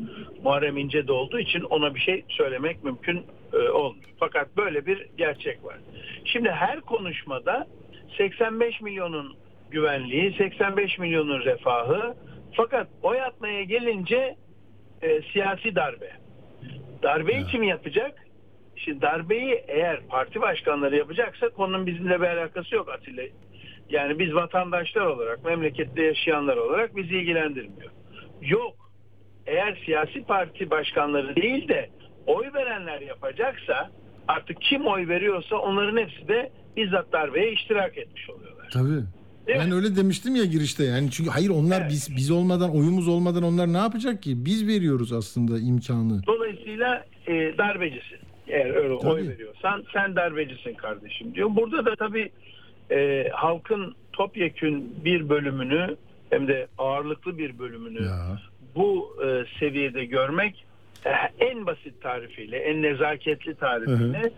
Muharrem 0.43 0.77
İnce 0.77 1.07
de 1.07 1.13
olduğu 1.13 1.39
için 1.39 1.61
ona 1.61 1.95
bir 1.95 2.01
şey 2.01 2.25
söylemek 2.29 2.85
mümkün 2.85 3.23
e, 3.53 3.57
olmuyor. 3.69 4.09
Fakat 4.19 4.57
böyle 4.57 4.87
bir 4.87 5.07
gerçek 5.19 5.65
var. 5.65 5.77
Şimdi 6.25 6.51
her 6.51 6.81
konuşmada 6.81 7.67
85 8.19 8.81
milyonun 8.81 9.37
güvenliği, 9.71 10.35
85 10.39 10.99
milyonun 10.99 11.41
refahı 11.41 12.15
fakat 12.53 12.89
oy 13.03 13.23
atmaya 13.23 13.63
gelince 13.63 14.37
e, 15.03 15.23
siyasi 15.33 15.75
darbe. 15.75 16.13
Darbeyi 17.03 17.47
kim 17.47 17.63
yapacak? 17.63 18.15
Şimdi 18.77 19.01
darbeyi 19.01 19.65
eğer 19.69 20.01
parti 20.09 20.41
başkanları 20.41 20.97
yapacaksa 20.97 21.49
konunun 21.49 21.87
bizimle 21.87 22.21
bir 22.21 22.27
alakası 22.27 22.75
yok 22.75 22.89
Atilla. 22.89 23.23
Yani 23.91 24.19
biz 24.19 24.35
vatandaşlar 24.35 25.07
olarak, 25.07 25.45
memlekette 25.45 26.03
yaşayanlar 26.03 26.57
olarak 26.57 26.97
bizi 26.97 27.17
ilgilendirmiyor. 27.17 27.91
Yok. 28.43 28.75
Eğer 29.47 29.83
siyasi 29.85 30.25
parti 30.25 30.71
başkanları 30.71 31.37
değil 31.37 31.69
de 31.69 31.91
oy 32.27 32.53
verenler 32.55 33.01
yapacaksa 33.01 33.91
artık 34.29 34.61
kim 34.61 34.87
oy 34.87 35.09
veriyorsa 35.09 35.57
onların 35.57 35.97
hepsi 35.97 36.29
de 36.29 36.51
bizzat 36.77 37.13
darbeye 37.13 37.53
iştirak 37.53 37.99
etmiş 37.99 38.31
oluyorlar. 38.31 38.69
Tabii. 38.73 39.18
Ben 39.49 39.71
öyle 39.71 39.97
demiştim 39.97 40.37
ya 40.37 40.45
girişte 40.45 40.85
yani 40.85 41.11
çünkü 41.11 41.31
hayır 41.31 41.51
onlar 41.51 41.89
biz 41.89 42.17
biz 42.17 42.31
olmadan 42.31 42.77
oyumuz 42.77 43.09
olmadan 43.09 43.43
onlar 43.43 43.73
ne 43.73 43.79
yapacak 43.79 44.23
ki? 44.23 44.45
Biz 44.45 44.67
veriyoruz 44.67 45.13
aslında 45.13 45.59
imkanı. 45.59 46.27
Dolayısıyla 46.27 47.05
e, 47.27 47.59
darbecisin. 47.59 48.19
Eğer 48.49 48.75
öyle 48.75 48.93
oy 48.93 49.01
Tabii. 49.01 49.29
veriyorsan 49.29 49.85
sen 49.93 50.17
darbecisin 50.17 50.75
kardeşim 50.75 51.35
diyor. 51.35 51.51
Burada 51.53 51.85
da 51.85 51.97
tabii 51.97 52.31
e, 52.91 53.29
halkın 53.33 53.95
topyekün 54.13 54.95
bir 55.05 55.29
bölümünü 55.29 55.97
hem 56.31 56.49
de 56.49 56.67
ağırlıklı 56.79 57.39
bir 57.39 57.59
bölümünü 57.59 58.01
bu 58.75 59.17
e, 59.25 59.45
seviyede 59.61 60.05
görmek 60.05 60.65
e, 61.07 61.11
en 61.45 61.67
basit 61.67 62.03
tarifiyle, 62.03 62.57
en 62.57 62.83
nezaketli 62.83 63.55
tarifiyle 63.55 64.31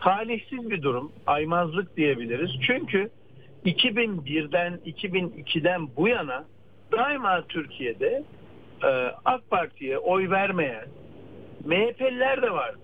talihsiz 0.00 0.70
bir 0.70 0.82
durum. 0.82 1.12
Aymazlık 1.26 1.96
diyebiliriz. 1.96 2.50
Çünkü 2.66 3.10
2001'den 3.66 4.80
2002'den 4.86 5.88
bu 5.96 6.08
yana 6.08 6.44
daima 6.92 7.42
Türkiye'de 7.48 8.24
e, 8.82 8.86
AK 9.24 9.50
Parti'ye 9.50 9.98
oy 9.98 10.30
vermeyen 10.30 10.86
MHP'liler 11.64 12.42
de 12.42 12.50
vardı. 12.50 12.78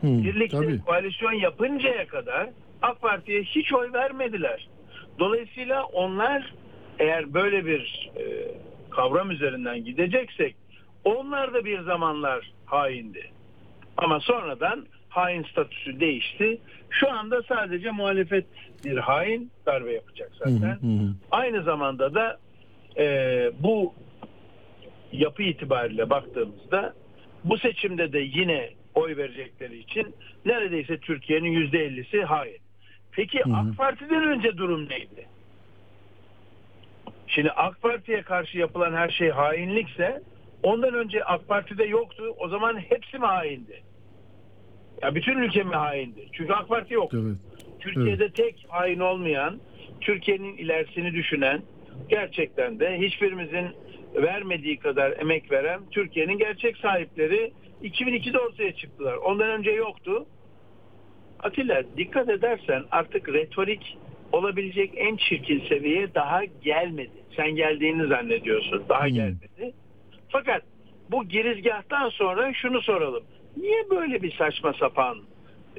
Hı, 0.00 0.06
Birlikte 0.06 0.56
tabii. 0.56 0.80
koalisyon 0.80 1.32
yapıncaya 1.32 2.06
kadar 2.06 2.48
AK 2.82 3.00
Parti'ye 3.00 3.42
hiç 3.42 3.72
oy 3.72 3.92
vermediler. 3.92 4.68
Dolayısıyla 5.18 5.84
onlar 5.84 6.54
eğer 6.98 7.34
böyle 7.34 7.66
bir 7.66 8.10
e, 8.16 8.22
kavram 8.90 9.30
üzerinden 9.30 9.84
gideceksek 9.84 10.56
onlar 11.04 11.54
da 11.54 11.64
bir 11.64 11.80
zamanlar 11.80 12.52
haindi. 12.66 13.30
Ama 13.96 14.20
sonradan 14.20 14.86
hain 15.16 15.42
statüsü 15.42 16.00
değişti. 16.00 16.58
Şu 16.90 17.10
anda 17.10 17.42
sadece 17.42 17.90
muhalefet 17.90 18.46
bir 18.84 18.96
hain 18.96 19.50
darbe 19.66 19.92
yapacak 19.92 20.32
zaten. 20.38 20.78
Aynı 21.30 21.62
zamanda 21.62 22.14
da 22.14 22.38
e, 22.98 23.04
bu 23.60 23.94
yapı 25.12 25.42
itibariyle 25.42 26.10
baktığımızda 26.10 26.94
bu 27.44 27.58
seçimde 27.58 28.12
de 28.12 28.18
yine 28.18 28.70
oy 28.94 29.16
verecekleri 29.16 29.78
için 29.78 30.14
neredeyse 30.44 30.98
Türkiye'nin 30.98 31.50
yüzde 31.50 31.78
ellisi 31.78 32.22
hain. 32.22 32.58
Peki 33.12 33.42
AK 33.44 33.76
Parti'den 33.76 34.24
önce 34.24 34.56
durum 34.56 34.88
neydi? 34.88 35.26
Şimdi 37.26 37.50
AK 37.50 37.82
Parti'ye 37.82 38.22
karşı 38.22 38.58
yapılan 38.58 38.92
her 38.92 39.08
şey 39.08 39.30
hainlikse 39.30 40.22
ondan 40.62 40.94
önce 40.94 41.24
AK 41.24 41.48
Parti'de 41.48 41.84
yoktu. 41.84 42.34
O 42.38 42.48
zaman 42.48 42.78
hepsi 42.78 43.18
mi 43.18 43.26
haindi? 43.26 43.82
Ya 45.02 45.14
bütün 45.14 45.38
ülke 45.38 45.62
mi 45.62 45.74
haindi? 45.74 46.26
Çünkü 46.32 46.52
AK 46.52 46.68
Parti 46.68 46.94
yok. 46.94 47.10
Türkiye'de 47.80 48.30
tek 48.30 48.64
hain 48.68 49.00
olmayan, 49.00 49.60
Türkiye'nin 50.00 50.56
ilerisini 50.56 51.12
düşünen, 51.12 51.62
gerçekten 52.08 52.80
de 52.80 52.98
hiçbirimizin 52.98 53.66
vermediği 54.14 54.78
kadar 54.78 55.12
emek 55.20 55.50
veren 55.52 55.80
Türkiye'nin 55.90 56.38
gerçek 56.38 56.76
sahipleri 56.76 57.52
2002'de 57.82 58.38
ortaya 58.38 58.72
çıktılar. 58.72 59.14
Ondan 59.16 59.50
önce 59.50 59.70
yoktu. 59.70 60.26
Atilla 61.40 61.82
dikkat 61.96 62.28
edersen 62.28 62.82
artık 62.90 63.28
retorik 63.28 63.98
olabilecek 64.32 64.90
en 64.96 65.16
çirkin 65.16 65.62
seviyeye 65.68 66.14
daha 66.14 66.44
gelmedi. 66.44 67.24
Sen 67.36 67.50
geldiğini 67.50 68.06
zannediyorsun. 68.06 68.82
Daha 68.88 69.08
gelmedi. 69.08 69.74
Fakat 70.28 70.62
bu 71.10 71.24
girizgahtan 71.28 72.08
sonra 72.08 72.52
şunu 72.54 72.82
soralım. 72.82 73.24
Niye 73.56 73.90
böyle 73.90 74.22
bir 74.22 74.32
saçma 74.36 74.72
sapan 74.72 75.18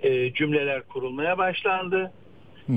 e, 0.02 0.34
cümleler 0.34 0.82
kurulmaya 0.88 1.38
başlandı? 1.38 2.12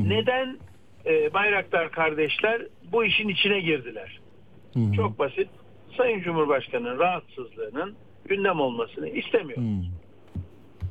Neden 0.08 0.58
e, 1.06 1.32
Bayraktar 1.34 1.90
kardeşler 1.90 2.62
bu 2.92 3.04
işin 3.04 3.28
içine 3.28 3.60
girdiler? 3.60 4.20
Çok 4.96 5.18
basit. 5.18 5.48
Sayın 5.96 6.20
Cumhurbaşkanı'nın 6.22 6.98
rahatsızlığının 6.98 7.94
gündem 8.24 8.60
olmasını 8.60 9.08
istemiyor. 9.08 9.58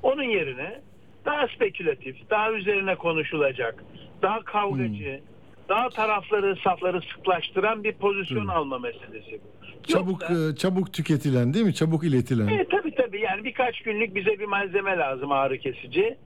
Onun 0.03 0.23
yerine 0.23 0.81
daha 1.25 1.47
spekülatif, 1.47 2.29
daha 2.29 2.51
üzerine 2.51 2.95
konuşulacak, 2.95 3.83
daha 4.21 4.39
kavgacı, 4.43 5.21
daha 5.69 5.89
tarafları, 5.89 6.55
safları 6.55 7.01
sıklaştıran 7.01 7.83
bir 7.83 7.93
pozisyon 7.93 8.47
alma 8.47 8.79
meselesi 8.79 9.31
bu. 9.43 9.58
Çabuk 9.87 10.23
e, 10.23 10.55
çabuk 10.55 10.93
tüketilen 10.93 11.53
değil 11.53 11.65
mi? 11.65 11.73
Çabuk 11.73 12.03
iletilen. 12.03 12.47
E, 12.47 12.65
tabii 12.67 12.95
tabii 12.95 13.21
yani 13.21 13.43
birkaç 13.43 13.81
günlük 13.81 14.15
bize 14.15 14.39
bir 14.39 14.45
malzeme 14.45 14.97
lazım 14.97 15.31
ağrı 15.31 15.57
kesici. 15.57 16.17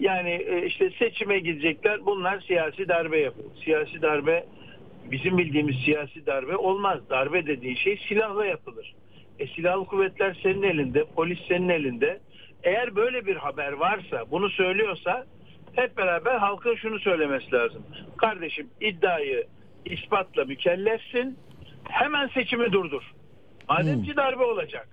Yani 0.00 0.30
e, 0.30 0.66
işte 0.66 0.90
seçime 0.98 1.38
gidecekler 1.38 2.06
bunlar 2.06 2.40
siyasi 2.40 2.88
darbe 2.88 3.18
yapıyor. 3.18 3.50
Siyasi 3.64 4.02
darbe 4.02 4.44
bizim 5.10 5.38
bildiğimiz 5.38 5.76
siyasi 5.84 6.26
darbe 6.26 6.56
olmaz. 6.56 7.00
Darbe 7.10 7.46
dediği 7.46 7.76
şey 7.76 8.00
silahla 8.08 8.46
yapılır. 8.46 8.94
E, 9.38 9.46
silahlı 9.46 9.84
kuvvetler 9.84 10.36
senin 10.42 10.62
elinde, 10.62 11.04
polis 11.04 11.38
senin 11.48 11.68
elinde. 11.68 12.20
Eğer 12.64 12.96
böyle 12.96 13.26
bir 13.26 13.36
haber 13.36 13.72
varsa, 13.72 14.24
bunu 14.30 14.50
söylüyorsa 14.50 15.26
hep 15.72 15.96
beraber 15.96 16.38
halkın 16.38 16.74
şunu 16.74 16.98
söylemesi 16.98 17.52
lazım. 17.52 17.82
Kardeşim 18.16 18.68
iddiayı 18.80 19.44
ispatla 19.84 20.44
mükellefsin. 20.44 21.38
Hemen 21.88 22.28
seçimi 22.28 22.72
durdur. 22.72 23.02
Madem 23.68 24.02
ki 24.02 24.16
darbe 24.16 24.42
olacak. 24.42 24.88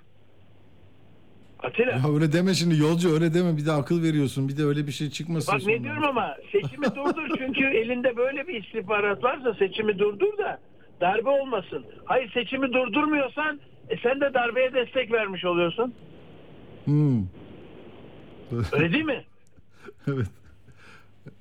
Atilla. 1.60 1.92
Ya 1.92 2.14
öyle 2.16 2.34
deme 2.34 2.54
şimdi 2.54 2.78
yolcu 2.78 3.14
öyle 3.14 3.34
deme 3.34 3.58
bir 3.58 3.66
de 3.66 3.72
akıl 3.72 4.04
veriyorsun 4.04 4.48
bir 4.50 4.58
de 4.58 4.64
öyle 4.64 4.88
bir 4.88 4.92
şey 4.92 5.10
çıkmasın 5.10 5.54
Bak 5.54 5.62
sonra. 5.62 5.74
ne 5.76 5.84
diyorum 5.84 6.04
ama 6.04 6.38
seçimi 6.52 6.86
durdur 6.96 7.38
çünkü 7.38 7.66
elinde 7.66 8.18
böyle 8.18 8.48
bir 8.48 8.64
istihbarat 8.64 9.24
varsa 9.24 9.54
seçimi 9.54 10.00
durdur 10.00 10.38
da 10.38 10.60
darbe 11.02 11.30
olmasın. 11.30 11.86
Hayır 12.06 12.32
seçimi 12.34 12.74
durdurmuyorsan 12.74 13.60
e 13.90 13.98
sen 13.98 14.22
de 14.22 14.34
darbeye 14.34 14.74
destek 14.74 15.12
vermiş 15.12 15.46
oluyorsun. 15.46 15.94
Hmm. 16.86 17.24
Öyle 18.72 18.94
değil 18.94 19.06
mi? 19.06 19.24
evet. 20.08 20.28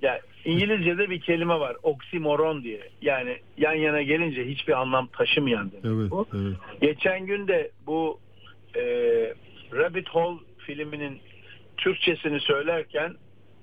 Ya 0.02 0.20
İngilizce'de 0.44 1.10
bir 1.10 1.20
kelime 1.20 1.60
var 1.60 1.76
oksimoron 1.82 2.62
diye. 2.62 2.80
Yani 3.02 3.36
yan 3.58 3.74
yana 3.74 4.02
gelince 4.02 4.48
hiçbir 4.48 4.72
anlam 4.80 5.06
taşımayan 5.06 5.72
demek. 5.72 5.84
Evet, 5.84 6.10
bu. 6.10 6.26
evet. 6.34 6.56
Geçen 6.80 7.26
gün 7.26 7.48
de 7.48 7.70
bu 7.86 8.20
e, 8.76 8.82
Rabbit 9.72 10.08
Hole 10.08 10.38
filminin 10.58 11.18
Türkçesini 11.76 12.40
söylerken 12.40 13.14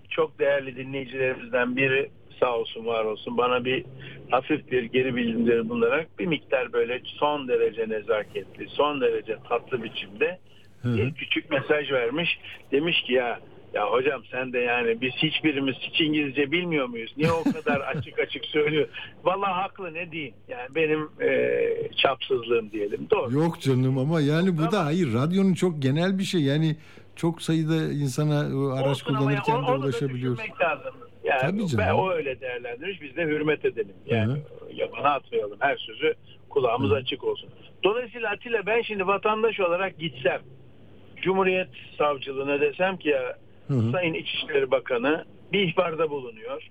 çok 0.10 0.40
değerli 0.40 0.76
dinleyicilerimizden 0.76 1.76
biri 1.76 2.10
sağ 2.40 2.58
olsun 2.58 2.86
var 2.86 3.06
olsun 3.06 3.38
bana 3.38 3.66
bir 3.66 3.86
hafif 4.30 4.72
bir 4.72 4.84
geri 4.84 5.16
bildirim 5.16 5.70
bulunarak 5.70 6.20
bir 6.20 6.26
miktar 6.26 6.74
böyle 6.74 7.02
son 7.06 7.48
derece 7.48 7.90
nezaketli, 7.90 8.68
son 8.70 9.02
derece 9.02 9.38
tatlı 9.50 9.84
biçimde 9.84 10.40
bir 10.84 11.14
küçük 11.14 11.50
mesaj 11.52 11.92
vermiş. 11.92 12.40
Demiş 12.72 13.02
ki 13.02 13.14
ya 13.14 13.40
Ya 13.74 13.92
hocam 13.92 14.22
sen 14.32 14.54
de 14.54 14.60
yani 14.60 15.02
biz 15.02 15.14
hiçbirimiz 15.14 15.76
hiç 15.76 16.02
İngilizce 16.02 16.52
bilmiyor 16.52 16.88
muyuz? 16.88 17.14
Niye 17.18 17.32
o 17.32 17.44
kadar 17.44 17.80
açık 17.96 18.20
açık 18.20 18.46
söylüyor? 18.46 18.88
Vallahi 19.24 19.52
haklı 19.52 19.94
ne 19.94 20.12
diyeyim. 20.12 20.34
Yani 20.48 20.76
benim 20.76 21.10
e, 21.22 21.60
çapsızlığım 21.98 22.72
diyelim. 22.72 23.08
Doğru. 23.12 23.34
Yok 23.34 23.62
canım 23.62 23.98
ama 23.98 24.22
yani 24.22 24.58
bu 24.58 24.72
da 24.72 24.86
hayır 24.86 25.14
radyonun 25.14 25.54
çok 25.54 25.82
genel 25.82 26.18
bir 26.20 26.24
şey. 26.24 26.42
Yani 26.42 26.76
çok 27.16 27.42
sayıda 27.42 27.76
insana 27.76 28.58
o 28.58 28.70
araç 28.70 29.04
kullanırken 29.04 29.54
ya, 29.56 29.62
de 29.62 29.66
onu 29.72 29.82
da 29.82 29.86
ulaşabiliyoruz. 29.86 30.40
lazım. 30.62 30.94
Yani 31.24 31.42
Tabii 31.42 31.68
canım. 31.68 31.86
ben 31.88 31.94
o 31.94 32.12
öyle 32.12 32.42
değerlendirmiş 32.42 33.02
biz 33.02 33.16
de 33.16 33.22
hürmet 33.24 33.66
edelim. 33.66 33.96
Yani 34.06 34.38
yabana 34.74 35.10
atmayalım 35.10 35.58
her 35.60 35.78
sözü 35.78 36.14
kulağımız 36.50 36.92
açık 36.92 37.24
olsun. 37.24 37.50
Dolayısıyla 37.84 38.30
Atilla 38.30 38.66
ben 38.66 38.82
şimdi 38.82 39.08
vatandaş 39.08 39.60
olarak 39.60 40.00
gitsem 40.00 40.42
Cumhuriyet 41.22 41.70
Savcılığına 41.98 42.62
desem 42.62 42.98
ki 42.98 43.10
ya 43.10 43.38
Sayın 43.92 44.14
İçişleri 44.14 44.72
Bakanı 44.72 45.26
bir 45.54 45.60
ihbarda 45.68 46.10
bulunuyor. 46.10 46.64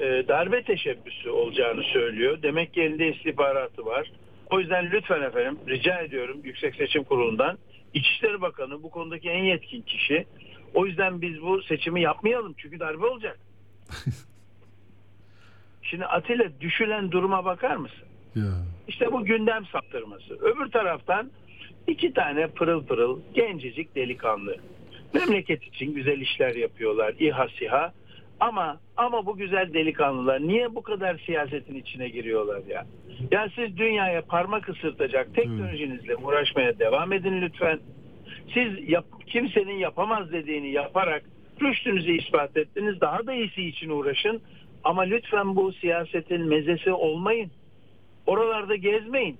Ee, 0.00 0.04
darbe 0.28 0.62
teşebbüsü 0.62 1.30
olacağını 1.30 1.82
söylüyor. 1.82 2.42
Demek 2.42 2.74
ki 2.74 2.82
elinde 2.82 3.14
istihbaratı 3.14 3.86
var. 3.86 4.12
O 4.50 4.60
yüzden 4.60 4.90
lütfen 4.90 5.22
efendim 5.22 5.58
rica 5.68 5.98
ediyorum 5.98 6.40
Yüksek 6.44 6.74
Seçim 6.74 7.04
Kurulu'ndan 7.04 7.58
İçişleri 7.94 8.40
Bakanı 8.40 8.82
bu 8.82 8.90
konudaki 8.90 9.30
en 9.30 9.44
yetkin 9.44 9.82
kişi. 9.82 10.26
O 10.74 10.86
yüzden 10.86 11.20
biz 11.22 11.42
bu 11.42 11.62
seçimi 11.62 12.00
yapmayalım 12.02 12.54
çünkü 12.58 12.80
darbe 12.80 13.06
olacak. 13.06 13.38
Şimdi 15.82 16.04
Atilla 16.06 16.44
düşülen 16.60 17.12
duruma 17.12 17.44
bakar 17.44 17.76
mısın? 17.76 18.04
İşte 18.88 19.12
bu 19.12 19.24
gündem 19.24 19.66
saptırması. 19.66 20.34
Öbür 20.34 20.70
taraftan 20.70 21.30
iki 21.86 22.12
tane 22.12 22.46
pırıl 22.46 22.86
pırıl 22.86 23.20
gencecik 23.34 23.94
delikanlı. 23.96 24.56
Memleket 25.18 25.62
için 25.62 25.94
güzel 25.94 26.20
işler 26.20 26.54
yapıyorlar. 26.54 27.14
İHA 27.18 27.48
SİHA. 27.48 27.92
Ama 28.40 28.80
ama 28.96 29.26
bu 29.26 29.36
güzel 29.36 29.74
delikanlılar 29.74 30.40
niye 30.40 30.74
bu 30.74 30.82
kadar 30.82 31.18
siyasetin 31.26 31.74
içine 31.74 32.08
giriyorlar 32.08 32.62
ya? 32.68 32.86
Ya 33.30 33.48
siz 33.54 33.76
dünyaya 33.76 34.22
parmak 34.22 34.68
ısırtacak 34.68 35.34
teknolojinizle 35.34 36.16
uğraşmaya 36.16 36.78
devam 36.78 37.12
edin 37.12 37.42
lütfen. 37.42 37.80
Siz 38.54 38.88
yap, 38.88 39.04
kimsenin 39.26 39.78
yapamaz 39.78 40.32
dediğini 40.32 40.70
yaparak 40.70 41.22
rüştünüzü 41.62 42.12
ispat 42.12 42.56
ettiniz. 42.56 43.00
Daha 43.00 43.26
da 43.26 43.34
iyisi 43.34 43.62
için 43.62 43.90
uğraşın. 43.90 44.40
Ama 44.84 45.02
lütfen 45.02 45.56
bu 45.56 45.72
siyasetin 45.72 46.48
mezesi 46.48 46.92
olmayın. 46.92 47.50
Oralarda 48.26 48.76
gezmeyin. 48.76 49.38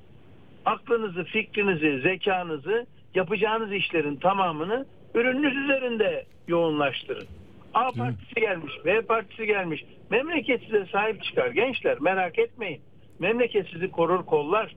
Aklınızı, 0.64 1.24
fikrinizi, 1.24 2.00
zekanızı, 2.00 2.86
yapacağınız 3.14 3.72
işlerin 3.72 4.16
tamamını 4.16 4.86
ürününüz 5.16 5.56
üzerinde 5.56 6.24
yoğunlaştırın. 6.48 7.26
A 7.74 7.90
partisi 7.92 8.34
gelmiş, 8.34 8.72
B 8.84 9.00
partisi 9.00 9.46
gelmiş. 9.46 9.84
Memleket 10.10 10.62
size 10.62 10.86
sahip 10.92 11.22
çıkar 11.22 11.50
gençler 11.50 12.00
merak 12.00 12.38
etmeyin. 12.38 12.80
Memleket 13.18 13.68
sizi 13.72 13.90
korur 13.90 14.26
kollar. 14.26 14.76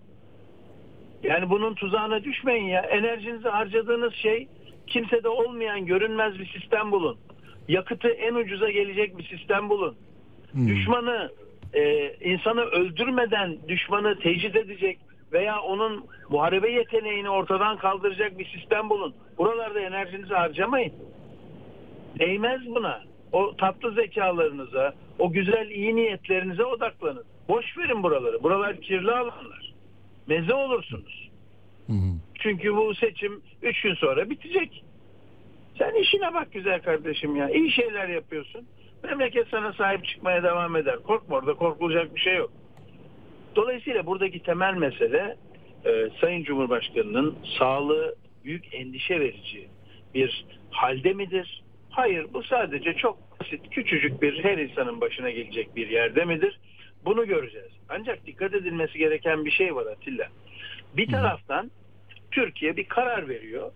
Yani 1.23 1.49
bunun 1.49 1.73
tuzağına 1.73 2.23
düşmeyin 2.23 2.65
ya. 2.65 2.81
Enerjinizi 2.81 3.49
harcadığınız 3.49 4.13
şey 4.13 4.47
kimsede 4.87 5.29
olmayan 5.29 5.85
görünmez 5.85 6.39
bir 6.39 6.59
sistem 6.59 6.91
bulun. 6.91 7.17
Yakıtı 7.67 8.07
en 8.07 8.35
ucuza 8.35 8.69
gelecek 8.69 9.17
bir 9.17 9.23
sistem 9.23 9.69
bulun. 9.69 9.95
Düşmanı 10.67 11.31
e, 11.73 12.13
insanı 12.13 12.61
öldürmeden 12.61 13.57
düşmanı 13.67 14.19
tecrit 14.19 14.55
edecek 14.55 14.99
veya 15.34 15.59
onun 15.61 16.05
muharebe 16.30 16.71
yeteneğini 16.71 17.30
ortadan 17.30 17.77
kaldıracak 17.77 18.39
bir 18.39 18.45
sistem 18.45 18.89
bulun. 18.89 19.13
Buralarda 19.38 19.80
enerjinizi 19.80 20.34
harcamayın. 20.34 20.93
Değmez 22.19 22.61
buna. 22.65 23.01
O 23.32 23.55
tatlı 23.55 23.93
zekalarınıza, 23.93 24.93
o 25.19 25.32
güzel 25.32 25.69
iyi 25.69 25.95
niyetlerinize 25.95 26.65
odaklanın. 26.65 27.23
Boş 27.49 27.77
verin 27.77 28.03
buraları. 28.03 28.43
Buralar 28.43 28.82
kirli 28.82 29.11
alanlar. 29.11 29.73
Meze 30.27 30.53
olursunuz. 30.53 31.30
Çünkü 32.39 32.75
bu 32.75 32.95
seçim 32.95 33.41
3 33.61 33.82
gün 33.82 33.93
sonra 33.95 34.30
bitecek. 34.30 34.84
Sen 35.77 35.95
işine 36.01 36.34
bak 36.34 36.51
güzel 36.53 36.82
kardeşim 36.82 37.36
ya. 37.36 37.49
İyi 37.49 37.71
şeyler 37.71 38.07
yapıyorsun. 38.07 38.61
Memleket 39.03 39.47
sana 39.47 39.73
sahip 39.73 40.05
çıkmaya 40.05 40.43
devam 40.43 40.75
eder. 40.75 40.95
Korkma 41.03 41.36
orada 41.36 41.53
korkulacak 41.53 42.15
bir 42.15 42.19
şey 42.19 42.36
yok. 42.36 42.51
Dolayısıyla 43.55 44.05
buradaki 44.05 44.43
temel 44.43 44.73
mesele 44.73 45.35
e, 45.85 46.09
Sayın 46.21 46.43
Cumhurbaşkanı'nın 46.43 47.35
sağlığı 47.59 48.15
büyük 48.43 48.73
endişe 48.73 49.19
verici 49.19 49.67
bir 50.13 50.45
halde 50.71 51.13
midir? 51.13 51.63
Hayır 51.89 52.25
bu 52.33 52.43
sadece 52.43 52.93
çok 52.93 53.17
basit 53.39 53.69
küçücük 53.69 54.21
bir 54.21 54.43
her 54.43 54.57
insanın 54.57 55.01
başına 55.01 55.29
gelecek 55.29 55.75
bir 55.75 55.89
yerde 55.89 56.25
midir? 56.25 56.59
Bunu 57.05 57.27
göreceğiz. 57.27 57.71
Ancak 57.89 58.25
dikkat 58.25 58.53
edilmesi 58.53 58.97
gereken 58.97 59.45
bir 59.45 59.51
şey 59.51 59.75
var 59.75 59.85
Atilla. 59.85 60.27
Bir 60.97 61.11
taraftan 61.11 61.71
Türkiye 62.31 62.77
bir 62.77 62.83
karar 62.83 63.29
veriyor. 63.29 63.71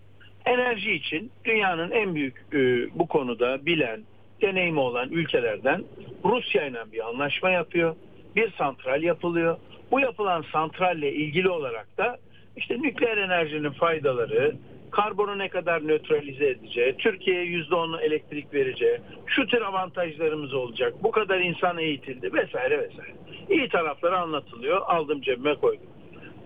Enerji 0.46 0.92
için 0.92 1.32
dünyanın 1.46 1.92
en 1.92 2.16
büyük 2.16 2.46
e, 2.54 2.60
bu 3.00 3.08
konuda 3.08 3.66
bilen, 3.66 4.02
deneyimi 4.42 4.80
olan 4.80 5.10
ülkelerden 5.10 5.84
Rusya 6.26 6.66
ile 6.66 6.92
bir 6.92 7.08
anlaşma 7.08 7.50
yapıyor. 7.50 7.96
Bir 8.36 8.52
santral 8.52 9.04
yapılıyor. 9.04 9.58
Bu 9.92 10.00
yapılan 10.00 10.46
santralle 10.52 11.14
ilgili 11.14 11.50
olarak 11.50 11.98
da 11.98 12.18
işte 12.58 12.82
nükleer 12.82 13.18
enerjinin 13.18 13.72
faydaları, 13.72 14.56
karbonu 14.92 15.38
ne 15.38 15.50
kadar 15.50 15.88
nötralize 15.88 16.50
edeceği, 16.50 16.98
Türkiye'ye 16.98 17.46
%10'u 17.46 18.00
elektrik 18.00 18.54
vereceği, 18.54 18.98
şu 19.28 19.48
tür 19.48 19.62
avantajlarımız 19.62 20.54
olacak, 20.54 20.94
bu 21.04 21.12
kadar 21.12 21.40
insan 21.40 21.78
eğitildi 21.78 22.34
vesaire 22.34 22.78
vesaire. 22.78 23.14
İyi 23.50 23.70
tarafları 23.70 24.18
anlatılıyor, 24.18 24.82
aldım 24.86 25.22
cebime 25.22 25.56
koydum. 25.56 25.88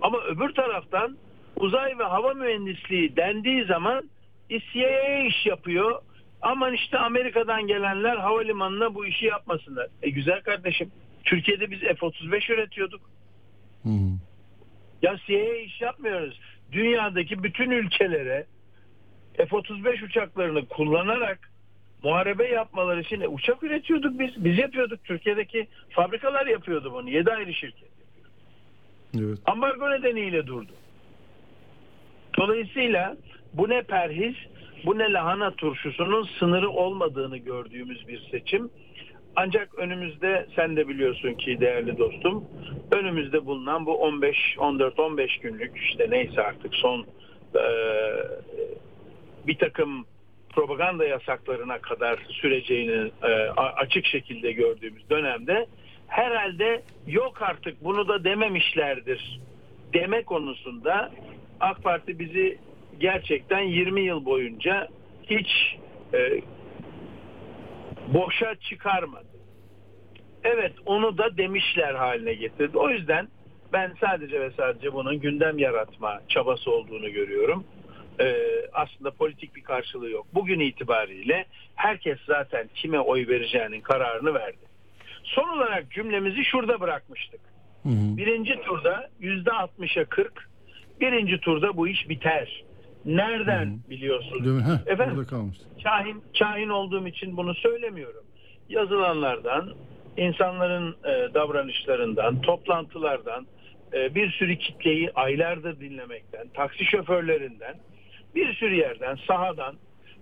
Ama 0.01 0.17
öbür 0.23 0.53
taraftan 0.53 1.17
uzay 1.55 1.99
ve 1.99 2.03
hava 2.03 2.33
mühendisliği 2.33 3.15
dendiği 3.15 3.65
zaman 3.65 4.09
CIA 4.49 5.19
iş 5.23 5.45
yapıyor. 5.45 6.01
Aman 6.41 6.73
işte 6.73 6.97
Amerika'dan 6.97 7.67
gelenler 7.67 8.17
havalimanına 8.17 8.95
bu 8.95 9.05
işi 9.05 9.25
yapmasınlar. 9.25 9.87
E 10.01 10.09
güzel 10.09 10.41
kardeşim. 10.41 10.91
Türkiye'de 11.27 11.71
biz 11.71 11.79
F-35 11.79 12.53
üretiyorduk. 12.53 13.01
Ya 15.01 15.17
CIA 15.27 15.55
iş 15.55 15.81
yapmıyoruz. 15.81 16.39
Dünyadaki 16.71 17.43
bütün 17.43 17.71
ülkelere 17.71 18.45
F-35 19.37 20.05
uçaklarını 20.05 20.65
kullanarak 20.65 21.51
muharebe 22.03 22.47
yapmaları 22.47 23.01
için 23.01 23.21
e, 23.21 23.27
uçak 23.27 23.63
üretiyorduk 23.63 24.19
biz. 24.19 24.45
Biz 24.45 24.57
yapıyorduk. 24.57 25.03
Türkiye'deki 25.03 25.67
fabrikalar 25.89 26.47
yapıyordu 26.47 26.93
bunu. 26.93 27.09
7 27.09 27.31
ayrı 27.31 27.53
şirket. 27.53 27.89
Evet. 29.17 29.37
Ambargo 29.45 29.91
nedeniyle 29.91 30.47
durdu. 30.47 30.71
Dolayısıyla 32.37 33.17
bu 33.53 33.69
ne 33.69 33.81
perhiz, 33.81 34.35
bu 34.85 34.97
ne 34.97 35.11
lahana 35.11 35.51
turşusunun 35.51 36.29
sınırı 36.39 36.69
olmadığını 36.69 37.37
gördüğümüz 37.37 38.07
bir 38.07 38.19
seçim. 38.31 38.69
Ancak 39.39 39.75
önümüzde 39.79 40.45
sen 40.55 40.75
de 40.75 40.87
biliyorsun 40.87 41.33
ki 41.33 41.59
değerli 41.59 41.97
dostum 41.97 42.45
önümüzde 42.91 43.45
bulunan 43.45 43.85
bu 43.85 43.97
15 43.97 44.37
14 44.57 44.99
15 44.99 45.37
günlük 45.37 45.77
işte 45.77 46.07
neyse 46.09 46.43
artık 46.43 46.75
son 46.75 47.05
e, 47.55 47.63
bir 49.47 49.57
takım 49.57 50.05
propaganda 50.49 51.05
yasaklarına 51.05 51.77
kadar 51.77 52.19
süreceğini 52.29 53.11
e, 53.23 53.27
açık 53.59 54.05
şekilde 54.05 54.51
gördüğümüz 54.51 55.09
dönemde 55.09 55.67
herhalde 56.07 56.81
yok 57.07 57.41
artık 57.41 57.83
bunu 57.83 58.07
da 58.07 58.23
dememişlerdir 58.23 59.39
deme 59.93 60.23
konusunda 60.23 61.11
AK 61.59 61.83
Parti 61.83 62.19
bizi 62.19 62.57
gerçekten 62.99 63.61
20 63.61 64.01
yıl 64.01 64.25
boyunca 64.25 64.87
hiç 65.29 65.77
e, 66.13 66.41
boşa 68.13 68.55
çıkarmadı. 68.55 69.27
Evet 70.43 70.73
onu 70.85 71.17
da 71.17 71.37
demişler 71.37 71.93
haline 71.93 72.33
getirdi. 72.33 72.77
O 72.77 72.89
yüzden 72.89 73.27
ben 73.73 73.93
sadece 74.01 74.41
ve 74.41 74.51
sadece 74.57 74.93
bunun 74.93 75.19
gündem 75.19 75.57
yaratma 75.57 76.21
çabası 76.27 76.71
olduğunu 76.71 77.09
görüyorum. 77.09 77.63
Ee, 78.19 78.35
aslında 78.73 79.11
politik 79.11 79.55
bir 79.55 79.63
karşılığı 79.63 80.09
yok. 80.09 80.27
Bugün 80.33 80.59
itibariyle 80.59 81.45
herkes 81.75 82.17
zaten 82.27 82.69
kime 82.75 82.99
oy 82.99 83.27
vereceğinin 83.27 83.81
kararını 83.81 84.33
verdi. 84.33 84.65
Son 85.23 85.49
olarak 85.57 85.91
cümlemizi 85.91 86.45
şurada 86.45 86.79
bırakmıştık. 86.79 87.41
Birinci 88.17 88.61
turda 88.61 89.09
yüzde 89.19 89.49
60'a 89.49 90.05
40, 90.05 90.49
birinci 91.01 91.39
turda 91.39 91.77
bu 91.77 91.87
iş 91.87 92.09
biter. 92.09 92.63
Nereden 93.07 93.79
biliyorsunuz? 93.89 94.45
Değil 94.45 94.55
mi? 94.55 94.63
Heh, 94.63 94.91
Efendim? 94.91 95.25
kalmıştı. 95.29 95.65
kahin, 95.83 96.23
kahin 96.39 96.69
olduğum 96.69 97.07
için 97.07 97.37
bunu 97.37 97.55
söylemiyorum. 97.55 98.23
Yazılanlardan, 98.69 99.69
insanların 100.17 100.95
e, 101.05 101.33
davranışlarından, 101.33 102.41
toplantılardan, 102.41 103.47
e, 103.93 104.15
bir 104.15 104.31
sürü 104.31 104.57
kitleyi 104.57 105.11
aylardır 105.11 105.79
dinlemekten, 105.79 106.47
taksi 106.53 106.85
şoförlerinden, 106.85 107.75
bir 108.35 108.53
sürü 108.53 108.75
yerden, 108.75 109.17
sahadan 109.27 109.75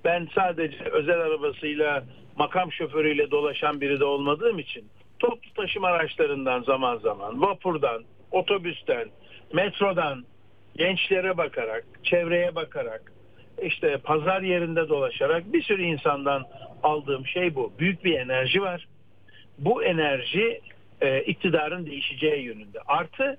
ben 0.04 0.28
sadece 0.36 0.84
özel 0.84 1.20
arabasıyla 1.20 2.04
makam 2.38 2.72
şoförüyle 2.72 3.32
dolaşan 3.32 3.82
biri 3.82 4.00
de 4.00 4.06
olmadığım 4.06 4.60
için 4.60 4.86
toplu 5.20 5.54
taşıma 5.54 5.88
araçlarından 5.88 6.64
zaman 6.64 6.98
zaman 6.98 7.42
vapurdan, 7.42 8.04
otobüsten, 8.32 9.06
metrodan 9.54 10.26
gençlere 10.78 11.38
bakarak, 11.38 11.86
çevreye 12.04 12.56
bakarak 12.56 13.12
işte 13.62 13.98
pazar 13.98 14.42
yerinde 14.42 14.90
dolaşarak 14.90 15.54
bir 15.54 15.64
sürü 15.64 15.84
insandan 15.84 16.46
aldığım 16.84 17.28
şey 17.28 17.56
bu. 17.56 17.74
Büyük 17.80 18.06
bir 18.06 18.20
enerji 18.20 18.62
var. 18.62 18.88
Bu 19.60 19.84
enerji 19.84 20.62
e, 21.02 21.22
iktidarın 21.22 21.86
değişeceği 21.86 22.44
yönünde. 22.44 22.80
Artı 22.88 23.38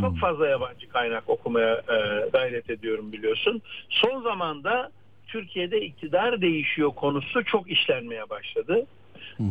çok 0.00 0.18
fazla 0.18 0.48
yabancı 0.48 0.88
kaynak 0.88 1.28
okumaya 1.28 1.74
e, 1.74 2.28
gayret 2.32 2.70
ediyorum 2.70 3.12
biliyorsun. 3.12 3.62
Son 3.88 4.22
zamanda 4.22 4.90
Türkiye'de 5.26 5.80
iktidar 5.80 6.40
değişiyor 6.40 6.90
konusu 6.90 7.44
çok 7.44 7.70
işlenmeye 7.70 8.30
başladı. 8.30 8.86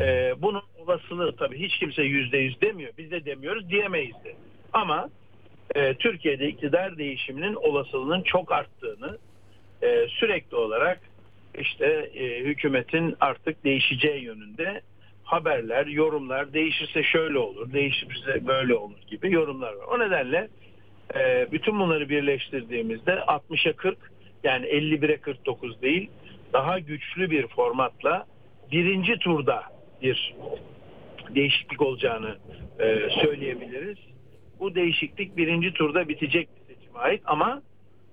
E, 0.02 0.34
bunun 0.38 0.62
olasılığı 0.78 1.36
tabii 1.36 1.60
hiç 1.60 1.78
kimse 1.78 2.04
yüzde 2.04 2.38
yüz 2.38 2.62
demiyor. 2.62 2.92
Biz 2.98 3.12
de 3.12 3.26
demiyoruz 3.26 3.70
diyemeyiz 3.70 4.16
de. 4.24 4.36
Ama 4.74 5.10
e, 5.76 5.93
Türkiye'de 5.93 6.47
iktidar 6.47 6.97
değişiminin 6.97 7.55
olasılığının 7.55 8.22
çok 8.22 8.51
arttığını 8.51 9.18
e, 9.82 10.07
sürekli 10.07 10.57
olarak 10.57 10.99
işte 11.59 11.86
e, 12.13 12.39
hükümetin 12.39 13.15
artık 13.20 13.63
değişeceği 13.63 14.24
yönünde 14.24 14.82
haberler, 15.24 15.86
yorumlar 15.86 16.53
değişirse 16.53 17.03
şöyle 17.03 17.38
olur, 17.38 17.74
değişirse 17.74 18.47
böyle 18.47 18.76
olur 18.76 18.97
gibi 19.07 19.34
yorumlar 19.34 19.74
var. 19.74 19.86
O 19.86 19.99
nedenle 19.99 20.49
e, 21.15 21.51
bütün 21.51 21.80
bunları 21.80 22.09
birleştirdiğimizde 22.09 23.11
60'a 23.11 23.74
40 23.74 23.97
yani 24.43 24.65
51'e 24.65 25.18
49 25.18 25.82
değil 25.82 26.09
daha 26.53 26.80
güçlü 26.80 27.32
bir 27.32 27.47
formatla 27.47 28.26
birinci 28.72 29.20
turda 29.20 29.63
bir 30.01 30.36
değişiklik 31.36 31.82
olacağını 31.82 32.38
e, 32.80 33.09
söyleyebiliriz. 33.09 33.97
Bu 34.60 34.76
değişiklik 34.76 35.38
birinci 35.38 35.74
turda 35.74 36.08
bitecek 36.10 36.49
bir 36.55 36.76
seçime 36.76 36.99
ait 36.99 37.22
ama 37.26 37.62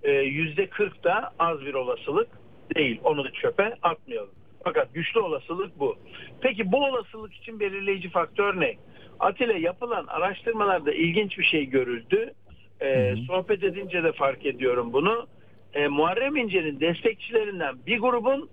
e, 0.02 0.12
yüzde 0.12 0.66
40 0.66 1.04
da 1.04 1.32
az 1.38 1.60
bir 1.60 1.74
olasılık 1.74 2.28
değil. 2.76 3.00
Onu 3.04 3.24
da 3.24 3.32
çöpe 3.32 3.74
atmayalım. 3.82 4.30
Fakat 4.64 4.94
güçlü 4.94 5.20
olasılık 5.20 5.78
bu. 5.78 5.96
Peki 6.40 6.72
bu 6.72 6.84
olasılık 6.84 7.34
için 7.34 7.60
belirleyici 7.60 8.10
faktör 8.10 8.60
ne? 8.60 8.74
Atilla 9.20 9.52
yapılan 9.52 10.06
araştırmalarda 10.06 10.92
ilginç 10.92 11.38
bir 11.38 11.44
şey 11.44 11.66
görüldü. 11.66 12.32
Ee, 12.82 13.14
sohbet 13.26 13.64
edince 13.64 14.02
de 14.02 14.12
fark 14.12 14.46
ediyorum 14.46 14.92
bunu. 14.92 15.26
Ee, 15.74 15.88
Muharrem 15.88 16.36
İnce'nin 16.36 16.80
destekçilerinden 16.80 17.76
bir 17.86 17.98
grubun 17.98 18.48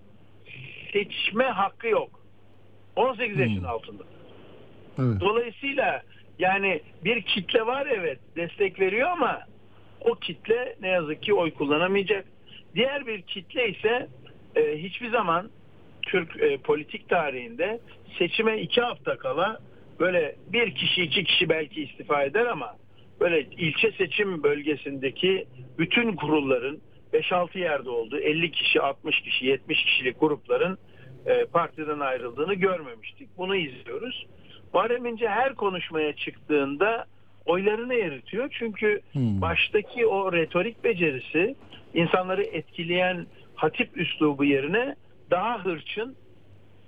seçme 0.94 1.44
hakkı 1.46 1.88
yok. 1.88 2.10
18 2.96 3.40
yaşın 3.40 3.64
altında. 3.64 4.04
Evet. 5.00 5.22
Dolayısıyla 5.22 6.02
yani 6.42 6.82
bir 7.06 7.22
kitle 7.22 7.66
var 7.66 7.88
evet 7.92 8.20
destek 8.36 8.80
veriyor 8.80 9.10
ama 9.10 9.40
o 10.02 10.16
kitle 10.16 10.76
ne 10.82 10.88
yazık 10.88 11.24
ki 11.24 11.34
oy 11.34 11.52
kullanamayacak. 11.52 12.26
Diğer 12.76 13.08
bir 13.08 13.22
kitle 13.22 13.70
ise 13.70 14.08
e, 14.56 14.78
hiçbir 14.78 15.12
zaman 15.12 15.50
Türk 16.02 16.42
e, 16.42 16.58
politik 16.58 17.10
tarihinde 17.10 17.80
seçime 18.18 18.62
iki 18.62 18.82
hafta 18.82 19.18
kala 19.18 19.60
böyle 20.00 20.36
bir 20.54 20.76
kişi 20.76 21.02
iki 21.02 21.24
kişi 21.24 21.50
belki 21.50 21.84
istifa 21.84 22.24
eder 22.24 22.46
ama 22.46 22.76
böyle 23.20 23.42
ilçe 23.42 23.92
seçim 23.92 24.44
bölgesindeki 24.44 25.46
bütün 25.78 26.16
kurulların 26.16 26.82
5-6 27.14 27.60
yerde 27.60 27.90
olduğu 27.90 28.20
50 28.20 28.52
kişi 28.52 28.82
60 28.82 29.22
kişi 29.22 29.46
70 29.46 29.84
kişilik 29.84 30.20
grupların 30.20 30.78
e, 31.26 31.46
partiden 31.46 32.00
ayrıldığını 32.00 32.54
görmemiştik. 32.54 33.30
Bunu 33.38 33.56
izliyoruz. 33.56 34.26
Muharrem 34.74 35.06
İnce 35.06 35.28
her 35.30 35.56
konuşmaya 35.56 36.14
çıktığında 36.16 37.06
oylarını 37.46 37.94
eritiyor. 37.94 38.50
Çünkü 38.60 39.02
baştaki 39.16 40.06
o 40.06 40.34
retorik 40.34 40.84
becerisi 40.84 41.56
insanları 41.94 42.44
etkileyen 42.44 43.26
hatip 43.56 43.98
üslubu 43.98 44.44
yerine 44.46 44.96
daha 45.32 45.66
hırçın, 45.66 46.16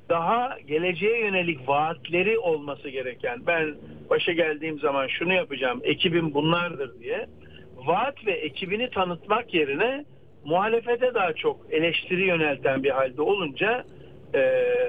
daha 0.10 0.58
geleceğe 0.68 1.20
yönelik 1.20 1.70
vaatleri 1.70 2.40
olması 2.40 2.90
gereken 2.90 3.48
ben 3.48 3.76
başa 4.10 4.32
geldiğim 4.32 4.80
zaman 4.80 5.08
şunu 5.08 5.34
yapacağım 5.34 5.80
ekibim 5.84 6.34
bunlardır 6.34 7.00
diye 7.00 7.28
vaat 7.76 8.26
ve 8.26 8.32
ekibini 8.32 8.90
tanıtmak 8.90 9.54
yerine 9.54 10.06
muhalefete 10.46 11.14
daha 11.14 11.34
çok 11.34 11.58
eleştiri 11.70 12.28
yönelten 12.28 12.84
bir 12.84 12.90
halde 12.90 13.22
olunca 13.22 13.86
e, 14.34 14.42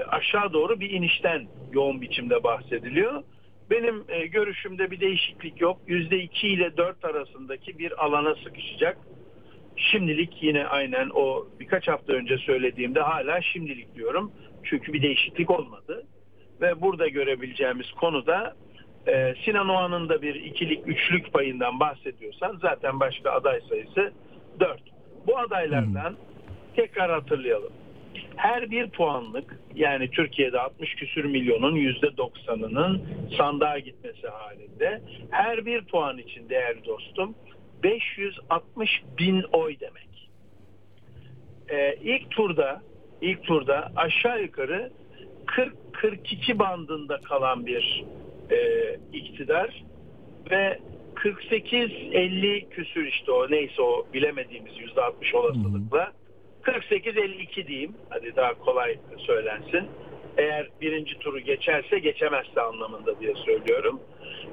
aşağı 0.08 0.52
doğru 0.52 0.80
bir 0.80 0.90
inişten 0.90 1.46
yoğun 1.72 2.00
biçimde 2.00 2.44
bahsediliyor. 2.44 3.22
Benim 3.70 4.04
e, 4.08 4.26
görüşümde 4.26 4.90
bir 4.90 5.00
değişiklik 5.00 5.60
yok. 5.60 5.80
%2 5.88 6.46
ile 6.46 6.76
4 6.76 7.04
arasındaki 7.04 7.78
bir 7.78 8.04
alana 8.04 8.34
sıkışacak. 8.34 8.98
Şimdilik 9.76 10.42
yine 10.42 10.66
aynen 10.66 11.10
o 11.14 11.46
birkaç 11.60 11.88
hafta 11.88 12.12
önce 12.12 12.38
söylediğimde 12.38 13.00
hala 13.00 13.40
şimdilik 13.40 13.94
diyorum. 13.94 14.32
Çünkü 14.64 14.92
bir 14.92 15.02
değişiklik 15.02 15.50
olmadı. 15.50 16.06
Ve 16.60 16.80
burada 16.80 17.08
görebileceğimiz 17.08 17.92
konuda 17.92 18.56
e, 19.06 19.34
Sinan 19.44 19.68
Oğan'ın 19.68 20.08
da 20.08 20.22
bir 20.22 20.34
ikilik, 20.34 20.88
üçlük 20.88 21.32
payından 21.32 21.80
bahsediyorsan 21.80 22.58
zaten 22.62 23.00
başka 23.00 23.30
aday 23.30 23.60
sayısı 23.68 24.12
4. 24.60 24.80
Bu 25.26 25.38
adaylardan 25.38 26.16
tekrar 26.76 27.10
hatırlayalım. 27.10 27.72
Her 28.36 28.70
bir 28.70 28.90
puanlık 28.90 29.58
yani 29.74 30.10
Türkiye'de 30.10 30.60
60 30.60 30.94
küsür 30.94 31.24
milyonun 31.24 31.76
%90'ının 31.76 33.02
sandığa 33.38 33.78
gitmesi 33.78 34.28
halinde 34.28 35.00
her 35.30 35.66
bir 35.66 35.84
puan 35.84 36.18
için 36.18 36.48
değerli 36.48 36.84
dostum 36.84 37.34
560 37.82 39.02
bin 39.18 39.42
oy 39.52 39.76
demek. 39.80 40.30
Ee, 41.68 41.96
ilk 42.02 42.30
turda 42.30 42.82
ilk 43.20 43.44
turda 43.44 43.92
aşağı 43.96 44.42
yukarı 44.42 44.90
40-42 45.46 46.58
bandında 46.58 47.18
kalan 47.18 47.66
bir 47.66 48.04
e, 48.50 48.58
iktidar 49.12 49.84
ve 50.50 50.78
48-50 51.14 52.68
küsür 52.68 53.06
işte 53.06 53.32
o 53.32 53.50
neyse 53.50 53.82
o 53.82 54.06
bilemediğimiz 54.12 54.72
%60 54.72 55.36
olasılıkla 55.36 56.12
48-52 56.64 57.66
diyeyim 57.66 57.94
hadi 58.10 58.36
daha 58.36 58.54
kolay 58.54 58.98
söylensin. 59.18 59.88
Eğer 60.36 60.68
birinci 60.80 61.18
turu 61.18 61.38
geçerse 61.38 61.98
geçemezse 61.98 62.60
anlamında 62.60 63.20
diye 63.20 63.34
söylüyorum. 63.34 64.00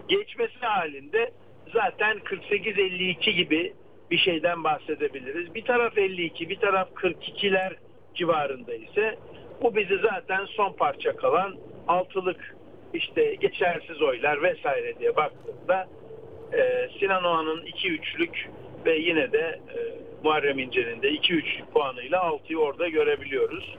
Geçmesi 0.07 0.59
halinde 0.59 1.31
zaten 1.73 2.17
48-52 2.17 3.31
gibi 3.31 3.73
bir 4.11 4.17
şeyden 4.17 4.63
bahsedebiliriz. 4.63 5.55
Bir 5.55 5.65
taraf 5.65 5.97
52, 5.97 6.49
bir 6.49 6.59
taraf 6.59 6.89
42'ler 6.95 7.73
civarında 8.15 8.73
ise 8.73 9.17
bu 9.61 9.75
bizi 9.75 9.97
zaten 9.97 10.45
son 10.45 10.73
parça 10.73 11.15
kalan 11.15 11.55
altılık 11.87 12.55
işte 12.93 13.35
geçersiz 13.35 14.01
oylar 14.01 14.43
vesaire 14.43 14.99
diye 14.99 15.15
baktığımda 15.15 15.87
e, 16.53 16.89
Sinan 16.99 17.23
Oğan'ın 17.23 17.61
2-3'lük 17.65 18.49
ve 18.85 18.97
yine 18.97 19.31
de 19.31 19.59
e, 19.75 19.79
Muharrem 20.23 20.59
İnce'nin 20.59 21.01
de 21.01 21.11
2-3 21.11 21.65
puanıyla 21.73 22.19
6'yı 22.19 22.59
orada 22.59 22.89
görebiliyoruz. 22.89 23.75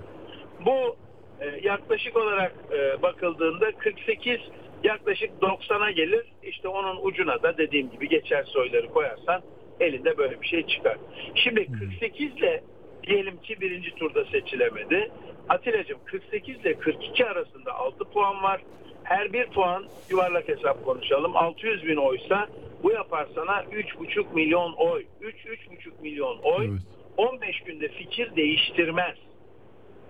Bu 0.64 0.97
e, 1.40 1.61
yaklaşık 1.62 2.16
olarak 2.16 2.53
e, 2.72 3.03
bakıldığında 3.03 3.72
48 3.72 4.40
yaklaşık 4.84 5.30
90'a 5.43 5.90
gelir. 5.90 6.26
İşte 6.43 6.68
onun 6.68 6.99
ucuna 7.03 7.43
da 7.43 7.59
dediğim 7.59 7.90
gibi 7.90 8.09
geçersiz 8.09 8.57
oyları 8.57 8.88
koyarsan 8.88 9.43
elinde 9.80 10.18
böyle 10.18 10.40
bir 10.40 10.47
şey 10.47 10.66
çıkar. 10.66 10.97
Şimdi 11.34 11.66
48 11.72 12.36
ile 12.36 12.62
diyelim 13.07 13.36
ki 13.36 13.61
birinci 13.61 13.95
turda 13.95 14.24
seçilemedi. 14.24 15.11
Atilla'cığım 15.49 15.99
48 16.05 16.57
ile 16.57 16.78
42 16.78 17.26
arasında 17.26 17.74
6 17.74 18.05
puan 18.05 18.43
var. 18.43 18.61
Her 19.05 19.33
bir 19.33 19.47
puan 19.47 19.85
yuvarlak 20.11 20.49
hesap 20.49 20.85
konuşalım. 20.85 21.37
600 21.37 21.87
bin 21.87 21.97
oysa 21.97 22.49
bu 22.83 22.91
yapar 22.93 23.29
sana 23.35 23.63
3,5 23.63 24.35
milyon 24.35 24.73
oy. 24.73 25.05
3-3,5 25.23 26.03
milyon 26.03 26.39
oy 26.43 26.79
15 27.17 27.61
günde 27.61 27.89
fikir 27.89 28.37
değiştirmez. 28.37 29.17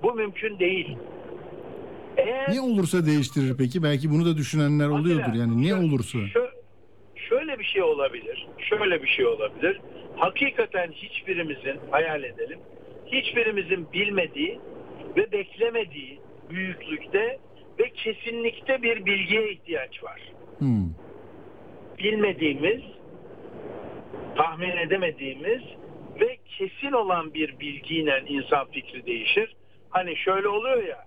Bu 0.03 0.15
mümkün 0.15 0.59
değil. 0.59 0.97
Eğer 2.17 2.55
Ne 2.55 2.61
olursa 2.61 3.07
değiştirir 3.07 3.55
peki? 3.59 3.83
Belki 3.83 4.11
bunu 4.11 4.27
da 4.27 4.37
düşünenler 4.37 4.89
oluyordur. 4.89 5.33
Yani 5.35 5.69
ne 5.69 5.75
olursa. 5.75 6.19
Şö- 6.19 6.51
şöyle 7.29 7.59
bir 7.59 7.65
şey 7.65 7.83
olabilir. 7.83 8.47
Şöyle 8.59 9.03
bir 9.03 9.09
şey 9.09 9.27
olabilir. 9.27 9.81
Hakikaten 10.17 10.93
hiçbirimizin 10.93 11.81
hayal 11.91 12.23
edelim. 12.25 12.59
Hiçbirimizin 13.07 13.93
bilmediği 13.93 14.61
ve 15.17 15.33
beklemediği 15.33 16.21
büyüklükte 16.51 17.39
ve 17.79 17.91
kesinlikte 17.91 18.83
bir 18.83 19.05
bilgiye 19.05 19.53
ihtiyaç 19.53 20.05
var. 20.05 20.21
Hmm. 20.59 20.89
Bilmediğimiz, 21.99 22.81
tahmin 24.37 24.77
edemediğimiz 24.77 25.63
ve 26.21 26.37
kesin 26.59 26.93
olan 26.93 27.35
bir 27.35 27.59
bilgiyle 27.61 28.25
insan 28.29 28.67
fikri 28.71 29.07
değişir. 29.07 29.57
Hani 29.91 30.17
şöyle 30.17 30.49
oluyor 30.49 30.83
ya 30.83 31.07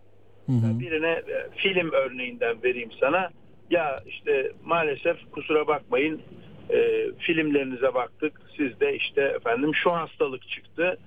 birine 0.79 1.11
e, 1.11 1.49
film 1.55 1.91
örneğinden 1.91 2.63
vereyim 2.63 2.91
sana. 2.99 3.29
Ya 3.69 4.03
işte 4.07 4.51
maalesef 4.65 5.17
kusura 5.31 5.67
bakmayın 5.67 6.21
e, 6.69 7.11
filmlerinize 7.19 7.93
baktık. 7.93 8.41
Sizde 8.57 8.95
işte 8.95 9.21
efendim 9.21 9.71
şu 9.75 9.91
hastalık 9.91 10.49
çıktı. 10.49 10.97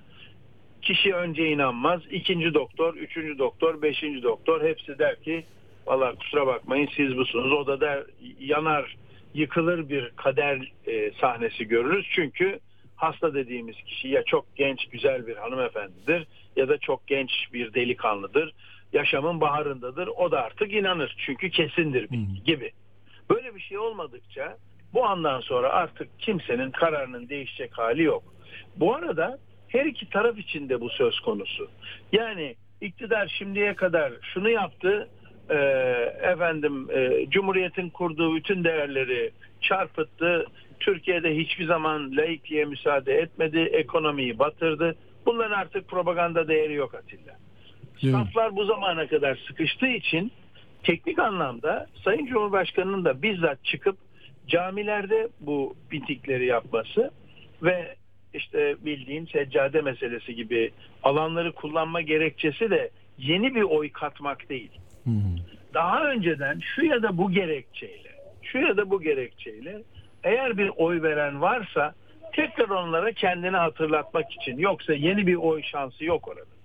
Kişi 0.82 1.14
önce 1.14 1.48
inanmaz. 1.48 2.00
ikinci 2.10 2.54
doktor, 2.54 2.94
üçüncü 2.94 3.38
doktor, 3.38 3.82
beşinci 3.82 4.22
doktor 4.22 4.64
hepsi 4.64 4.98
der 4.98 5.22
ki 5.22 5.44
valla 5.86 6.14
kusura 6.14 6.46
bakmayın 6.46 6.88
siz 6.96 7.16
busunuz. 7.16 7.52
O 7.52 7.66
da 7.66 7.80
der 7.80 8.04
yanar 8.40 8.96
yıkılır 9.34 9.88
bir 9.88 10.10
kader 10.16 10.72
e, 10.86 11.10
sahnesi 11.20 11.64
görürüz. 11.64 12.06
Çünkü 12.10 12.60
hasta 12.96 13.34
dediğimiz 13.34 13.76
kişi 13.76 14.08
ya 14.08 14.22
çok 14.24 14.56
genç 14.56 14.88
güzel 14.88 15.26
bir 15.26 15.36
hanımefendidir 15.36 16.26
ya 16.56 16.68
da 16.68 16.78
çok 16.78 17.06
genç 17.06 17.30
bir 17.52 17.74
delikanlıdır. 17.74 18.52
Yaşamın 18.92 19.40
baharındadır. 19.40 20.06
O 20.06 20.30
da 20.30 20.42
artık 20.42 20.72
inanır. 20.72 21.16
Çünkü 21.26 21.50
kesindir 21.50 22.10
bilgi 22.10 22.44
gibi. 22.44 22.70
Böyle 23.30 23.54
bir 23.54 23.60
şey 23.60 23.78
olmadıkça 23.78 24.56
bu 24.94 25.06
andan 25.06 25.40
sonra 25.40 25.68
artık 25.68 26.20
kimsenin 26.20 26.70
kararının 26.70 27.28
değişecek 27.28 27.78
hali 27.78 28.02
yok. 28.02 28.22
Bu 28.76 28.94
arada 28.94 29.38
her 29.68 29.84
iki 29.84 30.10
taraf 30.10 30.38
için 30.38 30.68
de 30.68 30.80
bu 30.80 30.90
söz 30.90 31.20
konusu. 31.20 31.68
Yani 32.12 32.54
iktidar 32.80 33.34
şimdiye 33.38 33.74
kadar 33.74 34.12
şunu 34.34 34.50
yaptı, 34.50 35.08
e, 35.50 35.54
efendim 36.22 36.88
e, 36.90 37.30
Cumhuriyet'in 37.30 37.90
kurduğu 37.90 38.36
bütün 38.36 38.64
değerleri 38.64 39.30
çarpıttı. 39.60 40.46
Türkiye'de 40.80 41.36
hiçbir 41.36 41.66
zaman 41.66 42.16
laikliğe 42.16 42.64
müsaade 42.64 43.14
etmedi, 43.14 43.58
ekonomiyi 43.58 44.38
batırdı. 44.38 44.96
Bunların 45.26 45.58
artık 45.58 45.88
propaganda 45.88 46.48
değeri 46.48 46.74
yok 46.74 46.94
Atilla. 46.94 47.36
Saflar 48.12 48.56
bu 48.56 48.64
zamana 48.64 49.06
kadar 49.06 49.38
sıkıştığı 49.48 49.86
için 49.86 50.32
teknik 50.82 51.18
anlamda 51.18 51.86
Sayın 52.04 52.26
Cumhurbaşkanı'nın 52.26 53.04
da 53.04 53.22
bizzat 53.22 53.64
çıkıp 53.64 53.96
camilerde 54.48 55.28
bu 55.40 55.74
bitikleri 55.90 56.46
yapması 56.46 57.10
ve 57.62 57.96
işte 58.34 58.76
bildiğin 58.80 59.26
seccade 59.26 59.80
meselesi 59.80 60.34
gibi 60.34 60.70
alanları 61.02 61.52
kullanma 61.52 62.00
gerekçesi 62.00 62.70
de 62.70 62.90
yeni 63.18 63.54
bir 63.54 63.62
oy 63.62 63.92
katmak 63.92 64.48
değil. 64.48 64.70
Daha 65.74 66.10
önceden 66.10 66.60
şu 66.74 66.84
ya 66.84 67.02
da 67.02 67.18
bu 67.18 67.30
gerekçeyle, 67.30 68.10
şu 68.42 68.58
ya 68.58 68.76
da 68.76 68.90
bu 68.90 69.02
gerekçeyle 69.02 69.82
eğer 70.24 70.58
bir 70.58 70.70
oy 70.76 71.02
veren 71.02 71.40
varsa 71.40 71.94
tekrar 72.32 72.68
onlara 72.68 73.12
kendini 73.12 73.56
hatırlatmak 73.56 74.32
için 74.32 74.58
yoksa 74.58 74.94
yeni 74.94 75.26
bir 75.26 75.34
oy 75.34 75.62
şansı 75.62 76.04
yok 76.04 76.28
orada. 76.28 76.58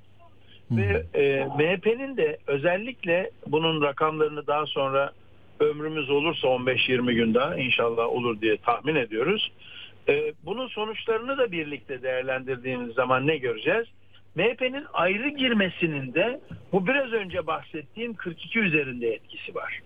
Ve 0.72 1.04
e, 1.14 1.46
MHP'nin 1.46 2.18
de 2.18 2.38
özellikle 2.48 3.30
bunun 3.48 3.82
rakamlarını 3.82 4.48
daha 4.48 4.66
sonra 4.66 5.12
ömrümüz 5.60 6.10
olursa 6.10 6.48
15-20 6.48 7.14
gün 7.14 7.34
daha 7.34 7.56
inşallah 7.58 8.06
olur 8.08 8.42
diye 8.42 8.58
tahmin 8.58 8.96
ediyoruz. 8.96 9.52
E, 10.10 10.34
bunun 10.46 10.68
sonuçlarını 10.68 11.38
da 11.38 11.52
birlikte 11.52 12.02
değerlendirdiğimiz 12.02 12.94
zaman 12.94 13.28
ne 13.28 13.38
göreceğiz? 13.38 13.88
MHP'nin 14.36 14.86
ayrı 14.94 15.30
girmesinin 15.30 16.14
de 16.14 16.40
bu 16.72 16.88
biraz 16.88 17.14
önce 17.14 17.48
bahsettiğim 17.48 18.14
42 18.14 18.60
üzerinde 18.60 19.08
etkisi 19.08 19.56
var. 19.56 19.80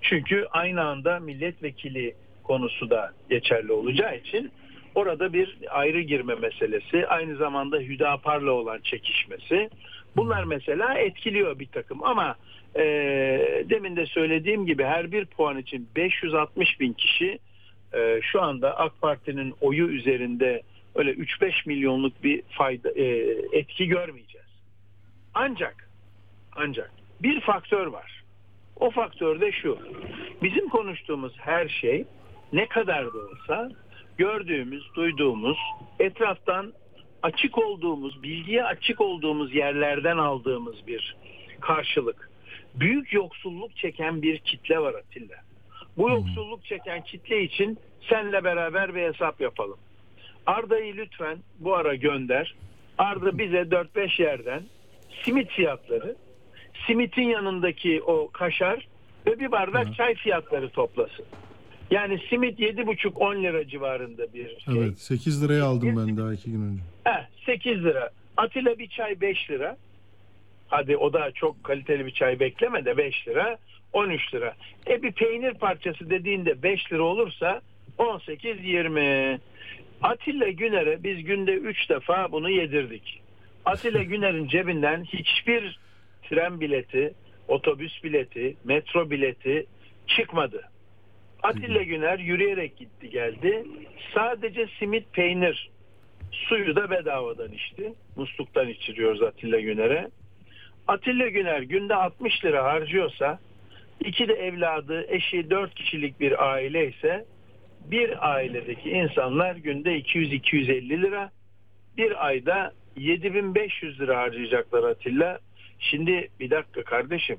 Çünkü 0.00 0.46
aynı 0.50 0.82
anda 0.82 1.20
milletvekili 1.20 2.14
konusu 2.44 2.90
da 2.90 3.12
geçerli 3.30 3.72
olacağı 3.72 4.16
için 4.16 4.50
orada 4.94 5.32
bir 5.32 5.58
ayrı 5.68 6.00
girme 6.00 6.34
meselesi, 6.34 7.06
aynı 7.06 7.36
zamanda 7.36 7.78
Hüdapar'la 7.78 8.52
olan 8.52 8.80
çekişmesi. 8.80 9.70
Bunlar 10.16 10.44
mesela 10.44 10.94
etkiliyor 10.94 11.58
bir 11.58 11.66
takım 11.66 12.04
ama 12.04 12.36
e, 12.76 12.82
demin 13.70 13.96
de 13.96 14.06
söylediğim 14.06 14.66
gibi 14.66 14.84
her 14.84 15.12
bir 15.12 15.26
puan 15.26 15.58
için 15.58 15.88
560 15.96 16.80
bin 16.80 16.92
kişi 16.92 17.38
e, 17.94 18.20
şu 18.22 18.42
anda 18.42 18.76
AK 18.78 19.00
Parti'nin 19.00 19.54
oyu 19.60 19.88
üzerinde 19.88 20.62
öyle 20.94 21.10
3-5 21.10 21.52
milyonluk 21.66 22.22
bir 22.22 22.42
fayda 22.42 22.90
e, 22.90 23.04
etki 23.52 23.86
görmeyeceğiz. 23.86 24.46
Ancak 25.34 25.88
ancak 26.52 26.90
bir 27.22 27.40
faktör 27.40 27.86
var. 27.86 28.22
O 28.76 28.90
faktör 28.90 29.40
de 29.40 29.52
şu. 29.52 29.78
Bizim 30.42 30.68
konuştuğumuz 30.68 31.32
her 31.38 31.68
şey 31.68 32.04
ne 32.52 32.68
kadar 32.68 33.04
da 33.06 33.18
olsa 33.18 33.70
gördüğümüz, 34.18 34.84
duyduğumuz, 34.94 35.58
etraftan 35.98 36.72
açık 37.22 37.58
olduğumuz, 37.58 38.22
bilgiye 38.22 38.64
açık 38.64 39.00
olduğumuz 39.00 39.54
yerlerden 39.54 40.16
aldığımız 40.16 40.86
bir 40.86 41.16
karşılık. 41.60 42.30
Büyük 42.74 43.12
yoksulluk 43.12 43.76
çeken 43.76 44.22
bir 44.22 44.38
kitle 44.38 44.78
var 44.78 44.94
Atilla. 44.94 45.45
Bu 45.96 46.10
yoksulluk 46.10 46.64
çeken 46.64 47.02
kitle 47.02 47.42
için 47.42 47.78
senle 48.08 48.44
beraber 48.44 48.94
bir 48.94 49.02
hesap 49.02 49.40
yapalım. 49.40 49.78
Arda'yı 50.46 50.96
lütfen 50.96 51.38
bu 51.58 51.74
ara 51.74 51.94
gönder. 51.94 52.54
Arda 52.98 53.38
bize 53.38 53.60
4-5 53.60 54.22
yerden 54.22 54.62
simit 55.24 55.50
fiyatları, 55.50 56.16
simitin 56.86 57.22
yanındaki 57.22 58.02
o 58.02 58.30
kaşar 58.32 58.88
ve 59.26 59.40
bir 59.40 59.52
bardak 59.52 59.94
çay 59.94 60.14
fiyatları 60.14 60.70
toplasın. 60.70 61.24
Yani 61.90 62.20
simit 62.30 62.60
7,5-10 62.60 63.42
lira 63.42 63.68
civarında 63.68 64.34
bir 64.34 64.60
şey. 64.60 64.78
Evet 64.78 64.98
8 64.98 65.44
liraya 65.44 65.64
aldım 65.64 66.06
ben 66.08 66.16
daha 66.16 66.32
iki 66.34 66.50
gün 66.50 66.62
önce. 66.62 66.82
Heh, 67.04 67.26
8 67.46 67.84
lira. 67.84 68.10
Atilla 68.36 68.78
bir 68.78 68.88
çay 68.88 69.20
5 69.20 69.50
lira. 69.50 69.76
Hadi 70.68 70.96
o 70.96 71.12
da 71.12 71.30
çok 71.32 71.64
kaliteli 71.64 72.06
bir 72.06 72.10
çay 72.10 72.40
bekleme 72.40 72.84
de 72.84 72.96
5 72.96 73.28
lira. 73.28 73.58
13 73.92 74.34
lira. 74.34 74.54
E 74.86 75.02
bir 75.02 75.12
peynir 75.12 75.54
parçası 75.54 76.10
dediğinde 76.10 76.62
5 76.62 76.92
lira 76.92 77.02
olursa 77.02 77.60
18-20. 77.98 79.38
Atilla 80.02 80.48
Güner'e 80.48 81.02
biz 81.02 81.24
günde 81.24 81.52
3 81.52 81.90
defa 81.90 82.32
bunu 82.32 82.50
yedirdik. 82.50 83.22
Atilla 83.64 84.02
Güner'in 84.02 84.48
cebinden 84.48 85.04
hiçbir 85.04 85.78
tren 86.22 86.60
bileti, 86.60 87.14
otobüs 87.48 88.04
bileti, 88.04 88.56
metro 88.64 89.10
bileti 89.10 89.66
çıkmadı. 90.06 90.62
Atilla 91.42 91.82
Güner 91.82 92.18
yürüyerek 92.18 92.76
gitti 92.76 93.10
geldi. 93.10 93.64
Sadece 94.14 94.66
simit 94.78 95.12
peynir 95.12 95.70
suyu 96.32 96.76
da 96.76 96.90
bedavadan 96.90 97.52
içti. 97.52 97.92
Musluktan 98.16 98.68
içiriyoruz 98.68 99.22
Atilla 99.22 99.60
Güner'e. 99.60 100.08
Atilla 100.88 101.28
Güner 101.28 101.62
günde 101.62 101.94
60 101.94 102.44
lira 102.44 102.64
harcıyorsa 102.64 103.38
iki 104.04 104.28
de 104.28 104.32
evladı, 104.32 105.06
eşi 105.08 105.50
4 105.50 105.74
kişilik 105.74 106.20
bir 106.20 106.52
aile 106.52 106.88
ise 106.88 107.24
bir 107.90 108.34
ailedeki 108.34 108.90
insanlar 108.90 109.56
günde 109.56 109.98
200-250 109.98 111.02
lira 111.02 111.30
bir 111.96 112.26
ayda 112.26 112.72
7500 112.96 114.00
lira 114.00 114.18
harcayacaklar 114.18 114.84
Atilla. 114.84 115.38
Şimdi 115.78 116.28
bir 116.40 116.50
dakika 116.50 116.82
kardeşim 116.84 117.36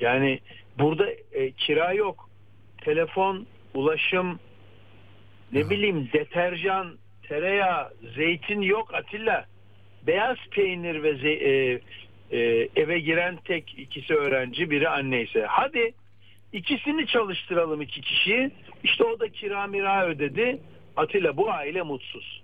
yani 0.00 0.40
burada 0.78 1.10
e, 1.32 1.50
kira 1.50 1.92
yok. 1.92 2.28
Telefon, 2.80 3.46
ulaşım, 3.74 4.40
ne 5.52 5.70
bileyim 5.70 6.08
deterjan, 6.12 6.96
tereyağı, 7.22 7.92
zeytin 8.14 8.60
yok 8.60 8.94
Atilla. 8.94 9.46
Beyaz 10.06 10.36
peynir 10.50 11.02
ve 11.02 11.10
ze- 11.10 11.74
e, 11.74 11.80
e, 12.30 12.38
eve 12.76 12.98
giren 12.98 13.36
tek 13.44 13.78
ikisi 13.78 14.14
öğrenci 14.14 14.70
biri 14.70 14.88
anne 14.88 15.22
ise. 15.22 15.46
Hadi 15.48 15.94
ikisini 16.52 17.06
çalıştıralım 17.06 17.82
iki 17.82 18.00
kişiyi. 18.00 18.50
İşte 18.84 19.04
o 19.04 19.20
da 19.20 19.28
kira 19.28 19.66
mira 19.66 20.06
ödedi. 20.06 20.58
Atilla 20.96 21.36
bu 21.36 21.50
aile 21.50 21.82
mutsuz. 21.82 22.42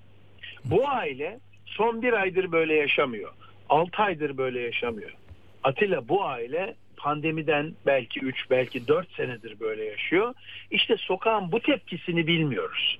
Bu 0.64 0.88
aile 0.88 1.40
son 1.66 2.02
bir 2.02 2.12
aydır 2.12 2.52
böyle 2.52 2.74
yaşamıyor. 2.74 3.32
Altı 3.68 4.02
aydır 4.02 4.36
böyle 4.36 4.60
yaşamıyor. 4.60 5.10
Atilla 5.62 6.08
bu 6.08 6.24
aile 6.24 6.74
pandemiden 6.96 7.74
belki 7.86 8.20
3 8.20 8.50
belki 8.50 8.88
4 8.88 9.12
senedir 9.12 9.60
böyle 9.60 9.84
yaşıyor. 9.84 10.34
İşte 10.70 10.96
sokağın 10.96 11.52
bu 11.52 11.60
tepkisini 11.60 12.26
bilmiyoruz. 12.26 12.98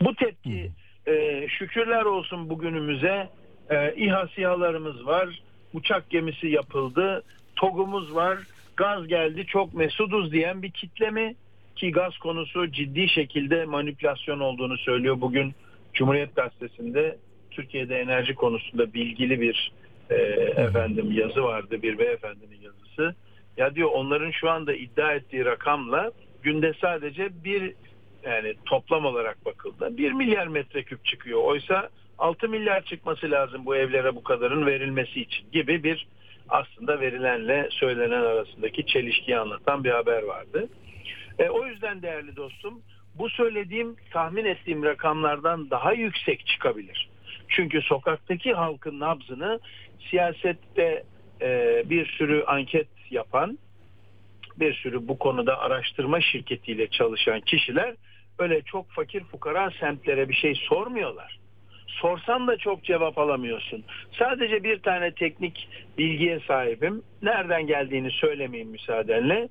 Bu 0.00 0.14
tepki 0.14 0.70
e, 1.06 1.46
şükürler 1.48 2.02
olsun 2.02 2.50
bugünümüze 2.50 3.28
e, 3.70 3.94
İHA 3.94 4.28
SİHA'larımız 4.28 5.06
var. 5.06 5.40
Uçak 5.74 6.10
gemisi 6.10 6.48
yapıldı. 6.48 7.22
TOG'umuz 7.56 8.14
var. 8.14 8.38
Gaz 8.76 9.06
geldi 9.08 9.46
çok 9.46 9.74
mesuduz 9.74 10.32
diyen 10.32 10.62
bir 10.62 10.70
kitle 10.70 11.10
mi? 11.10 11.34
Ki 11.76 11.90
gaz 11.90 12.18
konusu 12.18 12.72
ciddi 12.72 13.08
şekilde 13.08 13.64
manipülasyon 13.64 14.40
olduğunu 14.40 14.78
söylüyor. 14.78 15.20
Bugün 15.20 15.54
Cumhuriyet 15.94 16.36
Gazetesi'nde 16.36 17.16
Türkiye'de 17.50 18.00
enerji 18.00 18.34
konusunda 18.34 18.94
bilgili 18.94 19.40
bir 19.40 19.72
e, 20.10 20.14
efendim 20.56 21.12
yazı 21.12 21.42
vardı 21.42 21.82
bir 21.82 21.98
beyefendinin 21.98 22.60
yazısı. 22.60 23.14
Ya 23.56 23.74
diyor 23.74 23.90
onların 23.94 24.30
şu 24.30 24.50
anda 24.50 24.74
iddia 24.74 25.14
ettiği 25.14 25.44
rakamla 25.44 26.12
günde 26.42 26.72
sadece 26.80 27.44
bir 27.44 27.74
yani 28.22 28.54
toplam 28.66 29.04
olarak 29.04 29.44
bakıldığında 29.44 29.96
1 29.96 30.12
milyar 30.12 30.46
metreküp 30.46 31.04
çıkıyor. 31.04 31.44
Oysa 31.44 31.88
6 32.18 32.48
milyar 32.48 32.84
çıkması 32.84 33.30
lazım 33.30 33.66
bu 33.66 33.76
evlere 33.76 34.16
bu 34.16 34.22
kadarın 34.22 34.66
verilmesi 34.66 35.20
için 35.20 35.50
gibi 35.52 35.82
bir 35.82 36.06
aslında 36.48 37.00
verilenle 37.00 37.68
söylenen 37.70 38.22
arasındaki 38.22 38.86
çelişkiyi 38.86 39.38
anlatan 39.38 39.84
bir 39.84 39.90
haber 39.90 40.22
vardı. 40.22 40.68
E, 41.38 41.48
o 41.48 41.66
yüzden 41.66 42.02
değerli 42.02 42.36
dostum 42.36 42.82
bu 43.14 43.30
söylediğim 43.30 43.96
tahmin 44.10 44.44
ettiğim 44.44 44.84
rakamlardan 44.84 45.70
daha 45.70 45.92
yüksek 45.92 46.46
çıkabilir. 46.46 47.08
Çünkü 47.48 47.82
sokaktaki 47.82 48.52
halkın 48.52 49.00
nabzını 49.00 49.60
siyasette 50.10 51.02
e, 51.42 51.82
bir 51.90 52.06
sürü 52.06 52.44
anket 52.44 52.88
yapan, 53.10 53.58
bir 54.56 54.74
sürü 54.74 55.08
bu 55.08 55.18
konuda 55.18 55.58
araştırma 55.58 56.20
şirketiyle 56.20 56.88
çalışan 56.88 57.40
kişiler 57.40 57.94
öyle 58.38 58.62
çok 58.62 58.90
fakir 58.90 59.24
fukara 59.24 59.70
semtlere 59.80 60.28
bir 60.28 60.34
şey 60.34 60.54
sormuyorlar. 60.54 61.38
Sorsan 62.00 62.46
da 62.46 62.56
çok 62.56 62.84
cevap 62.84 63.18
alamıyorsun. 63.18 63.84
Sadece 64.18 64.64
bir 64.64 64.78
tane 64.78 65.10
teknik 65.10 65.68
bilgiye 65.98 66.40
sahibim. 66.40 67.02
Nereden 67.22 67.66
geldiğini 67.66 68.10
söylemeyeyim 68.10 68.70
müsaadenle. 68.70 69.48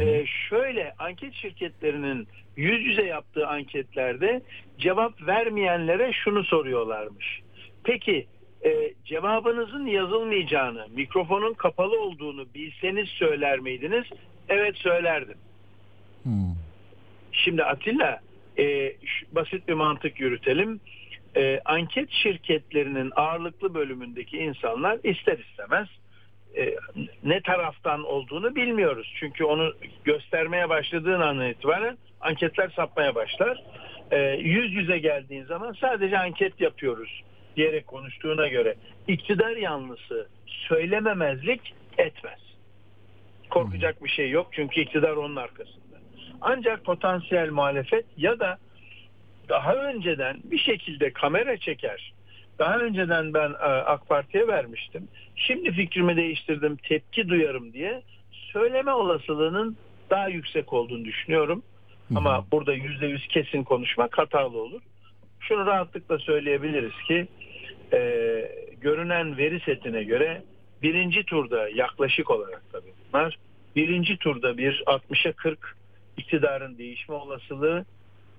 Ee, 0.00 0.26
şöyle 0.48 0.94
anket 0.98 1.34
şirketlerinin 1.34 2.28
yüz 2.56 2.86
yüze 2.86 3.02
yaptığı 3.04 3.46
anketlerde 3.46 4.42
cevap 4.78 5.26
vermeyenlere 5.26 6.12
şunu 6.12 6.44
soruyorlarmış. 6.44 7.40
Peki 7.84 8.26
e, 8.64 8.92
cevabınızın 9.04 9.86
yazılmayacağını, 9.86 10.86
mikrofonun 10.96 11.54
kapalı 11.54 12.00
olduğunu 12.00 12.46
bilseniz 12.54 13.08
söyler 13.08 13.58
miydiniz? 13.58 14.04
Evet 14.48 14.76
söylerdim. 14.76 15.38
Şimdi 17.32 17.64
Atilla 17.64 18.20
e, 18.58 18.92
basit 19.32 19.68
bir 19.68 19.74
mantık 19.74 20.20
yürütelim. 20.20 20.80
E, 21.38 21.60
anket 21.64 22.10
şirketlerinin 22.10 23.12
ağırlıklı 23.16 23.74
bölümündeki 23.74 24.38
insanlar 24.38 24.98
ister 25.04 25.38
istemez 25.38 25.88
e, 26.56 26.74
ne 27.24 27.40
taraftan 27.40 28.04
olduğunu 28.04 28.54
bilmiyoruz. 28.54 29.14
Çünkü 29.20 29.44
onu 29.44 29.74
göstermeye 30.04 30.68
başladığın 30.68 31.20
andan 31.20 31.50
itibaren 31.50 31.98
anketler 32.20 32.68
sapmaya 32.76 33.14
başlar. 33.14 33.62
E, 34.10 34.18
yüz 34.30 34.72
yüze 34.72 34.98
geldiğin 34.98 35.44
zaman 35.44 35.76
sadece 35.80 36.18
anket 36.18 36.60
yapıyoruz 36.60 37.22
diyerek 37.56 37.86
konuştuğuna 37.86 38.48
göre 38.48 38.74
iktidar 39.08 39.56
yanlısı 39.56 40.28
söylememezlik 40.46 41.74
etmez. 41.98 42.40
Korkacak 43.50 44.04
bir 44.04 44.10
şey 44.10 44.30
yok 44.30 44.48
çünkü 44.52 44.80
iktidar 44.80 45.16
onun 45.16 45.36
arkasında. 45.36 45.98
Ancak 46.40 46.84
potansiyel 46.84 47.50
muhalefet 47.50 48.04
ya 48.16 48.40
da 48.40 48.58
daha 49.48 49.74
önceden 49.74 50.36
bir 50.44 50.58
şekilde 50.58 51.12
kamera 51.12 51.56
çeker. 51.56 52.12
Daha 52.58 52.78
önceden 52.78 53.34
ben 53.34 53.50
e, 53.50 53.64
AK 53.64 54.08
Parti'ye 54.08 54.46
vermiştim. 54.48 55.08
Şimdi 55.36 55.72
fikrimi 55.72 56.16
değiştirdim, 56.16 56.76
tepki 56.76 57.28
duyarım 57.28 57.72
diye 57.72 58.02
söyleme 58.52 58.92
olasılığının 58.92 59.76
daha 60.10 60.28
yüksek 60.28 60.72
olduğunu 60.72 61.04
düşünüyorum. 61.04 61.62
Ama 62.16 62.44
burada 62.52 62.72
yüzde 62.72 63.06
yüz 63.06 63.28
kesin 63.28 63.64
konuşmak 63.64 64.18
hatalı 64.18 64.62
olur. 64.62 64.82
Şunu 65.40 65.66
rahatlıkla 65.66 66.18
söyleyebiliriz 66.18 67.02
ki 67.08 67.26
e, 67.92 68.00
görünen 68.80 69.36
veri 69.36 69.60
setine 69.60 70.02
göre 70.02 70.42
birinci 70.82 71.24
turda 71.24 71.68
yaklaşık 71.68 72.30
olarak 72.30 72.62
tabii 72.72 72.92
bunlar 73.12 73.38
birinci 73.76 74.16
turda 74.16 74.58
bir 74.58 74.82
60'a 74.86 75.32
40 75.32 75.76
iktidarın 76.16 76.78
değişme 76.78 77.14
olasılığı 77.14 77.84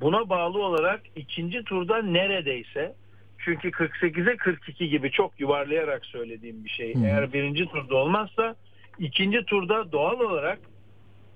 buna 0.01 0.29
bağlı 0.29 0.63
olarak 0.63 1.01
ikinci 1.15 1.63
turda 1.63 2.01
neredeyse 2.01 2.95
çünkü 3.37 3.69
48'e 3.69 4.37
42 4.37 4.89
gibi 4.89 5.11
çok 5.11 5.39
yuvarlayarak 5.39 6.05
söylediğim 6.05 6.63
bir 6.63 6.69
şey. 6.69 6.93
Eğer 7.05 7.33
birinci 7.33 7.65
turda 7.65 7.95
olmazsa 7.95 8.55
ikinci 8.99 9.45
turda 9.45 9.91
doğal 9.91 10.19
olarak 10.19 10.59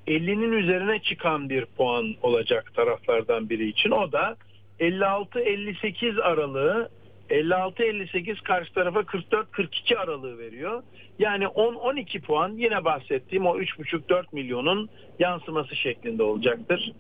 50'nin 0.07 0.51
üzerine 0.51 0.99
çıkan 0.99 1.49
bir 1.49 1.65
puan 1.65 2.15
olacak 2.21 2.71
taraflardan 2.75 3.49
biri 3.49 3.69
için. 3.69 3.91
O 3.91 4.11
da 4.11 4.35
56-58 4.79 6.21
aralığı 6.21 6.89
56-58 7.29 8.43
karşı 8.43 8.73
tarafa 8.73 8.99
44-42 8.99 9.97
aralığı 9.97 10.37
veriyor. 10.37 10.83
Yani 11.19 11.43
10-12 11.43 12.21
puan 12.21 12.49
yine 12.57 12.85
bahsettiğim 12.85 13.45
o 13.45 13.57
3,5-4 13.59 14.23
milyonun 14.31 14.89
yansıması 15.19 15.75
şeklinde 15.75 16.23
olacaktır. 16.23 16.91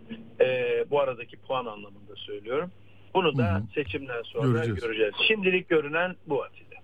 Ee, 0.41 0.85
bu 0.91 0.99
aradaki 0.99 1.37
puan 1.37 1.65
anlamında 1.65 2.15
söylüyorum. 2.15 2.71
Bunu 3.15 3.37
da 3.37 3.63
seçimden 3.75 4.21
sonra 4.23 4.47
Göreceğiz. 4.47 4.79
göreceğiz. 4.81 5.13
Şimdilik 5.27 5.69
görünen 5.69 6.15
bu 6.27 6.43
Atilla. 6.43 6.79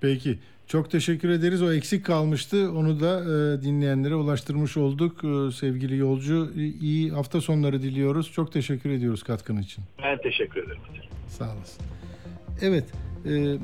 Peki. 0.00 0.38
Çok 0.66 0.90
teşekkür 0.90 1.28
ederiz. 1.28 1.62
O 1.62 1.72
eksik 1.72 2.06
kalmıştı. 2.06 2.70
Onu 2.76 3.00
da 3.00 3.20
e, 3.20 3.62
dinleyenlere 3.62 4.14
ulaştırmış 4.14 4.76
olduk. 4.76 5.24
E, 5.24 5.52
sevgili 5.52 5.96
yolcu 5.96 6.50
iyi 6.80 7.10
hafta 7.10 7.40
sonları 7.40 7.82
diliyoruz. 7.82 8.32
Çok 8.32 8.52
teşekkür 8.52 8.90
ediyoruz 8.90 9.22
katkın 9.22 9.56
için. 9.56 9.84
Ben 10.02 10.18
teşekkür 10.18 10.64
ederim. 10.64 10.80
Sağ 11.28 11.44
olasın. 11.44 11.86
Evet. 12.62 12.84
e, 13.26 13.58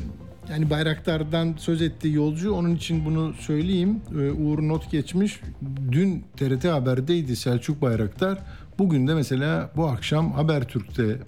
yani 0.51 0.71
Bayraktar'dan 0.71 1.55
söz 1.59 1.83
etti 1.83 2.09
yolcu. 2.09 2.53
Onun 2.53 2.75
için 2.75 3.05
bunu 3.05 3.35
söyleyeyim. 3.35 4.01
E, 4.13 4.31
Uğur 4.31 4.69
not 4.69 4.91
geçmiş. 4.91 5.41
Dün 5.93 6.25
TRT 6.37 6.65
Haber'deydi 6.65 7.37
Selçuk 7.37 7.83
Bayraktar. 7.83 8.39
Bugün 8.79 9.07
de 9.07 9.15
mesela 9.15 9.71
bu 9.77 9.87
akşam 9.89 10.33
Habertürk'te 10.33 11.19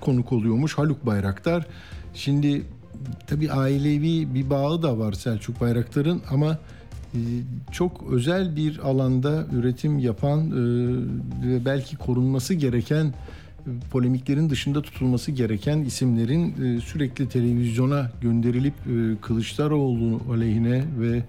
konuk 0.00 0.32
oluyormuş 0.32 0.78
Haluk 0.78 1.06
Bayraktar. 1.06 1.66
Şimdi 2.14 2.62
tabii 3.26 3.52
ailevi 3.52 4.34
bir 4.34 4.50
bağı 4.50 4.82
da 4.82 4.98
var 4.98 5.12
Selçuk 5.12 5.60
Bayraktar'ın 5.60 6.22
ama 6.30 6.58
e, 7.14 7.20
çok 7.72 8.12
özel 8.12 8.56
bir 8.56 8.78
alanda 8.78 9.46
üretim 9.52 9.98
yapan 9.98 10.50
e, 10.50 10.54
ve 11.48 11.64
belki 11.64 11.96
korunması 11.96 12.54
gereken 12.54 13.14
polemiklerin 13.90 14.50
dışında 14.50 14.82
tutulması 14.82 15.32
gereken 15.32 15.78
isimlerin 15.78 16.76
e, 16.76 16.80
sürekli 16.80 17.28
televizyona 17.28 18.10
gönderilip 18.20 18.74
e, 18.74 19.20
Kılıçdaroğlu 19.20 20.20
aleyhine 20.32 20.84
ve 20.98 21.22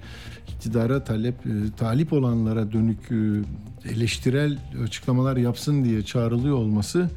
iktidara 0.48 1.04
talep 1.04 1.36
e, 1.46 1.52
talip 1.78 2.14
olanlara 2.14 2.72
dönük 2.72 3.12
e, 3.12 3.90
eleştirel 3.90 4.58
açıklamalar 4.84 5.38
yapsın 5.38 5.84
diye 5.84 6.02
çağrılıyor 6.02 6.56
olması 6.56 7.10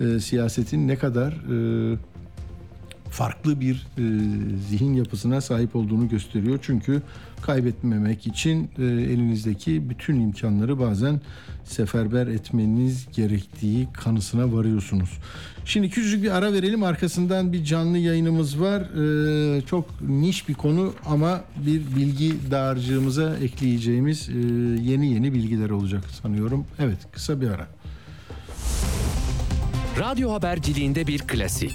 e, 0.00 0.20
siyasetin 0.20 0.88
ne 0.88 0.96
kadar 0.96 1.32
e, 1.32 1.96
farklı 3.14 3.60
bir 3.60 3.74
e, 3.74 4.02
zihin 4.68 4.94
yapısına 4.94 5.40
sahip 5.40 5.76
olduğunu 5.76 6.08
gösteriyor. 6.08 6.58
Çünkü 6.62 7.02
kaybetmemek 7.42 8.26
için 8.26 8.70
e, 8.78 8.82
elinizdeki 8.82 9.90
bütün 9.90 10.20
imkanları 10.20 10.78
bazen 10.78 11.20
seferber 11.64 12.26
etmeniz 12.26 13.06
gerektiği 13.16 13.88
kanısına 13.92 14.52
varıyorsunuz. 14.52 15.10
Şimdi 15.64 15.90
küçücük 15.90 16.22
bir 16.22 16.30
ara 16.30 16.52
verelim. 16.52 16.82
Arkasından 16.82 17.52
bir 17.52 17.64
canlı 17.64 17.98
yayınımız 17.98 18.60
var. 18.60 18.80
E, 18.80 19.62
çok 19.62 20.00
niş 20.00 20.48
bir 20.48 20.54
konu 20.54 20.92
ama 21.06 21.40
bir 21.66 21.96
bilgi 21.96 22.50
dağarcığımıza 22.50 23.36
ekleyeceğimiz 23.36 24.28
e, 24.28 24.32
yeni 24.82 25.12
yeni 25.12 25.34
bilgiler 25.34 25.70
olacak 25.70 26.04
sanıyorum. 26.22 26.64
Evet 26.78 26.98
kısa 27.12 27.40
bir 27.40 27.48
ara. 27.48 27.66
Radyo 30.00 30.32
haberciliğinde 30.32 31.06
bir 31.06 31.18
klasik. 31.18 31.72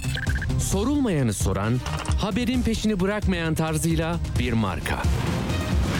Sorulmayanı 0.60 1.32
soran, 1.32 1.72
haberin 2.18 2.62
peşini 2.62 3.00
bırakmayan 3.00 3.54
tarzıyla 3.54 4.16
bir 4.38 4.52
marka. 4.52 5.02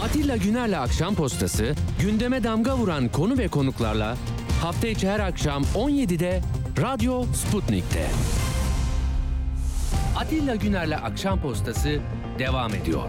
Atilla 0.03 0.37
Güner'le 0.37 0.73
Akşam 0.81 1.15
Postası, 1.15 1.75
gündeme 2.01 2.45
damga 2.45 2.77
vuran 2.77 3.09
konu 3.09 3.39
ve 3.39 3.49
konuklarla 3.49 4.17
hafta 4.63 4.89
içi 4.89 5.09
her 5.09 5.21
akşam 5.21 5.63
17'de 5.63 6.41
Radyo 6.83 7.25
Sputnik'te. 7.35 8.07
Atilla 10.17 10.55
Güner'le 10.55 10.97
Akşam 11.05 11.41
Postası 11.41 11.99
devam 12.39 12.75
ediyor. 12.75 13.03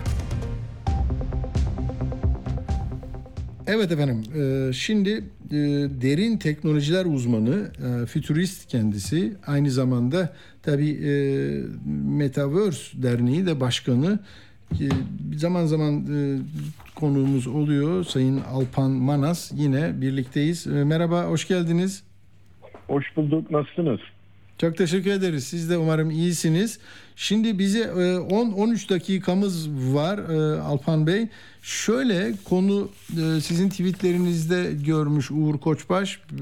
Evet 3.68 3.92
efendim. 3.92 4.24
e, 4.70 4.74
Şimdi 4.74 5.24
e, 5.52 5.56
derin 6.02 6.38
teknolojiler 6.38 7.06
uzmanı, 7.06 7.72
e, 8.04 8.06
fütürist 8.06 8.68
kendisi. 8.68 9.34
Aynı 9.48 9.72
zamanda 9.72 10.34
tabii 10.64 10.90
e, 10.90 11.14
Metaverse 12.18 13.04
Derneği 13.04 13.46
de 13.46 13.60
başkanı. 13.60 14.20
Zaman 15.36 15.66
zaman 15.66 15.94
e, 15.96 16.40
konuğumuz 16.96 17.48
oluyor. 17.48 18.04
Sayın 18.04 18.42
Alpan 18.42 18.92
Manas 18.92 19.52
yine 19.56 20.02
birlikteyiz. 20.02 20.68
E, 20.68 20.84
Merhaba, 20.84 21.24
hoş 21.26 21.48
geldiniz. 21.48 22.04
Hoş 22.88 23.06
bulduk. 23.16 23.52
Nasılsınız? 23.52 24.00
Çok 24.62 24.78
teşekkür 24.78 25.12
ederiz. 25.12 25.44
Siz 25.44 25.70
de 25.70 25.78
umarım 25.78 26.12
iyisiniz. 26.12 26.80
Şimdi 27.16 27.60
bize 27.60 27.80
e, 27.80 27.84
10-13 27.84 28.90
dakikamız 28.90 29.70
var 29.70 30.18
e, 30.18 30.62
Alpan 30.62 31.08
Bey. 31.08 31.28
Şöyle 31.62 32.34
konu 32.46 32.90
e, 33.12 33.42
sizin 33.42 33.70
tweetlerinizde 33.70 34.74
görmüş 34.86 35.32
Uğur 35.32 35.58
Koçbaş. 35.58 36.20
E, 36.34 36.42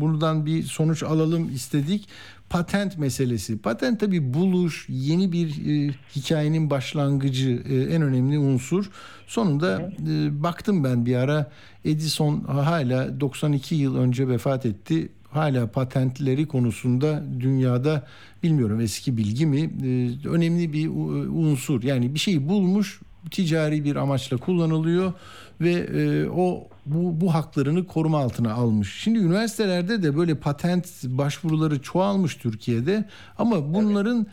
Buradan 0.00 0.46
bir 0.46 0.62
sonuç 0.62 1.02
alalım 1.02 1.54
istedik. 1.54 2.08
Patent 2.48 2.98
meselesi. 2.98 3.58
Patent 3.58 4.00
tabii 4.00 4.34
buluş, 4.34 4.86
yeni 4.88 5.32
bir 5.32 5.48
e, 5.48 5.94
hikayenin 6.16 6.70
başlangıcı 6.70 7.62
e, 7.68 7.94
en 7.94 8.02
önemli 8.02 8.38
unsur. 8.38 8.90
Sonunda 9.26 9.92
e, 10.08 10.42
baktım 10.42 10.84
ben 10.84 11.06
bir 11.06 11.14
ara 11.14 11.50
Edison 11.84 12.40
hala 12.44 13.20
92 13.20 13.74
yıl 13.74 13.96
önce 13.96 14.28
vefat 14.28 14.66
etti 14.66 15.08
hala 15.30 15.66
patentleri 15.66 16.46
konusunda 16.46 17.24
dünyada 17.40 18.06
bilmiyorum 18.42 18.80
eski 18.80 19.16
bilgi 19.16 19.46
mi 19.46 19.60
e, 19.60 20.28
önemli 20.28 20.72
bir 20.72 20.88
unsur. 21.28 21.82
Yani 21.82 22.14
bir 22.14 22.18
şeyi 22.18 22.48
bulmuş 22.48 23.00
ticari 23.30 23.84
bir 23.84 23.96
amaçla 23.96 24.36
kullanılıyor 24.36 25.12
ve 25.60 25.72
e, 25.72 26.28
o 26.28 26.68
bu, 26.86 27.20
bu 27.20 27.34
haklarını 27.34 27.86
koruma 27.86 28.18
altına 28.18 28.52
almış. 28.52 29.00
Şimdi 29.02 29.18
üniversitelerde 29.18 30.02
de 30.02 30.16
böyle 30.16 30.34
patent 30.34 30.86
başvuruları 31.04 31.82
çoğalmış 31.82 32.34
Türkiye'de 32.36 33.04
ama 33.38 33.74
bunların 33.74 34.20
e, 34.20 34.26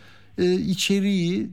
içeriği, 0.46 1.50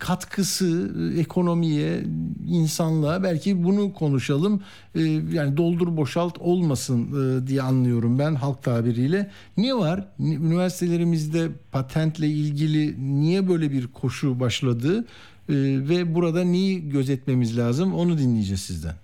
katkısı 0.00 0.90
e, 1.16 1.20
ekonomiye, 1.20 2.00
insanlığa 2.48 3.22
belki 3.22 3.64
bunu 3.64 3.92
konuşalım. 3.92 4.62
E, 4.94 5.00
yani 5.32 5.56
doldur 5.56 5.96
boşalt 5.96 6.38
olmasın 6.38 7.08
e, 7.42 7.46
diye 7.46 7.62
anlıyorum 7.62 8.18
ben 8.18 8.34
halk 8.34 8.62
tabiriyle. 8.62 9.30
Niye 9.56 9.74
var? 9.74 10.08
Ni- 10.18 10.34
Üniversitelerimizde 10.36 11.48
patentle 11.72 12.26
ilgili 12.26 12.94
niye 13.20 13.48
böyle 13.48 13.70
bir 13.70 13.86
koşu 13.86 14.40
başladı? 14.40 15.04
E, 15.48 15.54
ve 15.88 16.14
burada 16.14 16.44
neyi 16.44 16.88
gözetmemiz 16.88 17.58
lazım? 17.58 17.94
Onu 17.94 18.18
dinleyeceğiz 18.18 18.60
sizden. 18.60 18.94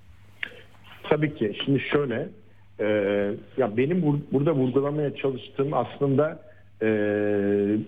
Tabii 1.11 1.35
ki. 1.35 1.57
Şimdi 1.65 1.81
şöyle, 1.93 2.29
e, 2.81 2.85
ya 3.59 3.77
benim 3.77 3.99
bur- 4.03 4.21
burada 4.33 4.53
vurgulamaya 4.55 5.17
çalıştığım 5.17 5.75
aslında 5.75 6.52
e, 6.83 6.89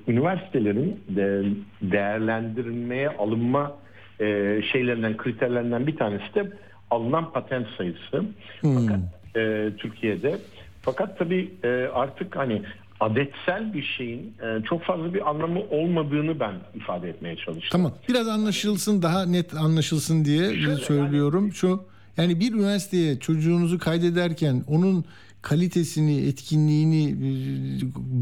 üniversitelerin 0.09 1.01
de 1.09 1.45
değerlendirilmeye 1.83 3.09
alınma 3.09 3.73
e, 4.21 4.61
şeylerinden, 4.73 5.17
kriterlerinden 5.17 5.87
bir 5.87 5.97
tanesi 5.97 6.35
de 6.35 6.53
alınan 6.91 7.33
patent 7.33 7.67
sayısı. 7.79 8.25
Fakat 8.63 9.01
e, 9.37 9.71
Türkiye'de. 9.79 10.39
Fakat 10.83 11.19
tabii 11.19 11.51
e, 11.65 11.69
artık 11.95 12.37
hani 12.37 12.63
adetsel 13.01 13.75
bir 13.75 13.83
şeyin 13.83 14.35
e, 14.43 14.63
çok 14.63 14.83
fazla 14.83 15.15
bir 15.15 15.31
anlamı 15.31 15.61
olmadığını 15.61 16.41
ben 16.41 16.55
ifade 16.75 17.09
etmeye 17.09 17.37
çalıştım. 17.37 17.69
Tamam. 17.73 17.93
Biraz 18.09 18.29
anlaşılsın, 18.29 19.03
daha 19.03 19.27
net 19.27 19.55
anlaşılsın 19.55 20.25
diye 20.25 20.77
söylüyorum. 20.77 21.53
Şu 21.53 21.85
yani 22.17 22.41
bir 22.41 22.53
üniversiteye 22.53 23.19
çocuğunuzu 23.19 23.79
kaydederken 23.79 24.63
onun 24.69 25.05
kalitesini, 25.49 26.27
etkinliğini 26.27 27.05
e, 27.11 27.15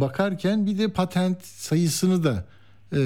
bakarken 0.01 0.66
bir 0.66 0.79
de 0.79 0.89
patent 0.89 1.43
sayısını 1.43 2.25
da 2.25 2.45
e, 2.93 2.99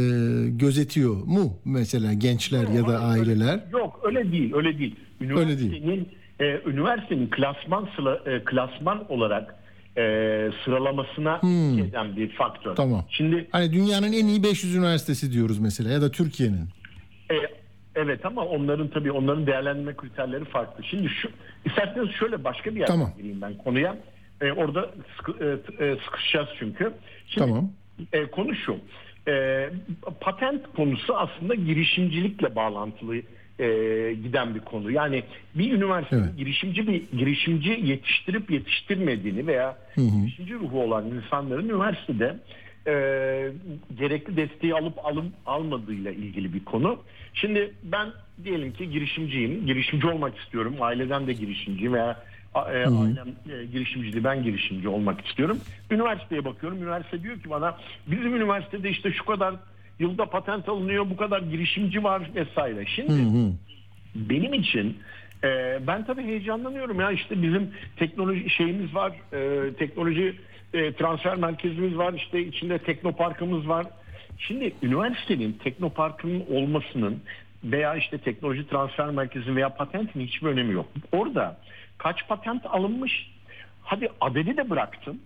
gözetiyor 0.48 1.14
mu 1.24 1.58
mesela 1.64 2.12
gençler 2.12 2.68
ya 2.68 2.88
da 2.88 2.98
aileler? 3.00 3.60
Yok 3.72 4.00
öyle 4.04 4.32
değil, 4.32 4.54
öyle 4.54 4.78
değil. 4.78 4.96
Öyle 5.20 5.58
değil. 5.58 5.72
Üniversitenin 5.72 6.08
e, 6.40 6.60
üniversitenin 6.70 7.30
klasman 7.30 7.88
sıla- 7.96 8.30
e, 8.36 8.44
klasman 8.44 9.12
olarak 9.12 9.54
e, 9.96 10.02
sıralamasına 10.64 11.42
Hmm. 11.42 11.78
eden 11.78 12.16
bir 12.16 12.30
faktör. 12.32 12.74
Tamam. 12.76 13.04
Şimdi 13.10 13.48
Hani 13.52 13.72
dünyanın 13.72 14.12
en 14.12 14.26
iyi 14.26 14.42
500 14.42 14.74
üniversitesi 14.74 15.32
diyoruz 15.32 15.58
mesela 15.58 15.90
ya 15.90 16.02
da 16.02 16.10
Türkiye'nin. 16.10 16.64
e, 17.30 17.34
evet 17.96 18.26
ama 18.26 18.44
onların 18.44 18.88
tabii 18.88 19.12
onların 19.12 19.46
değerlendirme 19.46 19.96
kriterleri 19.96 20.44
farklı. 20.44 20.84
Şimdi 20.84 21.08
şu 21.08 21.28
isterseniz 21.64 22.10
şöyle 22.10 22.44
başka 22.44 22.70
bir 22.70 22.80
yerden 22.80 22.94
Tamam. 22.94 23.12
gireyim 23.16 23.40
ben 23.42 23.54
konuya. 23.54 23.96
E, 24.40 24.52
orada 24.52 24.90
sıkı, 25.16 25.32
e, 25.80 25.84
e, 25.84 25.96
sıkışacağız 26.04 26.48
çünkü. 26.58 26.92
Şimdi, 27.26 27.46
Tamam. 27.46 27.70
e, 28.12 28.26
konu 28.26 28.54
şu. 28.54 28.76
E, 29.28 29.68
patent 30.20 30.62
konusu 30.76 31.16
aslında 31.16 31.54
girişimcilikle 31.54 32.56
bağlantılı 32.56 33.16
e, 33.58 33.66
giden 34.22 34.54
bir 34.54 34.60
konu. 34.60 34.90
Yani 34.90 35.22
bir 35.54 35.72
üniversitenin 35.72 36.36
girişimci 36.36 36.88
bir 36.88 37.02
girişimci 37.18 37.70
yetiştirip 37.70 38.50
yetiştirmediğini 38.50 39.46
veya 39.46 39.76
girişimci 39.96 40.54
ruhu 40.54 40.82
olan 40.82 41.06
insanların 41.06 41.68
üniversitede 41.68 42.36
e, 42.86 42.92
gerekli 43.98 44.36
desteği 44.36 44.74
alıp 44.74 45.06
alım 45.06 45.32
almadığıyla 45.46 46.10
ilgili 46.10 46.54
bir 46.54 46.64
konu. 46.64 46.98
Şimdi 47.34 47.74
ben 47.82 48.08
diyelim 48.44 48.72
ki 48.72 48.90
girişimciyim, 48.90 49.66
girişimci 49.66 50.06
olmak 50.06 50.38
istiyorum, 50.38 50.74
aileden 50.80 51.26
de 51.26 51.32
girişimciyim 51.32 51.94
veya 51.94 52.22
e, 52.54 52.58
ailem 52.58 53.28
e, 53.50 53.64
girişimciydi, 53.64 54.24
ben 54.24 54.42
girişimci 54.42 54.88
olmak 54.88 55.26
istiyorum. 55.26 55.58
Üniversiteye 55.90 56.44
bakıyorum, 56.44 56.78
üniversite 56.78 57.22
diyor 57.22 57.40
ki 57.40 57.50
bana 57.50 57.76
bizim 58.06 58.36
üniversitede 58.36 58.90
işte 58.90 59.12
şu 59.12 59.24
kadar 59.24 59.54
yılda 59.98 60.26
patent 60.26 60.68
alınıyor, 60.68 61.10
bu 61.10 61.16
kadar 61.16 61.42
girişimci 61.42 62.04
var 62.04 62.30
vesaire. 62.34 62.86
Şimdi 62.86 63.52
benim 64.14 64.54
için 64.54 64.96
e, 65.44 65.80
ben 65.86 66.04
tabii 66.04 66.22
heyecanlanıyorum 66.22 67.00
ya 67.00 67.10
işte 67.10 67.42
bizim 67.42 67.70
teknoloji 67.96 68.50
şeyimiz 68.50 68.94
var, 68.94 69.12
e, 69.32 69.72
teknoloji 69.74 70.36
e, 70.76 70.92
transfer 70.92 71.36
merkezimiz 71.36 71.98
var, 71.98 72.12
işte 72.12 72.40
içinde 72.40 72.78
teknoparkımız 72.78 73.68
var. 73.68 73.86
Şimdi 74.38 74.72
üniversitenin 74.82 75.52
teknoparkının 75.52 76.44
olmasının 76.50 77.22
veya 77.64 77.94
işte 77.94 78.18
teknoloji 78.18 78.68
transfer 78.68 79.10
merkezi 79.10 79.56
veya 79.56 79.68
patentin 79.68 80.20
hiçbir 80.20 80.48
önemi 80.48 80.72
yok. 80.72 80.86
Orada 81.12 81.58
kaç 81.98 82.28
patent 82.28 82.66
alınmış? 82.66 83.30
Hadi 83.82 84.08
adedi 84.20 84.56
de 84.56 84.70
bıraktım. 84.70 85.18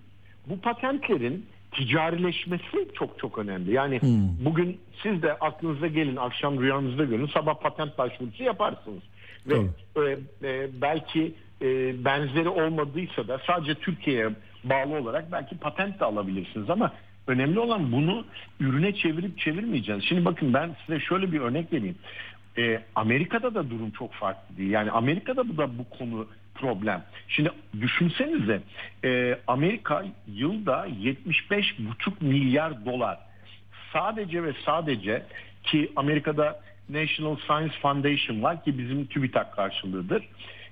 Bu 0.47 0.61
patentlerin 0.61 1.47
ticarileşmesi 1.73 2.89
çok 2.95 3.19
çok 3.19 3.39
önemli. 3.39 3.73
Yani 3.73 4.01
bugün 4.45 4.81
siz 5.03 5.23
de 5.23 5.33
aklınıza 5.33 5.87
gelin, 5.87 6.17
akşam 6.17 6.61
rüyanızda 6.61 7.05
görün, 7.05 7.27
sabah 7.27 7.55
patent 7.55 7.99
başvurusu 7.99 8.43
yaparsınız. 8.43 9.03
Ve 9.47 9.57
e, 9.97 10.19
e, 10.49 10.69
belki 10.83 11.35
e, 11.63 11.67
benzeri 12.05 12.49
olmadıysa 12.49 13.29
da 13.29 13.41
sadece 13.47 13.75
Türkiye'ye 13.75 14.29
bağlı 14.65 14.95
olarak 14.95 15.33
belki 15.33 15.59
patent 15.59 16.01
de 16.01 16.05
alabilirsiniz 16.05 16.71
ama 16.71 16.93
önemli 17.27 17.59
olan 17.59 17.93
bunu 17.93 18.25
ürüne 18.61 18.95
çevirip 18.95 19.39
çevirmeyeceğiz. 19.39 20.05
Şimdi 20.05 20.25
bakın 20.25 20.55
ben 20.55 20.77
size 20.87 21.01
şöyle 21.01 21.33
bir 21.33 21.41
örnek 21.41 21.73
vereyim. 21.73 21.97
E, 22.59 22.83
Amerika'da 22.95 23.55
da 23.55 23.71
durum 23.71 23.91
çok 23.91 24.13
farklı 24.13 24.57
değil. 24.57 24.71
Yani 24.71 24.91
Amerika'da 24.91 25.49
bu 25.49 25.57
da 25.57 25.79
bu 25.79 25.99
konu 25.99 26.29
problem. 26.55 27.05
Şimdi 27.29 27.51
düşünsenize 27.81 28.63
e, 29.05 29.39
Amerika 29.47 30.05
yılda 30.27 30.87
75,5 30.89 31.73
milyar 32.21 32.85
dolar 32.85 33.19
sadece 33.93 34.43
ve 34.43 34.53
sadece 34.65 35.23
ki 35.63 35.93
Amerika'da 35.97 36.61
National 36.89 37.37
Science 37.37 37.75
Foundation 37.83 38.43
var 38.43 38.65
ki 38.65 38.79
bizim 38.79 39.07
TÜBİTAK 39.07 39.57
karşılığıdır. 39.57 40.29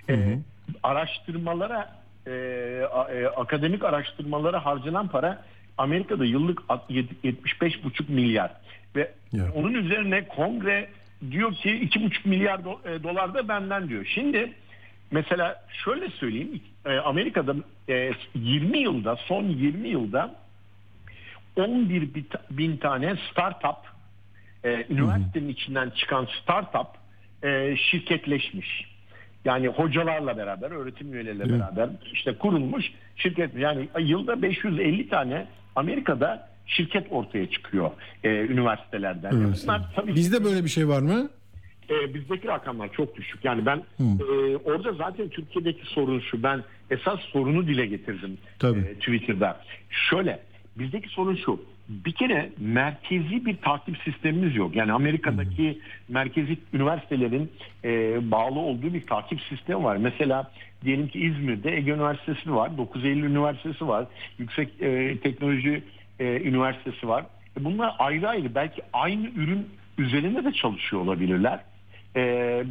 E, 0.09 0.39
araştırmalara 0.83 1.99
e, 2.29 2.33
e, 3.13 3.27
akademik 3.27 3.85
araştırmalara 3.85 4.65
harcanan 4.67 5.09
para 5.09 5.45
Amerika'da 5.79 6.25
yıllık 6.25 6.63
at- 6.69 6.91
yet- 6.91 7.25
75,5 7.25 8.09
milyar 8.09 8.51
ve 8.97 9.13
onun 9.55 9.75
üzerine 9.75 10.29
kongre 10.29 10.89
diyor 11.31 11.55
ki 11.55 11.71
2,5 11.71 12.27
milyar 12.27 12.59
do- 12.59 12.95
e, 12.95 13.03
dolar 13.03 13.35
da 13.35 13.49
benden 13.49 13.89
diyor. 13.89 14.05
Şimdi 14.15 14.53
mesela 15.11 15.65
şöyle 15.85 16.09
söyleyeyim 16.11 16.61
e, 16.87 16.97
Amerika'da 16.97 17.55
e, 17.89 18.13
20 18.35 18.79
yılda 18.79 19.17
son 19.17 19.45
20 19.45 19.89
yılda 19.89 20.35
11 21.57 22.15
bit- 22.15 22.35
bin 22.51 22.77
tane 22.77 23.15
startup 23.33 23.77
e, 24.65 24.85
üniversitenin 24.91 25.49
içinden 25.49 25.91
çıkan 25.91 26.29
startup 26.43 26.89
e, 27.45 27.77
şirketleşmiş. 27.77 28.98
Yani 29.49 29.69
hocalarla 29.69 30.37
beraber, 30.37 30.71
öğretim 30.71 31.15
üyeleriyle 31.15 31.53
beraber 31.53 31.89
işte 32.13 32.35
kurulmuş 32.39 32.93
şirket. 33.17 33.57
Yani 33.57 33.89
yılda 34.01 34.43
550 34.43 35.09
tane 35.09 35.47
Amerika'da 35.77 36.49
şirket 36.67 37.07
ortaya 37.11 37.51
çıkıyor 37.51 37.91
e, 38.25 38.29
üniversitelerden. 38.29 39.33
Evet. 39.37 39.61
Bunlar 39.63 39.83
tabii 39.97 40.15
Bizde 40.15 40.45
böyle 40.45 40.65
bir 40.65 40.69
şey 40.69 40.89
var 40.89 41.01
mı? 41.01 41.31
e, 41.91 42.15
bizdeki 42.15 42.49
rakamlar 42.49 42.93
çok 42.93 43.17
düşük. 43.17 43.45
Yani 43.45 43.67
ben 43.67 43.77
e, 44.01 44.57
orada 44.57 44.93
zaten 44.93 45.29
Türkiye'deki 45.29 45.87
sorun 45.87 46.21
şu. 46.21 46.43
Ben 46.43 46.63
esas 46.91 47.21
sorunu 47.21 47.67
dile 47.67 47.87
getirdim 47.87 48.39
Tabii. 48.59 48.79
e, 48.79 48.95
Twitter'da. 48.95 49.61
Şöyle 49.91 50.41
bizdeki 50.77 51.09
sorun 51.09 51.35
şu. 51.45 51.61
Bir 51.89 52.13
kere 52.13 52.51
merkezi 52.59 53.47
bir 53.47 53.57
takip 53.57 53.99
sistemimiz 53.99 54.57
yok. 54.57 54.77
Yani 54.77 54.93
Amerika'daki 54.93 55.79
merkezi 56.09 56.59
üniversitelerin 56.73 57.53
e, 57.85 57.91
bağlı 58.31 58.59
olduğu 58.59 58.95
bir 58.95 59.07
takip 59.07 59.41
sistemi 59.41 59.85
var. 59.85 59.97
Mesela 59.97 60.51
diyelim 60.85 61.09
ki 61.09 61.21
İzmir'de 61.21 61.77
Ege 61.77 61.91
Üniversitesi 61.91 62.55
var, 62.55 62.79
9 62.79 63.05
Eylül 63.05 63.31
Üniversitesi 63.31 63.89
var, 63.89 64.07
Yüksek 64.39 64.83
e, 64.83 65.19
Teknoloji 65.21 65.83
e, 66.21 66.41
üniversitesi 66.41 67.09
var. 67.09 67.27
E, 67.61 67.65
bunlar 67.65 67.95
ayrı 67.99 68.29
ayrı 68.29 68.55
belki 68.55 68.83
aynı 68.93 69.27
ürün 69.27 69.69
üzerinde 69.99 70.45
de 70.45 70.53
çalışıyor 70.53 71.03
olabilirler. 71.03 71.61
E, 72.17 72.23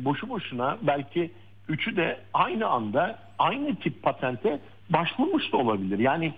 boşu 0.05 0.29
boşuna 0.29 0.77
belki 0.81 1.31
üçü 1.69 1.95
de 1.95 2.19
aynı 2.33 2.67
anda 2.67 3.19
aynı 3.39 3.75
tip 3.75 4.03
patente 4.03 4.59
başvurmuş 4.89 5.53
da 5.53 5.57
olabilir. 5.57 5.99
Yani 5.99 6.33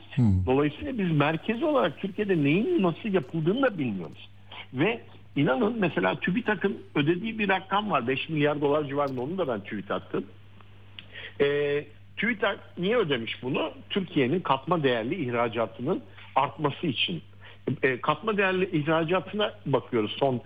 dolayısıyla 0.46 0.98
biz 0.98 1.12
merkezi 1.12 1.66
olarak 1.66 2.00
Türkiye'de 2.00 2.44
neyin 2.44 2.84
nasıl 2.84 3.10
yapıldığını 3.10 3.62
da 3.62 3.78
bilmiyoruz. 3.78 4.30
Ve 4.74 5.02
inanın 5.36 5.80
mesela 5.80 6.20
TÜBİTAK'ın 6.20 6.78
ödediği 6.96 7.40
bir 7.40 7.50
rakam 7.50 7.92
var. 7.92 8.08
5 8.08 8.30
milyar 8.30 8.62
dolar 8.62 8.88
civarında 8.88 9.22
onu 9.22 9.38
da 9.38 9.48
ben 9.48 9.60
tweet 9.60 9.92
attım. 9.92 10.26
E, 11.42 11.86
TÜBİTAK 12.18 12.60
niye 12.78 12.98
ödemiş 12.98 13.44
bunu? 13.44 13.72
Türkiye'nin 13.90 14.40
katma 14.40 14.84
değerli 14.84 15.16
ihracatının 15.16 16.02
artması 16.36 16.88
için. 16.88 17.22
E, 17.84 18.02
katma 18.02 18.38
değerli 18.38 18.80
ihracatına 18.80 19.54
bakıyoruz 19.66 20.16
son 20.20 20.42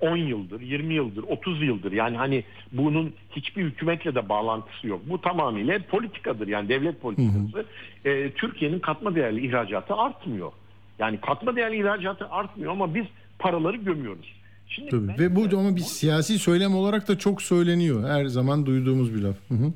10 0.00 0.16
yıldır, 0.16 0.60
20 0.60 0.94
yıldır, 0.94 1.22
30 1.22 1.62
yıldır. 1.62 1.92
Yani 1.92 2.16
hani 2.16 2.44
bunun 2.72 3.14
hiçbir 3.30 3.64
hükümetle 3.64 4.14
de 4.14 4.28
bağlantısı 4.28 4.86
yok. 4.86 5.00
Bu 5.06 5.20
tamamıyla 5.20 5.78
politikadır 5.90 6.48
yani 6.48 6.68
devlet 6.68 7.00
politikası. 7.00 7.64
E, 8.04 8.30
Türkiye'nin 8.30 8.78
katma 8.78 9.14
değerli 9.14 9.46
ihracatı 9.46 9.94
artmıyor. 9.94 10.52
Yani 10.98 11.20
katma 11.20 11.56
değerli 11.56 11.76
ihracatı 11.80 12.28
artmıyor 12.28 12.72
ama 12.72 12.94
biz 12.94 13.04
paraları 13.38 13.76
gömüyoruz. 13.76 14.34
Şimdi 14.68 14.90
Tabii. 14.90 15.18
Ve 15.18 15.36
bu 15.36 15.58
ama 15.58 15.76
bir 15.76 15.80
siyasi 15.80 16.38
söylem 16.38 16.74
olarak 16.74 17.08
da 17.08 17.18
çok 17.18 17.42
söyleniyor. 17.42 18.10
Her 18.10 18.26
zaman 18.26 18.66
duyduğumuz 18.66 19.14
bir 19.14 19.22
laf. 19.22 19.36
Hı 19.48 19.54
hı. 19.54 19.72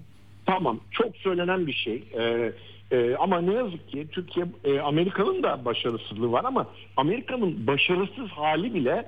Tamam 0.47 0.81
çok 0.91 1.17
söylenen 1.17 1.67
bir 1.67 1.73
şey 1.73 2.05
ee, 2.19 2.53
e, 2.93 3.17
ama 3.17 3.41
ne 3.41 3.55
yazık 3.55 3.89
ki 3.89 4.07
Türkiye 4.13 4.47
e, 4.65 4.81
Amerika'nın 4.81 5.43
da 5.43 5.65
başarısızlığı 5.65 6.33
var 6.33 6.45
ama 6.45 6.67
Amerika'nın 6.97 7.67
başarısız 7.67 8.29
hali 8.29 8.75
bile 8.75 8.91
e, 8.91 9.03
e, 9.03 9.07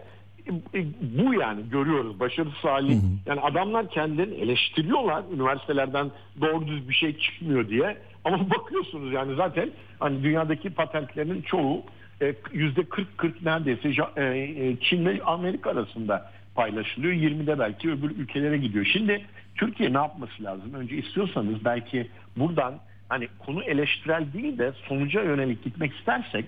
bu 1.00 1.34
yani 1.34 1.70
görüyoruz 1.70 2.20
başarısız 2.20 2.64
hali. 2.64 2.98
Yani 3.26 3.40
adamlar 3.40 3.90
kendilerini 3.90 4.34
eleştiriyorlar 4.34 5.24
üniversitelerden 5.34 6.10
doğru 6.40 6.66
düz 6.66 6.88
bir 6.88 6.94
şey 6.94 7.18
çıkmıyor 7.18 7.68
diye 7.68 7.96
ama 8.24 8.50
bakıyorsunuz 8.50 9.12
yani 9.12 9.34
zaten 9.36 9.70
hani 9.98 10.22
dünyadaki 10.22 10.70
patentlerin 10.70 11.42
çoğu 11.42 11.82
e, 12.22 12.34
yüzde 12.52 12.80
40-40 12.80 13.32
neredeyse 13.44 14.02
e, 14.16 14.24
e, 14.24 14.76
Çin 14.80 15.06
ve 15.06 15.22
Amerika 15.24 15.70
arasında 15.70 16.30
paylaşılıyor. 16.54 17.12
20'de 17.12 17.58
belki 17.58 17.90
öbür 17.90 18.10
ülkelere 18.10 18.58
gidiyor. 18.58 18.84
Şimdi 18.84 19.24
Türkiye 19.54 19.92
ne 19.92 19.98
yapması 19.98 20.44
lazım? 20.44 20.74
Önce 20.74 20.96
istiyorsanız 20.96 21.64
belki 21.64 22.10
buradan 22.36 22.74
hani 23.08 23.28
konu 23.38 23.62
eleştirel 23.62 24.32
değil 24.32 24.58
de 24.58 24.72
sonuca 24.88 25.22
yönelik 25.22 25.64
gitmek 25.64 25.94
istersek 25.94 26.44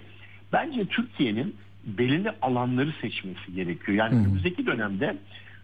bence 0.53 0.85
Türkiye'nin 0.85 1.57
belirli 1.87 2.31
alanları 2.43 2.93
seçmesi 3.01 3.55
gerekiyor. 3.55 3.99
Yani 3.99 4.15
önümüzdeki 4.17 4.67
dönemde 4.67 5.17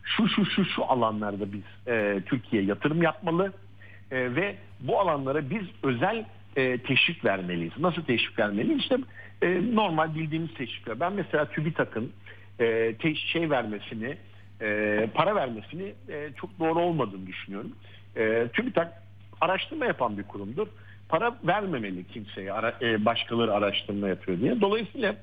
şu 0.05 0.29
şu 0.29 0.45
şu 0.47 0.65
şu 0.65 0.85
alanlarda 0.85 1.53
biz 1.53 1.63
e, 1.87 2.21
Türkiye 2.27 2.63
yatırım 2.63 3.03
yapmalı 3.03 3.53
e, 4.11 4.35
ve 4.35 4.57
bu 4.81 5.01
alanlara 5.01 5.51
biz 5.51 5.63
özel 5.83 6.25
e, 6.57 6.79
teşvik 6.79 7.25
vermeliyiz. 7.25 7.73
Nasıl 7.79 8.03
teşvik 8.03 8.39
vermeliyiz? 8.39 8.79
İşte 8.81 8.97
e, 9.43 9.61
normal 9.75 10.15
bildiğimiz 10.15 10.55
teşvikler. 10.55 11.01
Ben 11.01 11.13
mesela 11.13 11.45
TÜBİTAK'ın 11.45 12.13
e, 12.61 12.95
te- 12.95 13.15
şey 13.15 13.51
vermesini, 13.51 14.17
e, 14.61 15.09
para 15.15 15.35
vermesini 15.35 15.95
e, 16.09 16.31
çok 16.41 16.59
doğru 16.59 16.79
olmadığını 16.81 17.27
düşünüyorum. 17.27 17.73
E, 18.17 18.49
TÜBİTAK 18.53 18.93
araştırma 19.41 19.87
yapan 19.87 20.19
bir 20.19 20.23
kurumdur. 20.23 20.67
Para 21.09 21.35
vermemeli 21.45 22.05
kimseye 22.05 22.53
ara, 22.53 22.75
e, 22.83 23.05
başkaları 23.05 23.53
araştırma 23.55 24.09
yapıyor 24.09 24.41
diye. 24.41 24.61
Dolayısıyla 24.61 25.17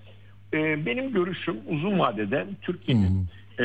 e, 0.53 0.85
benim 0.85 1.13
görüşüm 1.13 1.57
uzun 1.67 1.99
vadede 1.99 2.47
Türkiye'nin 2.61 3.27
e, 3.59 3.63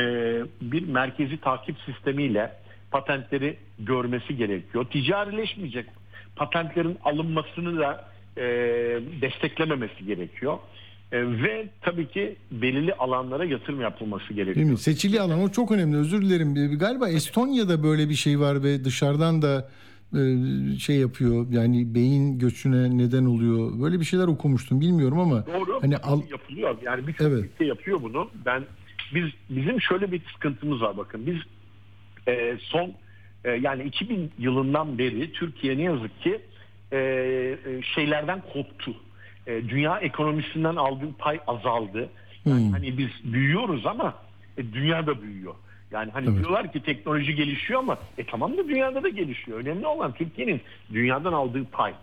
bir 0.61 0.87
merkezi 0.87 1.37
takip 1.37 1.75
sistemiyle 1.85 2.51
patentleri 2.91 3.57
görmesi 3.79 4.37
gerekiyor. 4.37 4.85
Ticarileşmeyecek 4.85 5.85
patentlerin 6.35 6.97
alınmasını 7.03 7.79
da 7.79 8.05
e, 8.37 8.43
desteklememesi 9.21 10.05
gerekiyor. 10.05 10.57
E, 11.11 11.17
ve 11.43 11.67
tabii 11.81 12.07
ki 12.07 12.35
belirli 12.51 12.93
alanlara 12.93 13.45
yatırım 13.45 13.81
yapılması 13.81 14.33
gerekiyor. 14.33 14.55
Değil 14.55 14.67
mi? 14.67 14.77
Seçili 14.77 15.21
alan 15.21 15.41
o 15.41 15.49
çok 15.49 15.71
önemli. 15.71 15.97
Özür 15.97 16.21
dilerim. 16.21 16.77
Galiba 16.77 17.09
Estonya'da 17.09 17.83
böyle 17.83 18.09
bir 18.09 18.15
şey 18.15 18.39
var 18.39 18.63
ve 18.63 18.85
dışarıdan 18.85 19.41
da 19.41 19.69
şey 20.79 20.95
yapıyor. 20.95 21.45
Yani 21.51 21.95
beyin 21.95 22.39
göçüne 22.39 22.97
neden 22.97 23.25
oluyor. 23.25 23.81
Böyle 23.81 23.99
bir 23.99 24.05
şeyler 24.05 24.27
okumuştum. 24.27 24.81
Bilmiyorum 24.81 25.19
ama 25.19 25.45
Doğru. 25.45 25.81
hani 25.81 25.97
al 25.97 26.21
yapılıyor. 26.31 26.77
Yani 26.83 27.07
birçok 27.07 27.27
Evet. 27.27 27.43
ülke 27.45 27.65
yapıyor 27.65 28.01
bunu. 28.01 28.29
Ben 28.45 28.63
biz 29.13 29.25
bizim 29.49 29.81
şöyle 29.81 30.11
bir 30.11 30.21
sıkıntımız 30.33 30.81
var 30.81 30.97
bakın. 30.97 31.25
Biz 31.27 31.35
e, 32.27 32.57
son 32.59 32.93
e, 33.43 33.51
yani 33.51 33.83
2000 33.83 34.31
yılından 34.39 34.97
beri 34.97 35.31
Türkiye 35.31 35.77
ne 35.77 35.81
yazık 35.81 36.21
ki 36.21 36.41
e, 36.91 36.97
e, 36.97 37.57
şeylerden 37.95 38.41
koptu. 38.53 38.95
E, 39.47 39.69
dünya 39.69 39.99
ekonomisinden 39.99 40.75
aldığı 40.75 41.13
pay 41.17 41.39
azaldı. 41.47 42.09
Yani 42.45 42.71
hani 42.71 42.97
biz 42.97 43.33
büyüyoruz 43.33 43.85
ama 43.85 44.15
e, 44.57 44.73
dünya 44.73 45.07
da 45.07 45.21
büyüyor. 45.21 45.53
Yani 45.95 46.11
hani 46.11 46.35
diyorlar 46.39 46.71
ki 46.71 46.83
teknoloji 46.83 47.35
gelişiyor 47.35 47.79
ama 47.79 47.97
e 48.17 48.23
tamam 48.23 48.57
da 48.57 48.67
dünyada 48.67 49.03
da 49.03 49.09
gelişiyor. 49.09 49.59
Önemli 49.59 49.87
olan 49.87 50.13
Türkiye'nin 50.13 50.61
dünyadan 50.93 51.33
aldığı 51.33 51.65
pay. 51.65 51.93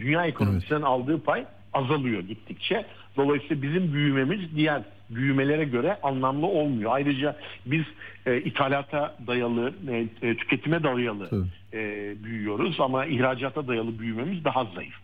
Dünya 0.00 0.26
ekonomisinden 0.26 0.82
aldığı 0.82 1.22
pay 1.22 1.44
azalıyor 1.72 2.20
gittikçe. 2.20 2.84
Dolayısıyla 3.16 3.62
bizim 3.62 3.92
büyümemiz 3.92 4.56
diğer 4.56 4.82
büyümelere 5.10 5.64
göre 5.64 5.98
anlamlı 6.02 6.46
olmuyor. 6.46 6.90
Ayrıca 6.94 7.36
biz 7.66 7.84
e, 8.26 8.40
ithalata 8.40 9.16
dayalı, 9.26 9.72
e, 9.88 10.28
e, 10.28 10.36
tüketime 10.36 10.82
dayalı 10.82 11.46
e, 11.72 12.14
büyüyoruz 12.24 12.80
ama 12.80 13.06
ihracata 13.06 13.68
dayalı 13.68 13.98
büyümemiz 13.98 14.44
daha 14.44 14.64
zayıf. 14.64 14.94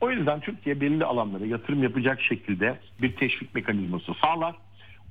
O 0.00 0.10
yüzden 0.10 0.40
Türkiye 0.40 0.80
belirli 0.80 1.04
alanlara 1.04 1.46
yatırım 1.46 1.82
yapacak 1.82 2.20
şekilde 2.20 2.78
bir 3.02 3.12
teşvik 3.12 3.54
mekanizması 3.54 4.12
sağlar. 4.22 4.54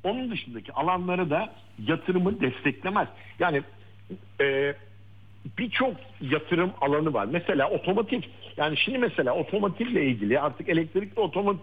Onun 0.06 0.32
dışındaki 0.32 0.74
alanlara 0.74 1.30
da 1.30 1.54
yatırımı 1.88 2.42
desteklemez. 2.42 3.08
Yani 3.40 3.62
e, 4.42 4.76
birçok 5.58 5.96
yatırım 6.22 6.72
alanı 6.82 7.14
var. 7.14 7.28
Mesela 7.32 7.70
otomotiv. 7.70 8.22
Yani 8.58 8.78
şimdi 8.78 8.98
mesela 8.98 9.36
otomotivle 9.36 10.06
ilgili 10.06 10.40
artık 10.40 10.70
elektrikli 10.70 11.20
otomo, 11.20 11.58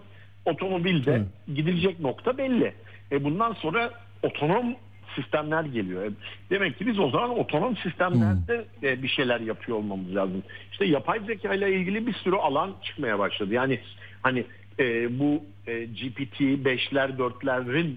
otomobilde 0.45 1.21
gidilecek 1.55 1.99
nokta 1.99 2.37
belli. 2.37 2.73
E 3.11 3.23
bundan 3.23 3.53
sonra 3.53 3.91
otonom 4.23 4.75
sistemler 5.15 5.63
geliyor. 5.63 6.11
Demek 6.49 6.77
ki 6.77 6.87
biz 6.87 6.99
o 6.99 7.09
zaman 7.09 7.39
otonom 7.39 7.77
sistemlerde 7.77 8.65
e, 8.83 9.03
bir 9.03 9.07
şeyler 9.07 9.39
yapıyor 9.39 9.77
olmamız 9.77 10.15
lazım. 10.15 10.43
İşte 10.71 10.85
yapay 10.85 11.19
zeka 11.19 11.53
ile 11.53 11.75
ilgili 11.75 12.07
bir 12.07 12.13
sürü 12.13 12.35
alan 12.35 12.73
çıkmaya 12.83 13.19
başladı. 13.19 13.53
Yani 13.53 13.79
hani 14.21 14.45
e, 14.79 15.19
bu 15.19 15.43
e, 15.67 15.85
GPT 15.85 16.41
5'ler 16.41 17.17
4'lerin 17.17 17.95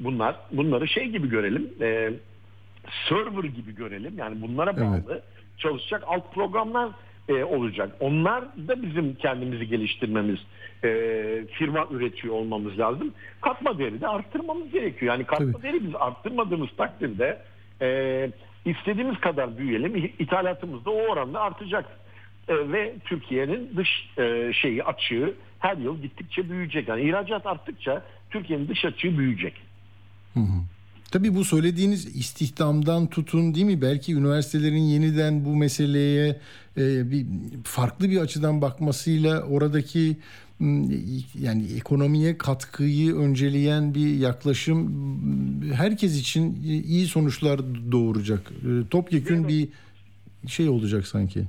bunlar 0.00 0.36
bunları 0.52 0.88
şey 0.88 1.08
gibi 1.08 1.28
görelim. 1.28 1.70
E, 1.80 2.10
server 3.08 3.44
gibi 3.44 3.74
görelim. 3.74 4.14
Yani 4.18 4.42
bunlara 4.42 4.76
bağlı 4.76 5.22
çalışacak 5.58 6.04
alt 6.06 6.34
programlar 6.34 6.88
e, 7.28 7.44
olacak. 7.44 7.96
Onlar 8.00 8.44
da 8.68 8.82
bizim 8.82 9.14
kendimizi 9.14 9.68
geliştirmemiz, 9.68 10.38
e, 10.84 10.88
firma 11.52 11.86
üretiyor 11.90 12.34
olmamız 12.34 12.78
lazım. 12.78 13.14
Katma 13.40 13.78
değeri 13.78 14.00
de 14.00 14.08
arttırmamız 14.08 14.70
gerekiyor. 14.70 15.12
Yani 15.12 15.24
katma 15.24 15.62
değeri 15.62 15.84
biz 15.84 15.94
arttırmadığımız 15.94 16.68
takdirde 16.76 17.38
e, 17.82 18.30
istediğimiz 18.64 19.20
kadar 19.20 19.58
büyüyelim. 19.58 20.12
İthalatımız 20.18 20.84
da 20.84 20.90
o 20.90 21.02
oranda 21.12 21.40
artacak. 21.40 21.84
E, 22.48 22.72
ve 22.72 22.94
Türkiye'nin 23.04 23.70
dış 23.76 24.10
e, 24.18 24.52
şeyi 24.52 24.84
açığı 24.84 25.34
her 25.58 25.76
yıl 25.76 26.02
gittikçe 26.02 26.50
büyüyecek. 26.50 26.88
Yani 26.88 27.02
ihracat 27.02 27.46
arttıkça 27.46 28.02
Türkiye'nin 28.30 28.68
dış 28.68 28.84
açığı 28.84 29.18
büyüyecek. 29.18 29.54
Tabii 31.10 31.34
bu 31.34 31.44
söylediğiniz 31.44 32.16
istihdamdan 32.16 33.06
tutun 33.06 33.54
değil 33.54 33.66
mi? 33.66 33.82
Belki 33.82 34.14
üniversitelerin 34.14 34.82
yeniden 34.82 35.44
bu 35.44 35.56
meseleye 35.56 36.40
e, 36.76 37.10
bir 37.10 37.26
farklı 37.64 38.10
bir 38.10 38.20
açıdan 38.20 38.62
bakmasıyla 38.62 39.42
oradaki 39.42 40.16
yani 41.34 41.66
ekonomiye 41.76 42.38
katkıyı 42.38 43.16
önceleyen 43.16 43.94
bir 43.94 44.16
yaklaşım 44.16 44.92
herkes 45.74 46.20
için 46.20 46.62
iyi 46.64 47.06
sonuçlar 47.06 47.60
doğuracak. 47.92 48.40
E, 48.50 48.88
Topyekün 48.90 49.48
bir 49.48 49.68
şey 50.46 50.68
olacak 50.68 51.06
sanki. 51.06 51.44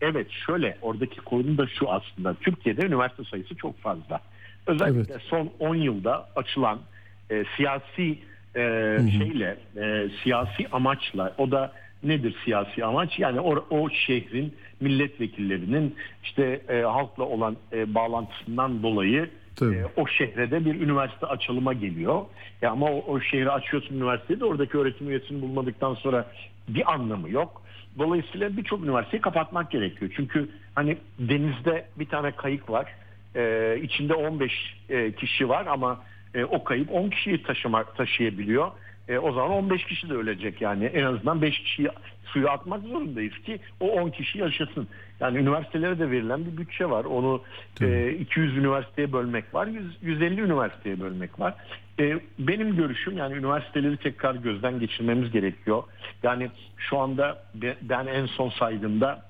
Evet 0.00 0.26
şöyle 0.46 0.78
oradaki 0.82 1.20
konu 1.20 1.58
da 1.58 1.66
şu 1.66 1.90
aslında. 1.90 2.34
Türkiye'de 2.34 2.86
üniversite 2.86 3.24
sayısı 3.24 3.54
çok 3.54 3.78
fazla. 3.78 4.20
Özellikle 4.66 5.18
son 5.28 5.50
10 5.58 5.74
yılda 5.74 6.28
açılan 6.36 6.78
e, 7.30 7.44
siyasi 7.56 8.18
e, 8.56 8.96
şeyle 9.18 9.56
e, 9.76 10.08
siyasi 10.22 10.68
amaçla 10.72 11.34
o 11.38 11.50
da 11.50 11.72
nedir 12.02 12.36
siyasi 12.44 12.84
amaç? 12.84 13.18
Yani 13.18 13.40
o, 13.40 13.66
o 13.70 13.90
şehrin 13.90 14.54
milletvekillerinin 14.80 15.94
işte 16.24 16.60
e, 16.68 16.80
halkla 16.80 17.24
olan 17.24 17.56
e, 17.72 17.94
bağlantısından 17.94 18.82
dolayı 18.82 19.30
e, 19.62 19.84
o 19.96 20.06
şehre 20.06 20.50
de 20.50 20.64
bir 20.64 20.80
üniversite 20.80 21.26
açılıma 21.26 21.72
geliyor. 21.72 22.22
Ya 22.62 22.70
ama 22.70 22.86
o, 22.86 23.04
o 23.06 23.20
şehri 23.20 23.50
açıyorsun 23.50 23.94
üniversiteyi 23.94 24.40
de 24.40 24.44
oradaki 24.44 24.78
öğretim 24.78 25.10
üyesini 25.10 25.42
bulmadıktan 25.42 25.94
sonra 25.94 26.26
bir 26.68 26.92
anlamı 26.92 27.30
yok. 27.30 27.62
Dolayısıyla 27.98 28.56
birçok 28.56 28.84
üniversiteyi 28.84 29.20
kapatmak 29.20 29.70
gerekiyor. 29.70 30.10
Çünkü 30.16 30.48
hani 30.74 30.98
denizde 31.18 31.84
bir 31.96 32.06
tane 32.06 32.30
kayık 32.30 32.70
var. 32.70 32.94
E, 33.36 33.76
içinde 33.82 34.14
15 34.14 34.52
e, 34.88 35.12
kişi 35.12 35.48
var 35.48 35.66
ama 35.66 36.00
e, 36.34 36.44
o 36.44 36.64
kayıp 36.64 36.92
10 36.92 37.10
kişiyi 37.10 37.42
taşımak 37.42 37.96
taşıyabiliyor. 37.96 38.70
E, 39.08 39.18
o 39.18 39.32
zaman 39.32 39.50
15 39.50 39.84
kişi 39.84 40.08
de 40.08 40.14
ölecek 40.14 40.60
yani. 40.60 40.84
En 40.84 41.04
azından 41.04 41.42
5 41.42 41.58
kişiyi 41.58 41.88
suya 42.24 42.48
atmak 42.48 42.82
zorundayız 42.82 43.38
ki 43.38 43.58
o 43.80 43.88
10 43.88 44.10
kişi 44.10 44.38
yaşasın. 44.38 44.88
Yani 45.20 45.38
üniversitelere 45.38 45.98
de 45.98 46.10
verilen 46.10 46.44
bir 46.46 46.56
bütçe 46.56 46.90
var. 46.90 47.04
Onu 47.04 47.42
e, 47.80 48.12
200 48.12 48.56
üniversiteye 48.56 49.12
bölmek 49.12 49.54
var. 49.54 49.66
100, 49.66 49.96
150 50.02 50.40
üniversiteye 50.40 51.00
bölmek 51.00 51.40
var. 51.40 51.54
E, 52.00 52.20
benim 52.38 52.76
görüşüm 52.76 53.18
yani 53.18 53.34
üniversiteleri 53.34 53.96
tekrar 53.96 54.34
gözden 54.34 54.80
geçirmemiz 54.80 55.30
gerekiyor. 55.30 55.82
Yani 56.22 56.50
şu 56.76 56.98
anda 56.98 57.42
ben 57.82 58.06
en 58.06 58.26
son 58.26 58.50
saydığımda 58.50 59.22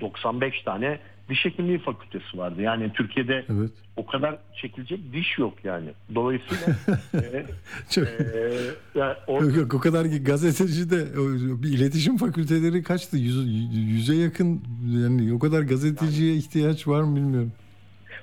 95 0.00 0.62
tane 0.62 0.98
diş 1.28 1.44
hekimliği 1.44 1.78
fakültesi 1.78 2.38
vardı. 2.38 2.62
Yani 2.62 2.92
Türkiye'de 2.92 3.44
evet. 3.48 3.70
o 3.96 4.06
kadar 4.06 4.38
çekilecek 4.62 5.12
diş 5.12 5.38
yok 5.38 5.54
yani. 5.64 5.88
Dolayısıyla 6.14 6.66
e, 7.14 7.46
Çok... 7.90 8.04
e, 8.04 8.50
yani 8.94 9.14
o... 9.26 9.42
Yok, 9.42 9.56
yok, 9.56 9.74
o 9.74 9.80
kadar 9.80 10.10
ki 10.10 10.24
gazeteci 10.24 10.90
de 10.90 11.06
bir 11.62 11.68
iletişim 11.68 12.16
fakülteleri 12.16 12.82
kaçtı? 12.82 13.16
Yüz, 13.16 13.46
yüze 13.74 14.14
yakın 14.14 14.62
yani 14.86 15.32
o 15.32 15.38
kadar 15.38 15.62
gazeteciye 15.62 16.28
yani... 16.28 16.38
ihtiyaç 16.38 16.88
var 16.88 17.02
mı 17.02 17.16
bilmiyorum. 17.16 17.52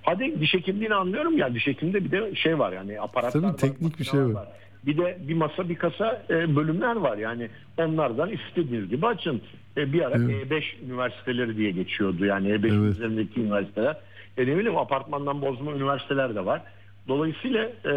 Hadi 0.01 0.39
diş 0.39 0.53
hekimliğini 0.53 0.95
anlıyorum 0.95 1.37
ya 1.37 1.53
diş 1.53 1.67
hekimde 1.67 2.05
bir 2.05 2.11
de 2.11 2.35
şey 2.35 2.59
var 2.59 2.73
yani 2.73 3.01
aparatlar 3.01 3.41
Tabii 3.41 3.57
teknik 3.57 3.99
bir 3.99 4.05
şey 4.05 4.19
var. 4.19 4.31
var. 4.31 4.47
Bir 4.85 4.97
de 4.97 5.17
bir 5.27 5.33
masa 5.33 5.69
bir 5.69 5.75
kasa 5.75 6.23
e, 6.29 6.55
bölümler 6.55 6.95
var 6.95 7.17
yani 7.17 7.49
onlardan 7.77 8.29
istediğiniz 8.29 8.89
gibi 8.89 9.07
açın. 9.07 9.41
E, 9.77 9.93
bir 9.93 10.01
ara 10.01 10.15
evet. 10.15 10.51
E5 10.51 10.63
üniversiteleri 10.85 11.57
diye 11.57 11.71
geçiyordu 11.71 12.25
yani 12.25 12.47
E5 12.47 12.53
evet. 12.53 12.95
üzerindeki 12.95 13.41
üniversiteler. 13.41 13.97
E, 14.37 14.41
ne 14.41 14.57
bileyim 14.57 14.77
apartmandan 14.77 15.41
bozma 15.41 15.71
üniversiteler 15.71 16.35
de 16.35 16.45
var. 16.45 16.61
Dolayısıyla 17.07 17.63
e, 17.85 17.93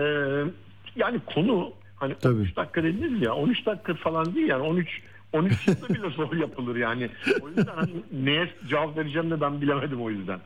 yani 0.97 1.21
konu 1.35 1.73
hani 1.97 2.15
Tabii. 2.21 2.35
13 2.35 2.57
dakika 2.57 2.83
dediniz 2.83 3.23
ya 3.23 3.35
13 3.35 3.67
dakika 3.67 3.95
falan 3.95 4.35
değil 4.35 4.49
yani 4.49 4.63
13 4.63 5.03
13 5.33 5.69
yılda 5.69 5.89
bile 5.95 6.11
zor 6.11 6.37
yapılır 6.37 6.77
yani. 6.77 7.11
O 7.41 7.49
yüzden 7.49 7.75
hani 7.75 7.91
neye 8.13 8.51
cevap 8.69 8.97
vereceğim 8.97 9.31
de 9.31 9.41
ben 9.41 9.61
bilemedim 9.61 10.03
o 10.03 10.11
yüzden. 10.11 10.41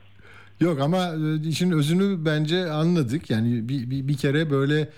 Yok 0.61 0.81
ama 0.81 0.99
e, 0.99 1.49
işin 1.49 1.71
özünü 1.71 2.25
bence 2.25 2.71
anladık. 2.71 3.31
Yani 3.31 3.69
bir, 3.69 3.91
bir, 3.91 4.09
bir 4.09 4.17
kere 4.17 4.51
böyle 4.51 4.89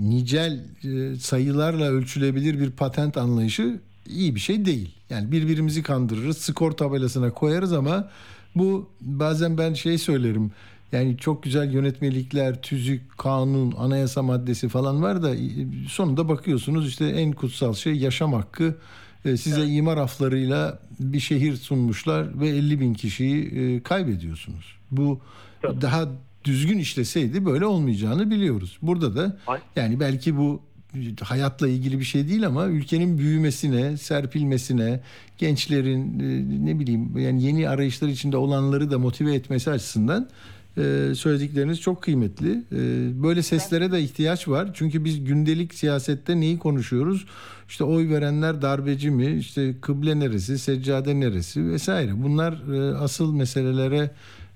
nicel 0.00 0.60
e, 0.84 1.16
sayılarla 1.16 1.84
ölçülebilir 1.84 2.60
bir 2.60 2.70
patent 2.70 3.16
anlayışı 3.16 3.80
iyi 4.06 4.34
bir 4.34 4.40
şey 4.40 4.64
değil. 4.64 4.94
Yani 5.10 5.32
birbirimizi 5.32 5.82
kandırırız, 5.82 6.38
skor 6.38 6.72
tabelasına 6.72 7.30
koyarız 7.30 7.72
ama 7.72 8.08
bu 8.54 8.90
bazen 9.00 9.58
ben 9.58 9.74
şey 9.74 9.98
söylerim. 9.98 10.50
Yani 10.92 11.16
çok 11.16 11.42
güzel 11.42 11.72
yönetmelikler, 11.72 12.62
tüzük, 12.62 13.18
kanun, 13.18 13.72
anayasa 13.78 14.22
maddesi 14.22 14.68
falan 14.68 15.02
var 15.02 15.22
da 15.22 15.34
sonunda 15.88 16.28
bakıyorsunuz 16.28 16.88
işte 16.88 17.06
en 17.06 17.32
kutsal 17.32 17.74
şey 17.74 17.96
yaşam 17.96 18.32
hakkı. 18.32 18.74
Size 19.22 19.60
evet. 19.60 19.70
imar 19.70 19.96
aflarıyla 19.96 20.78
bir 21.00 21.20
şehir 21.20 21.56
sunmuşlar 21.56 22.40
ve 22.40 22.48
50 22.48 22.80
bin 22.80 22.94
kişiyi 22.94 23.82
kaybediyorsunuz. 23.82 24.76
Bu 24.90 25.20
Tabii. 25.62 25.80
daha 25.80 26.08
düzgün 26.48 26.78
işleseydi 26.78 27.44
böyle 27.44 27.66
olmayacağını 27.66 28.30
biliyoruz. 28.30 28.78
Burada 28.82 29.16
da 29.16 29.38
yani 29.76 30.00
belki 30.00 30.36
bu 30.36 30.62
hayatla 31.22 31.68
ilgili 31.68 31.98
bir 31.98 32.04
şey 32.04 32.28
değil 32.28 32.46
ama 32.46 32.66
ülkenin 32.66 33.18
büyümesine, 33.18 33.96
serpilmesine, 33.96 35.00
gençlerin 35.38 36.20
e, 36.20 36.66
ne 36.66 36.78
bileyim 36.78 37.18
yani 37.18 37.42
yeni 37.42 37.68
arayışlar 37.68 38.08
içinde 38.08 38.36
olanları 38.36 38.90
da 38.90 38.98
motive 38.98 39.34
etmesi 39.34 39.70
açısından 39.70 40.28
e, 40.78 41.12
söyledikleriniz 41.14 41.80
çok 41.80 42.02
kıymetli. 42.02 42.50
E, 42.72 42.78
böyle 43.22 43.42
seslere 43.42 43.92
de 43.92 44.02
ihtiyaç 44.02 44.48
var. 44.48 44.70
Çünkü 44.74 45.04
biz 45.04 45.24
gündelik 45.24 45.74
siyasette 45.74 46.40
neyi 46.40 46.58
konuşuyoruz? 46.58 47.24
İşte 47.68 47.84
oy 47.84 48.08
verenler 48.08 48.62
darbeci 48.62 49.10
mi? 49.10 49.36
İşte 49.36 49.74
kıble 49.80 50.18
neresi, 50.18 50.58
seccade 50.58 51.20
neresi 51.20 51.70
vesaire. 51.70 52.22
Bunlar 52.22 52.62
asıl 53.00 53.32
meselelere 53.32 54.10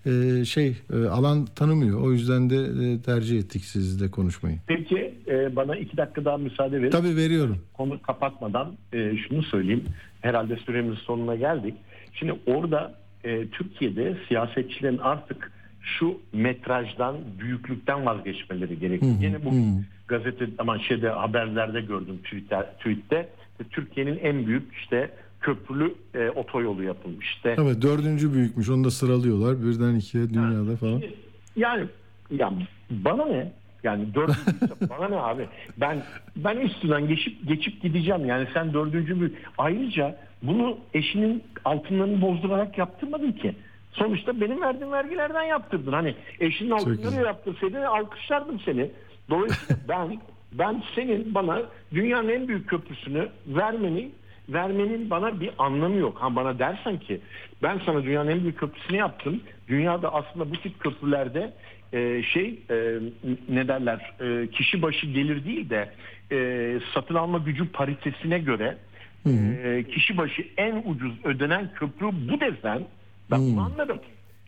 e, 0.07 0.45
şey 0.45 0.77
e, 0.93 1.07
alan 1.07 1.47
tanımıyor. 1.47 2.01
O 2.01 2.13
yüzden 2.13 2.51
de 2.51 2.57
e, 2.57 3.03
tercih 3.03 3.39
ettik 3.39 3.65
sizle 3.65 4.11
konuşmayı. 4.11 4.59
Peki 4.67 5.15
e, 5.29 5.57
bana 5.57 5.77
iki 5.77 5.97
dakika 5.97 6.25
daha 6.25 6.39
müsaade 6.39 6.83
verin. 6.83 6.91
Tabii 6.91 7.17
veriyorum. 7.17 7.59
Konu 7.73 8.03
kapatmadan 8.03 8.73
e, 8.93 9.17
şunu 9.17 9.43
söyleyeyim. 9.43 9.85
Herhalde 10.21 10.57
süremizin 10.57 11.01
sonuna 11.01 11.37
geldik. 11.37 11.75
Şimdi 12.13 12.35
orada 12.47 12.95
e, 13.25 13.47
Türkiye'de 13.49 14.17
siyasetçilerin 14.29 14.99
artık 14.99 15.53
şu 15.83 16.21
metrajdan, 16.33 17.17
büyüklükten 17.39 18.07
vazgeçmeleri 18.07 18.79
gerekiyor. 18.79 19.13
Yine 19.21 19.45
bugün 19.45 19.79
hı. 19.79 19.85
gazete 20.09 20.49
aman 20.59 20.79
şeyde 20.79 21.09
haberlerde 21.09 21.81
gördüm 21.81 22.19
Twitter, 22.25 22.67
tweette 22.79 23.29
Türkiye'nin 23.71 24.19
en 24.23 24.47
büyük 24.47 24.75
işte 24.75 25.11
köprülü 25.43 25.95
e, 26.15 26.31
otoyolu 26.31 26.83
yapılmış. 26.83 27.27
İşte, 27.27 27.57
evet 27.59 27.83
dördüncü 27.83 28.35
büyükmüş 28.35 28.71
onu 28.71 28.85
da 28.85 28.91
sıralıyorlar 28.91 29.63
birden 29.63 29.95
ikiye 29.95 30.31
dünyada 30.31 30.53
yani, 30.53 30.77
falan. 30.77 31.03
Yani 31.57 31.87
ya 32.31 32.53
bana 32.91 33.25
ne? 33.25 33.53
Yani 33.83 34.15
dördüncü 34.15 34.41
bana 34.91 35.09
ne 35.09 35.17
abi? 35.17 35.49
Ben 35.77 36.03
ben 36.37 36.57
üstünden 36.57 37.09
geçip 37.09 37.49
geçip 37.49 37.83
gideceğim. 37.83 38.27
Yani 38.27 38.49
sen 38.55 38.75
dördüncü 38.75 39.21
büyük. 39.21 39.37
Ayrıca 39.59 40.17
bunu 40.43 40.79
eşinin 40.95 41.43
altınlarını 41.65 42.23
bozdurarak 42.23 42.79
yaptırmadın 42.79 43.33
ki. 43.33 43.55
Sonuçta 43.93 44.41
benim 44.41 44.61
verdiğim 44.61 44.93
vergilerden 44.93 45.43
yaptırdın. 45.43 45.93
Hani 45.93 46.15
eşinin 46.41 46.71
altınları 46.71 47.27
yaptırsaydın 47.27 47.83
alkışlardım 47.83 48.61
seni. 48.61 48.91
Dolayısıyla 49.31 49.77
ben 49.89 50.19
ben 50.53 50.83
senin 50.95 51.35
bana 51.35 51.63
dünyanın 51.95 52.29
en 52.29 52.49
büyük 52.49 52.69
köprüsünü 52.69 53.29
vermeni 53.47 54.11
vermenin 54.53 55.11
bana 55.11 55.41
bir 55.41 55.51
anlamı 55.59 55.97
yok. 55.97 56.17
Ha 56.21 56.37
bana 56.37 56.59
dersen 56.59 56.99
ki 56.99 57.21
ben 57.63 57.81
sana 57.87 58.05
dünyanın 58.05 58.31
en 58.31 58.43
büyük 58.43 58.59
köprüsünü 58.59 58.97
yaptım. 58.97 59.41
Dünyada 59.69 60.15
aslında 60.15 60.51
bu 60.51 60.57
tip 60.57 60.81
köprülerde 60.81 61.53
e, 61.93 62.23
şey 62.23 62.59
e, 62.71 62.99
ne 63.49 63.69
derler 63.69 64.13
e, 64.21 64.51
kişi 64.51 64.83
başı 64.83 65.07
gelir 65.07 65.45
değil 65.45 65.71
de 65.71 65.93
e, 66.33 66.79
satın 66.95 67.15
alma 67.15 67.39
gücü 67.39 67.69
paritesine 67.73 68.39
göre 68.39 68.77
e, 69.27 69.85
kişi 69.91 70.17
başı 70.17 70.47
en 70.57 70.83
ucuz 70.87 71.25
ödenen 71.25 71.71
köprü 71.75 72.07
bu 72.07 72.41
desen 72.41 72.83
ben 73.31 73.41
bunu 73.41 73.61
anladım. 73.61 73.99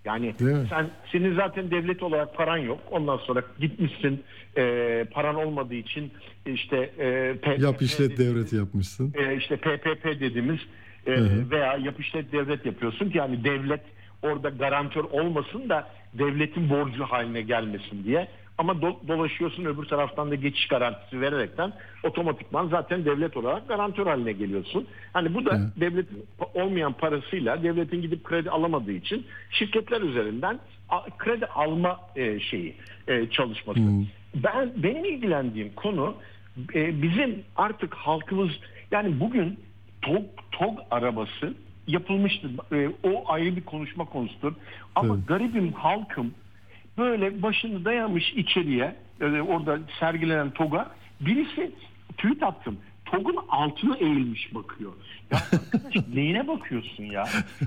Yani 0.05 0.35
sen 0.71 0.91
senin 1.13 1.35
zaten 1.35 1.71
devlet 1.71 2.03
olarak 2.03 2.37
paran 2.37 2.57
yok. 2.57 2.81
Ondan 2.91 3.17
sonra 3.17 3.43
gitmişsin 3.59 4.23
e, 4.57 5.05
paran 5.11 5.35
olmadığı 5.35 5.75
için 5.75 6.13
işte 6.47 6.77
e, 6.99 7.35
PPP 7.37 7.63
yap 7.63 7.83
işlet 7.83 8.19
devlet 8.19 8.53
yapmışsın. 8.53 9.15
E, 9.17 9.37
işte 9.37 9.57
PPP 9.57 10.05
dediğimiz 10.21 10.61
e, 11.07 11.13
veya 11.51 11.77
yap 11.77 12.01
işlet 12.01 12.33
devlet 12.33 12.67
yapıyorsun 12.67 13.11
ki 13.11 13.19
yani 13.19 13.45
devlet 13.45 13.81
orada 14.23 14.49
garantör 14.49 15.05
olmasın 15.05 15.69
da 15.69 15.89
devletin 16.19 16.71
borcu 16.71 17.05
haline 17.05 17.43
gelmesin 17.43 18.05
diye. 18.05 18.29
Ama 18.59 18.83
do, 18.83 19.01
dolaşıyorsun 19.09 19.65
öbür 19.65 19.85
taraftan 19.85 20.31
da 20.31 20.35
geçiş 20.35 20.69
garantisi 20.69 21.21
vererekten 21.21 21.73
otomatikman 22.03 22.69
zaten 22.69 23.05
devlet 23.05 23.37
olarak 23.37 23.69
garantör 23.69 24.07
haline 24.07 24.33
geliyorsun. 24.33 24.87
Hani 25.13 25.35
bu 25.35 25.45
da 25.45 25.57
evet. 25.57 25.81
devletin 25.81 26.25
olmayan 26.55 26.93
parasıyla 26.93 27.63
devletin 27.63 28.03
gidip 28.03 28.25
kredi 28.25 28.51
alamadığı 28.51 28.93
için 28.93 29.27
şirketler 29.51 30.01
üzerinden 30.01 30.59
kredi 31.19 31.47
alma 31.47 32.01
e, 32.17 32.41
şeyi 32.41 32.75
e, 33.09 33.31
çalışması. 33.31 33.81
Hmm. 33.81 34.07
Ben 34.35 34.73
benim 34.77 35.05
ilgilendiğim 35.05 35.73
konu 35.75 36.15
e, 36.75 37.03
bizim 37.03 37.43
artık 37.57 37.95
halkımız 37.95 38.51
yani 38.91 39.21
bugün 39.21 39.61
TOG, 40.03 40.25
TOG 40.53 40.79
arabası 40.91 41.55
yapılmıştır. 41.87 42.51
O 43.03 43.33
ayrı 43.33 43.57
bir 43.57 43.65
konuşma 43.65 44.05
konusudur. 44.05 44.53
Ama 44.95 45.15
evet. 45.15 45.29
garibim 45.29 45.73
halkım 45.73 46.35
böyle 46.99 47.43
başını 47.43 47.85
dayamış 47.85 48.33
içeriye 48.33 48.97
e, 49.21 49.25
orada 49.25 49.79
sergilenen 50.01 50.51
TOG'a 50.51 50.91
birisi 51.21 51.73
tweet 52.17 52.43
attım. 52.43 52.79
TOG'un 53.05 53.39
altına 53.49 53.97
eğilmiş 53.97 54.55
bakıyor. 54.55 54.93
Ya 55.31 55.39
arkadaş 55.53 55.95
neyine 56.15 56.49
bakıyorsun 56.49 57.05
ya? 57.05 57.25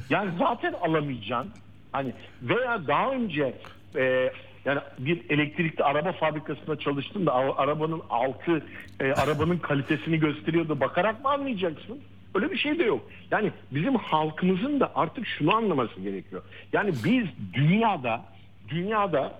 Yani 0.09 0.31
zaten 0.39 0.73
alamayacaksın. 0.73 1.53
Hani 1.91 2.13
veya 2.41 2.87
daha 2.87 3.11
önce 3.11 3.53
e, 3.95 4.31
yani 4.65 4.79
bir 4.99 5.29
elektrikli 5.29 5.83
araba 5.83 6.11
fabrikasında 6.11 6.79
çalıştım 6.79 7.25
da 7.25 7.33
arabanın 7.57 8.01
altı 8.09 8.63
e, 8.99 9.11
arabanın 9.11 9.57
kalitesini 9.57 10.19
gösteriyordu. 10.19 10.79
Bakarak 10.79 11.23
mı 11.23 11.29
anlayacaksın? 11.29 11.99
Öyle 12.35 12.51
bir 12.51 12.57
şey 12.57 12.79
de 12.79 12.83
yok. 12.83 13.01
Yani 13.31 13.51
bizim 13.71 13.95
halkımızın 13.95 14.79
da 14.79 14.91
artık 14.95 15.27
şunu 15.27 15.55
anlaması 15.55 16.01
gerekiyor. 16.01 16.41
Yani 16.73 16.93
biz 17.05 17.25
dünyada 17.53 18.21
dünyada 18.69 19.33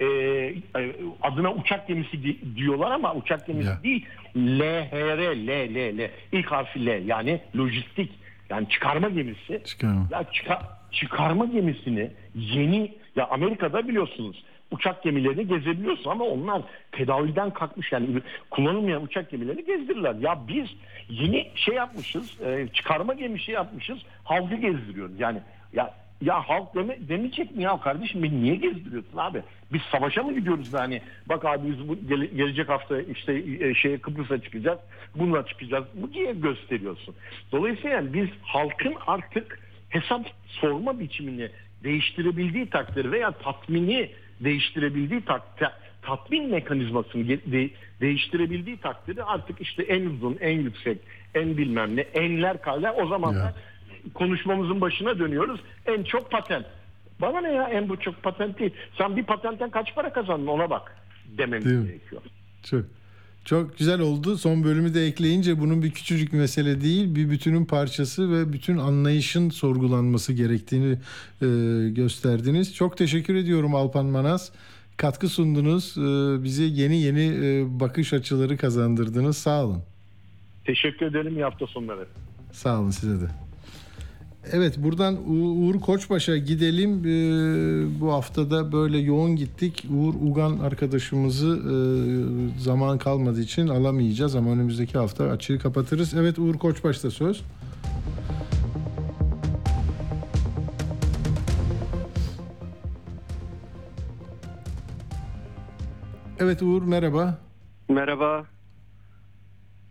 e, 0.00 0.06
e, 0.06 0.54
adına 1.22 1.52
uçak 1.52 1.88
gemisi 1.88 2.22
di- 2.24 2.56
diyorlar 2.56 2.90
ama 2.90 3.14
uçak 3.14 3.46
gemisi 3.46 3.68
Ya. 3.68 3.82
değil. 3.82 4.06
LHR, 4.36 5.18
L, 5.46 5.48
L, 5.74 5.98
L. 5.98 6.10
İlk 6.32 6.52
harfi 6.52 6.86
L 6.86 7.06
yani 7.06 7.40
lojistik 7.56 8.12
yani 8.50 8.68
çıkarma 8.68 9.08
gemisi. 9.08 9.62
Çıkarma. 9.64 10.06
Ya 10.10 10.22
çıka- 10.32 10.62
çıkarma 10.92 11.44
gemisini 11.44 12.10
yeni 12.34 12.94
ya 13.16 13.26
Amerika'da 13.26 13.88
biliyorsunuz 13.88 14.44
uçak 14.70 15.02
gemilerini 15.02 15.48
gezebiliyorsun 15.48 16.10
ama 16.10 16.24
onlar 16.24 16.62
tedavülden 16.92 17.50
kalkmış 17.50 17.92
yani 17.92 18.06
kullanılmayan 18.50 19.02
uçak 19.02 19.30
gemilerini 19.30 19.64
gezdirirler. 19.64 20.14
Ya 20.14 20.38
biz 20.48 20.66
yeni 21.08 21.50
şey 21.54 21.74
yapmışız 21.74 22.40
e, 22.40 22.68
çıkarma 22.72 23.14
gemisi 23.14 23.52
yapmışız 23.52 23.98
halkı 24.24 24.54
gezdiriyoruz 24.54 25.20
yani 25.20 25.38
ya 25.72 25.94
ya 26.22 26.42
halk 26.48 26.74
deme, 26.74 26.98
demeyecek 27.08 27.56
mi 27.56 27.62
ya 27.62 27.80
kardeşim 27.80 28.22
beni 28.22 28.42
niye 28.42 28.54
gezdiriyorsun 28.56 29.16
abi? 29.16 29.42
Biz 29.72 29.80
savaşa 29.92 30.22
mı 30.22 30.34
gidiyoruz 30.34 30.72
da 30.72 30.80
hani 30.80 31.02
bak 31.28 31.44
abi 31.44 31.70
biz 31.70 31.88
bu 31.88 31.96
gele- 32.08 32.26
gelecek 32.36 32.68
hafta 32.68 33.00
işte 33.00 33.42
e, 33.60 33.74
şeye 33.74 33.98
Kıbrıs'a 33.98 34.42
çıkacağız. 34.42 34.78
Bununla 35.16 35.46
çıkacağız. 35.46 35.84
Bu 35.94 36.12
diye 36.12 36.32
gösteriyorsun. 36.32 37.14
Dolayısıyla 37.52 37.90
yani 37.96 38.12
biz 38.14 38.28
halkın 38.42 38.94
artık 39.06 39.60
hesap 39.88 40.26
sorma 40.48 41.00
biçimini 41.00 41.48
değiştirebildiği 41.84 42.66
takdirde 42.70 43.10
veya 43.10 43.30
tatmini 43.30 44.10
değiştirebildiği 44.40 45.20
takdirde 45.24 45.70
tatmin 46.02 46.50
mekanizmasını 46.50 47.28
de- 47.28 47.70
değiştirebildiği 48.00 48.76
takdirde 48.76 49.24
artık 49.24 49.60
işte 49.60 49.82
en 49.82 50.06
uzun, 50.06 50.36
en 50.40 50.60
yüksek, 50.60 50.98
en 51.34 51.56
bilmem 51.56 51.96
ne, 51.96 52.00
enler 52.00 52.62
kaller 52.62 52.94
o 53.02 53.06
zaman 53.06 53.34
da 53.34 53.54
konuşmamızın 54.14 54.80
başına 54.80 55.18
dönüyoruz. 55.18 55.60
En 55.86 56.02
çok 56.02 56.30
patent. 56.30 56.66
Bana 57.20 57.40
ne 57.40 57.52
ya 57.52 57.68
en 57.68 57.88
bu 57.88 58.00
çok 58.00 58.22
patent 58.22 58.58
değil. 58.58 58.72
Sen 58.98 59.16
bir 59.16 59.22
patentten 59.24 59.70
kaç 59.70 59.94
para 59.94 60.12
kazandın 60.12 60.46
ona 60.46 60.70
bak 60.70 60.96
dememiz 61.38 61.64
Değil 61.66 61.78
mi? 61.78 61.86
gerekiyor. 61.86 62.22
Çok 62.62 62.84
çok 63.44 63.78
güzel 63.78 64.00
oldu. 64.00 64.36
Son 64.38 64.64
bölümü 64.64 64.94
de 64.94 65.06
ekleyince 65.06 65.60
bunun 65.60 65.82
bir 65.82 65.90
küçücük 65.90 66.32
mesele 66.32 66.80
değil, 66.80 67.14
bir 67.14 67.30
bütünün 67.30 67.64
parçası 67.64 68.32
ve 68.32 68.52
bütün 68.52 68.78
anlayışın 68.78 69.50
sorgulanması 69.50 70.32
gerektiğini 70.32 70.98
e, 71.42 71.46
gösterdiniz. 71.90 72.74
Çok 72.74 72.96
teşekkür 72.96 73.34
ediyorum 73.34 73.74
Alpan 73.74 74.06
Manas. 74.06 74.50
Katkı 74.96 75.28
sundunuz. 75.28 75.98
E, 75.98 76.44
bize 76.44 76.64
yeni 76.64 77.02
yeni 77.02 77.24
e, 77.46 77.80
bakış 77.80 78.12
açıları 78.12 78.56
kazandırdınız. 78.56 79.36
Sağ 79.38 79.64
olun. 79.64 79.82
Teşekkür 80.64 81.06
ederim. 81.06 81.34
İyi 81.36 81.42
hafta 81.44 81.66
sonları. 81.66 82.06
Sağ 82.52 82.80
olun 82.80 82.90
size 82.90 83.20
de. 83.26 83.30
Evet 84.52 84.78
buradan 84.78 85.16
Uğur 85.30 85.80
Koçbaş'a 85.80 86.36
gidelim. 86.36 86.90
Ee, 87.04 88.00
bu 88.00 88.12
haftada 88.12 88.72
böyle 88.72 88.98
yoğun 88.98 89.36
gittik. 89.36 89.86
Uğur 89.94 90.14
Ugan 90.14 90.58
arkadaşımızı 90.58 91.48
e, 91.48 91.74
zaman 92.60 92.98
kalmadığı 92.98 93.40
için 93.40 93.68
alamayacağız 93.68 94.34
ama 94.36 94.50
önümüzdeki 94.50 94.98
hafta 94.98 95.24
açığı 95.24 95.58
kapatırız. 95.58 96.14
Evet 96.14 96.38
Uğur 96.38 96.54
Koçbaş'ta 96.54 97.10
söz. 97.10 97.42
Evet 106.38 106.62
Uğur 106.62 106.82
merhaba. 106.82 107.38
Merhaba. 107.88 108.55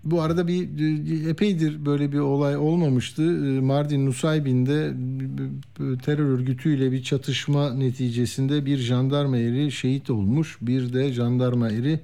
Bu 0.06 0.22
arada 0.22 0.48
bir 0.48 0.64
e, 0.64 1.30
epeydir 1.30 1.86
böyle 1.86 2.11
bir 2.11 2.19
olay 2.19 2.57
olmamıştı. 2.57 3.23
E, 3.23 3.60
Mardin 3.60 4.06
Nusaybin'de 4.06 4.94
terör 6.03 6.26
örgütüyle 6.26 6.91
bir 6.91 7.03
çatışma 7.03 7.73
neticesinde 7.73 8.65
bir 8.65 8.77
jandarma 8.77 9.38
eri 9.38 9.72
şehit 9.72 10.10
olmuş. 10.10 10.57
Bir 10.61 10.94
de 10.94 11.11
jandarma 11.11 11.69
eri 11.69 11.99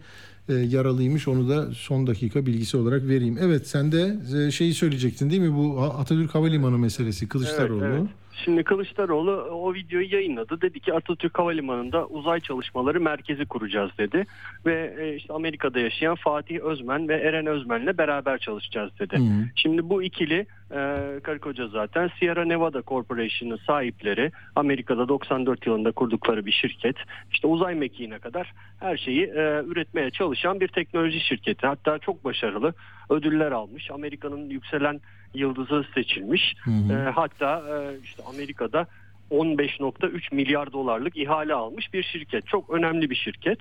e, 0.49 0.53
yaralıymış. 0.53 1.27
Onu 1.27 1.49
da 1.49 1.69
son 1.73 2.07
dakika 2.07 2.45
bilgisi 2.45 2.77
olarak 2.77 3.07
vereyim. 3.07 3.37
Evet 3.41 3.67
sen 3.67 3.91
de 3.91 4.17
şeyi 4.51 4.73
söyleyecektin 4.73 5.29
değil 5.29 5.41
mi? 5.41 5.55
Bu 5.55 5.81
Atatürk 5.81 6.35
Havalimanı 6.35 6.77
meselesi 6.77 7.27
Kılıçdaroğlu. 7.27 7.85
Evet, 7.85 7.97
evet. 7.99 8.09
Şimdi 8.45 8.63
Kılıçdaroğlu 8.63 9.31
o 9.31 9.73
videoyu 9.73 10.13
yayınladı. 10.13 10.61
Dedi 10.61 10.79
ki 10.79 10.93
Atatürk 10.93 11.39
Havalimanı'nda 11.39 12.07
uzay 12.07 12.39
çalışmaları 12.39 13.01
merkezi 13.01 13.45
kuracağız 13.45 13.91
dedi. 13.97 14.25
Ve 14.65 14.95
e, 14.99 15.15
işte 15.15 15.33
Amerika'da 15.33 15.79
yaşayan 15.79 16.15
Fatih 16.15 16.59
Özmen 16.59 17.09
ve 17.09 17.15
Eren 17.15 17.45
Özmen'le 17.45 17.97
beraber 17.97 18.37
çalışacağız 18.37 18.91
dedi. 18.99 19.17
Hı. 19.17 19.45
Şimdi 19.55 19.89
bu 19.89 20.03
ikili 20.03 20.45
e, 20.71 20.79
karı 21.23 21.39
koca 21.39 21.67
zaten 21.67 22.09
Sierra 22.19 22.45
Nevada 22.45 22.81
Corporation'ın 22.87 23.59
sahipleri 23.67 24.31
Amerika'da 24.55 25.07
94 25.07 25.67
yılında 25.67 25.91
kurdukları 25.91 26.45
bir 26.45 26.51
şirket. 26.51 26.95
İşte 27.31 27.47
uzay 27.47 27.75
mekiğine 27.75 28.19
kadar 28.19 28.53
her 28.79 28.97
şeyi 28.97 29.23
e, 29.23 29.63
üretmeye 29.67 30.11
çalışan 30.11 30.59
bir 30.59 30.67
teknoloji 30.67 31.19
şirketi. 31.19 31.67
Hatta 31.67 31.99
çok 31.99 32.25
başarılı 32.25 32.73
ödüller 33.09 33.51
almış. 33.51 33.91
Amerika'nın 33.91 34.49
yükselen 34.49 35.01
yıldızı 35.33 35.85
seçilmiş. 35.95 36.55
Hı 36.63 36.71
hı. 36.71 36.93
E, 36.93 37.09
hatta 37.09 37.63
e, 37.69 37.99
işte 38.03 38.23
Amerika'da 38.29 38.87
15.3 39.31 40.35
milyar 40.35 40.73
dolarlık 40.73 41.17
ihale 41.17 41.53
almış 41.53 41.93
bir 41.93 42.03
şirket. 42.03 42.47
Çok 42.47 42.69
önemli 42.69 43.09
bir 43.09 43.15
şirket. 43.15 43.59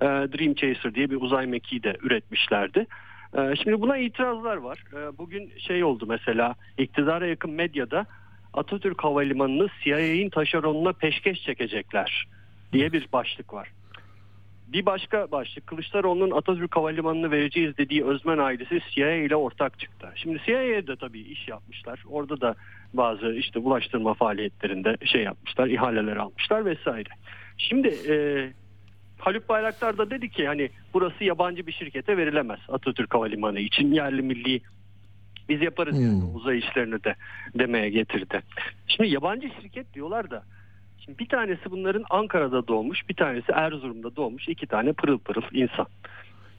E, 0.00 0.04
Dream 0.06 0.54
Chaser 0.54 0.94
diye 0.94 1.10
bir 1.10 1.16
uzay 1.20 1.46
mekiği 1.46 1.82
de 1.82 1.96
üretmişlerdi. 2.02 2.86
E, 3.38 3.56
Şimdi 3.62 3.80
buna 3.80 3.96
itirazlar 3.98 4.56
var. 4.56 4.84
E, 4.92 5.18
Bugün 5.18 5.52
şey 5.58 5.84
oldu 5.84 6.06
mesela 6.08 6.54
iktidara 6.78 7.26
yakın 7.26 7.50
medyada 7.50 8.06
Atatürk 8.54 9.04
Havalimanı'nı 9.04 9.68
CIA'in 9.84 10.30
taşeronuna 10.30 10.92
peşkeş 10.92 11.42
çekecekler 11.42 12.26
diye 12.72 12.92
bir 12.92 13.06
başlık 13.12 13.54
var. 13.54 13.68
Bir 14.72 14.86
başka 14.86 15.30
başlık 15.30 15.66
Kılıçdaroğlu'nun 15.66 16.30
Atatürk 16.30 16.76
Havalimanı'nı 16.76 17.30
vereceğiz 17.30 17.78
dediği 17.78 18.04
Özmen 18.04 18.38
ailesi 18.38 18.80
CIA 18.94 19.14
ile 19.14 19.36
ortak 19.36 19.78
çıktı. 19.78 20.08
Şimdi 20.14 20.40
CIA'ye 20.46 20.86
de 20.86 20.96
tabii 20.96 21.20
iş 21.20 21.48
yapmışlar. 21.48 22.04
Orada 22.10 22.40
da 22.40 22.54
bazı 22.94 23.32
işte 23.32 23.58
ulaştırma 23.58 24.14
faaliyetlerinde 24.14 24.96
şey 25.04 25.22
yapmışlar, 25.22 25.66
ihaleler 25.66 26.16
almışlar 26.16 26.64
vesaire. 26.64 27.08
Şimdi 27.58 27.88
e, 27.88 28.14
Haluk 29.18 29.48
Bayraktar 29.48 29.98
da 29.98 30.10
dedi 30.10 30.30
ki 30.30 30.46
hani 30.46 30.70
burası 30.94 31.24
yabancı 31.24 31.66
bir 31.66 31.72
şirkete 31.72 32.16
verilemez 32.16 32.60
Atatürk 32.68 33.14
Havalimanı 33.14 33.60
için 33.60 33.92
yerli 33.92 34.22
milli 34.22 34.60
biz 35.48 35.62
yaparız 35.62 36.00
yani 36.00 36.24
uzay 36.24 36.58
işlerini 36.58 37.04
de 37.04 37.14
demeye 37.54 37.90
getirdi. 37.90 38.42
Şimdi 38.86 39.10
yabancı 39.10 39.48
şirket 39.62 39.94
diyorlar 39.94 40.30
da 40.30 40.42
Şimdi 41.04 41.18
bir 41.18 41.28
tanesi 41.28 41.70
bunların 41.70 42.04
Ankara'da 42.10 42.68
doğmuş, 42.68 43.08
bir 43.08 43.14
tanesi 43.14 43.52
Erzurum'da 43.52 44.16
doğmuş. 44.16 44.48
iki 44.48 44.66
tane 44.66 44.92
pırıl 44.92 45.18
pırıl 45.18 45.42
insan. 45.52 45.86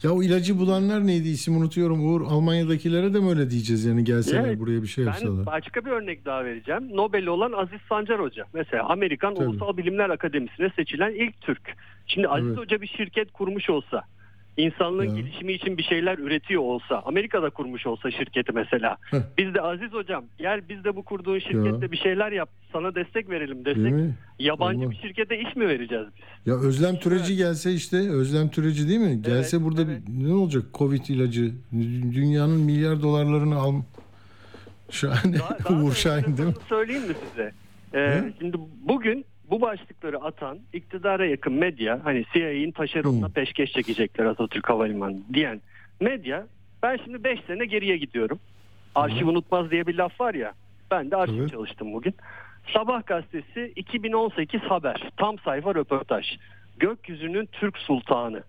Ya 0.03 0.11
o 0.11 0.24
ilacı 0.24 0.60
bulanlar 0.60 1.07
neydi 1.07 1.28
isim 1.28 1.57
unutuyorum 1.57 2.14
Uğur. 2.14 2.22
Almanya'dakilere 2.22 3.14
de 3.14 3.20
mi 3.20 3.30
öyle 3.30 3.49
diyeceğiz 3.49 3.86
yani 3.86 4.03
gelseler 4.03 4.45
Evet, 4.48 4.60
buraya 4.60 4.82
bir 4.82 4.88
şey 4.88 5.06
Ben 5.06 5.11
yapsalar. 5.11 5.45
başka 5.45 5.86
bir 5.86 5.91
örnek 5.91 6.26
daha 6.26 6.45
vereceğim. 6.45 6.90
Nobel 6.94 7.28
olan 7.28 7.52
Aziz 7.52 7.80
Sancar 7.90 8.20
Hoca. 8.20 8.45
Mesela 8.53 8.84
Amerikan 8.90 9.36
Tabii. 9.36 9.48
Ulusal 9.48 9.78
Bilimler 9.78 10.10
Akademisi'ne 10.10 10.70
seçilen 10.76 11.11
ilk 11.14 11.41
Türk. 11.41 11.78
Şimdi 12.07 12.28
Aziz 12.28 12.48
Evet. 12.48 12.57
Hoca 12.57 12.82
bir 12.82 12.88
şirket 12.88 13.32
kurmuş 13.32 13.70
olsa, 13.70 14.02
insanlığın 14.57 15.15
gelişimi 15.15 15.53
için 15.53 15.77
bir 15.77 15.84
şeyler 15.84 16.17
üretiyor 16.17 16.61
olsa, 16.61 17.01
Amerika'da 17.05 17.49
kurmuş 17.49 17.85
olsa 17.88 18.11
şirketi 18.11 18.51
mesela. 18.51 18.97
Biz 19.38 19.53
de 19.53 19.61
Aziz 19.61 19.91
Hocam 19.93 20.25
gel 20.38 20.61
biz 20.69 20.84
de 20.84 20.95
bu 20.95 21.03
kurduğun 21.03 21.39
şirkette 21.39 21.85
Ya. 21.85 21.91
bir 21.91 21.97
şeyler 21.97 22.31
yap, 22.31 22.49
sana 22.73 22.95
destek 22.95 23.30
verelim 23.30 23.65
desek. 23.65 24.15
Yabancı 24.39 24.80
Olmaz. 24.80 24.91
bir 24.91 24.95
şirkete 25.07 25.39
iş 25.39 25.55
mi 25.55 25.67
vereceğiz 25.67 26.05
biz? 26.17 26.23
Ya 26.53 26.59
Özlem 26.59 26.95
Türeci 26.99 27.35
gelse 27.35 27.71
işte 27.73 27.97
Özlem 27.97 28.49
Türeci 28.49 28.89
değil 28.89 28.99
mi? 28.99 29.21
Gelse 29.21 29.63
burada 29.63 29.88
bir, 29.88 29.97
ne 30.27 30.34
olacak 30.34 30.63
Covid 30.73 31.05
ilacı? 31.09 31.51
Dünyanın 32.13 32.59
milyar 32.59 33.01
dolarlarını 33.01 33.55
al. 33.55 33.73
Şahane. 34.89 35.38
Uğur 35.69 35.93
Şahin 35.95 36.38
değil 36.38 36.49
mi? 36.49 36.55
söyleyeyim 36.69 37.07
mi 37.07 37.13
size? 37.30 37.51
Ee, 37.95 38.34
şimdi 38.39 38.57
bugün 38.88 39.25
bu 39.53 39.61
başlıkları 39.61 40.17
atan 40.17 40.59
iktidara 40.73 41.25
yakın 41.25 41.53
medya 41.53 41.99
hani 42.03 42.25
CIA'in 42.34 42.71
taşeronuna 42.71 43.30
peşkeş 43.30 43.71
çekecekler 43.71 44.25
Atatürk 44.25 44.69
Havalimanı 44.69 45.17
diyen 45.34 45.61
medya 45.99 46.47
ben 46.84 46.99
şimdi 47.05 47.23
5 47.23 47.39
sene 47.47 47.65
geriye 47.65 47.97
gidiyorum. 47.97 48.39
Arşiv 48.95 49.27
unutmaz 49.27 49.71
diye 49.71 49.88
bir 49.88 49.95
laf 49.95 50.21
var 50.21 50.34
ya 50.34 50.53
ben 50.91 51.11
de 51.11 51.15
arşiv 51.15 51.47
çalıştım 51.47 51.93
bugün. 51.93 52.15
Sabah 52.73 53.05
gazetesi 53.05 53.73
2018 53.75 54.61
haber 54.61 55.09
tam 55.17 55.39
sayfa 55.39 55.75
röportaj. 55.75 56.25
Gökyüzünün 56.77 57.45
Türk 57.51 57.77
Sultanı. 57.77 58.43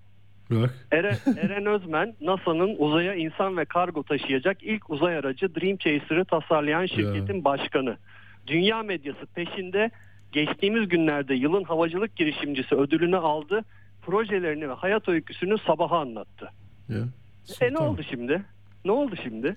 Eren, 0.93 1.17
Eren 1.41 1.67
Özmen 1.67 2.15
NASA'nın 2.21 2.75
uzaya 2.79 3.15
insan 3.15 3.57
ve 3.57 3.65
kargo 3.65 4.03
taşıyacak 4.03 4.63
ilk 4.63 4.91
uzay 4.91 5.17
aracı 5.17 5.55
Dream 5.55 5.77
Chaser'ı 5.77 6.25
tasarlayan 6.25 6.87
şirketin 6.87 7.45
başkanı. 7.45 7.97
Dünya 8.47 8.83
medyası 8.83 9.27
peşinde 9.27 9.91
geçtiğimiz 10.35 10.89
günlerde 10.89 11.35
yılın 11.35 11.65
havacılık 11.65 12.17
girişimcisi 12.17 12.75
ödülünü 12.75 13.17
aldı. 13.17 13.65
Projelerini 14.03 14.69
ve 14.69 14.73
hayat 14.73 15.09
öyküsünü 15.09 15.59
sabaha 15.67 15.99
anlattı. 15.99 16.51
Ya. 16.89 17.05
E 17.61 17.73
ne 17.73 17.79
oldu 17.79 18.03
şimdi? 18.11 18.43
Ne 18.85 18.93
oldu 18.93 19.15
şimdi? 19.23 19.57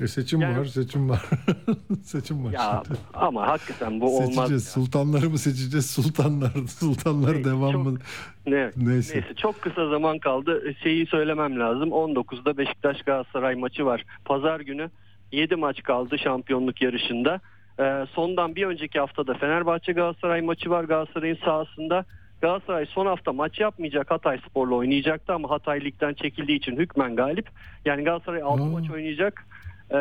E 0.00 0.08
seçim 0.08 0.40
Yani- 0.40 0.58
var, 0.58 0.64
seçim 0.64 1.08
var. 1.10 1.22
seçim 2.02 2.44
var. 2.44 2.52
Ya 2.52 2.82
şimdi. 2.86 2.98
ama 3.14 3.46
hakikaten 3.46 4.00
bu 4.00 4.16
olmaz. 4.16 4.34
Seçeceğiz. 4.34 4.68
Sultanları 4.68 5.30
mı 5.30 5.38
seçeceğiz? 5.38 5.90
Sultanlar, 5.90 6.52
sultanlar 6.68 7.44
devam 7.44 7.76
mı? 7.78 7.98
Ne? 8.46 8.70
Neyse. 8.76 9.14
Neyse. 9.14 9.34
çok 9.36 9.62
kısa 9.62 9.88
zaman 9.88 10.18
kaldı. 10.18 10.74
Şeyi 10.82 11.06
söylemem 11.06 11.60
lazım. 11.60 11.88
19'da 11.88 12.56
Beşiktaş 12.56 13.02
Galatasaray 13.02 13.54
maçı 13.54 13.84
var. 13.84 14.04
Pazar 14.24 14.60
günü 14.60 14.90
7 15.32 15.56
maç 15.56 15.82
kaldı 15.82 16.18
şampiyonluk 16.18 16.82
yarışında. 16.82 17.40
Ee, 17.80 18.06
sondan 18.12 18.56
bir 18.56 18.66
önceki 18.66 19.00
haftada 19.00 19.34
Fenerbahçe 19.34 19.92
Galatasaray 19.92 20.40
maçı 20.40 20.70
var 20.70 20.84
Galatasaray'ın 20.84 21.38
sahasında. 21.44 22.04
Galatasaray 22.40 22.86
son 22.86 23.06
hafta 23.06 23.32
maç 23.32 23.60
yapmayacak 23.60 24.10
Hatay 24.10 24.38
Spor'la 24.38 24.74
oynayacaktı 24.74 25.32
ama 25.32 25.50
Hatay 25.50 25.84
ligden 25.84 26.14
çekildiği 26.14 26.58
için 26.58 26.76
hükmen 26.76 27.16
galip. 27.16 27.48
Yani 27.84 28.04
Galatasaray 28.04 28.42
6 28.42 28.64
maç 28.64 28.90
oynayacak. 28.90 29.46
Ee, 29.90 29.98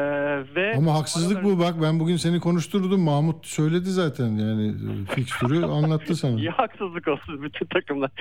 ve 0.55 0.75
Ama 0.77 0.93
haksızlık 0.93 1.43
bu 1.43 1.59
bak 1.59 1.75
ben 1.81 1.99
bugün 1.99 2.17
seni 2.17 2.39
konuşturdum. 2.39 3.01
Mahmut 3.01 3.45
söyledi 3.45 3.89
zaten 3.89 4.27
yani 4.27 4.67
e, 4.67 5.13
fikstürü 5.15 5.65
anlattı 5.65 6.15
sana. 6.15 6.31
İyi 6.39 6.49
haksızlık 6.49 7.07
olsun 7.07 7.41
bütün 7.43 7.65
takımlar. 7.65 8.11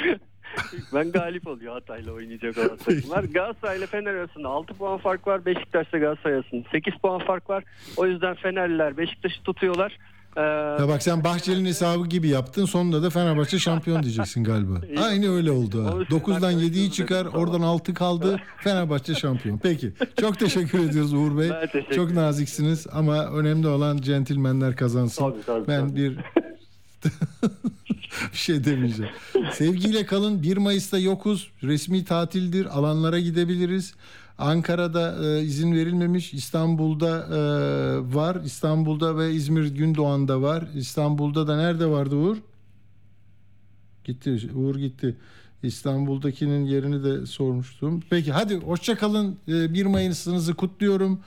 ben 0.95 1.12
galip 1.12 1.47
oluyor 1.47 1.73
Hatay'la 1.73 2.12
oynayacak 2.12 2.59
olan 2.59 2.77
takımlar. 2.77 3.24
Galatasaray 3.35 3.78
ile 3.78 3.86
Fener 3.86 4.15
arasında 4.15 4.49
6 4.49 4.74
puan 4.74 4.99
fark 4.99 5.27
var. 5.27 5.45
Beşiktaş'la 5.47 5.99
Galatasaray 5.99 6.36
arasında 6.36 6.69
8 6.73 6.95
puan 6.95 7.20
fark 7.27 7.51
var. 7.51 7.65
O 7.97 8.07
yüzden 8.07 8.35
Fenerliler 8.35 8.97
Beşiktaş'ı 8.97 9.43
tutuyorlar. 9.43 9.99
Ee, 10.36 10.40
Ya 10.81 10.89
bak 10.89 11.02
sen 11.02 11.24
Bahçeli'nin 11.24 11.69
hesabı 11.69 12.06
gibi 12.06 12.28
yaptın. 12.28 12.65
Sonunda 12.65 13.02
da 13.02 13.11
Fenerbahçe 13.11 13.59
şampiyon 13.59 14.02
diyeceksin 14.02 14.44
galiba. 14.44 14.74
Aynı 15.02 15.35
öyle 15.36 15.51
oldu. 15.51 15.85
ha. 15.85 15.89
9'dan 15.90 16.52
7'yi 16.52 16.93
çıkar. 16.93 17.27
Oradan 17.27 17.61
6 17.61 17.94
kaldı. 17.94 18.40
Fenerbahçe 18.59 19.15
şampiyon. 19.15 19.59
Peki. 19.59 19.93
Çok 20.20 20.39
teşekkür 20.39 20.78
ediyoruz 20.89 21.12
Uğur 21.12 21.39
Bey. 21.39 21.51
Çok 21.94 22.11
naziksiniz 22.12 22.86
ama 22.93 23.24
önemli 23.27 23.69
olan 23.69 23.97
centilmenler 23.97 24.77
kazansın. 24.77 25.23
Tabii, 25.31 25.43
tabii, 25.47 25.69
ben 25.69 25.89
tabii. 25.89 25.97
bir 25.97 26.19
bir 28.32 28.39
şey 28.39 28.65
demeyeceğim. 28.65 29.12
Sevgiyle 29.52 30.06
kalın. 30.06 30.43
1 30.43 30.56
Mayıs'ta 30.56 30.98
yokuz. 30.98 31.51
Resmi 31.62 32.05
tatildir. 32.05 32.66
Alanlara 32.78 33.19
gidebiliriz. 33.19 33.94
Ankara'da 34.39 35.27
e, 35.27 35.43
izin 35.43 35.73
verilmemiş. 35.73 36.35
İstanbul'da 36.35 37.19
e, 37.19 37.39
var. 38.15 38.40
İstanbul'da 38.44 39.19
ve 39.19 39.32
İzmir 39.32 39.66
Gündoğan'da 39.66 40.43
var. 40.43 40.65
İstanbul'da 40.74 41.47
da 41.47 41.56
nerede 41.56 41.86
vardı 41.86 42.16
Uğur? 42.16 42.36
Gitti. 44.05 44.51
Uğur 44.55 44.77
gitti. 44.77 45.16
İstanbul'dakinin 45.62 46.65
yerini 46.65 47.05
de 47.05 47.27
sormuştum. 47.27 48.02
Peki 48.11 48.32
hadi 48.32 48.56
hoşça 48.56 48.98
kalın. 48.98 49.36
E, 49.48 49.74
1 49.74 49.86
Mayıs'ınızı 49.86 50.55
kutluyorum. 50.55 51.20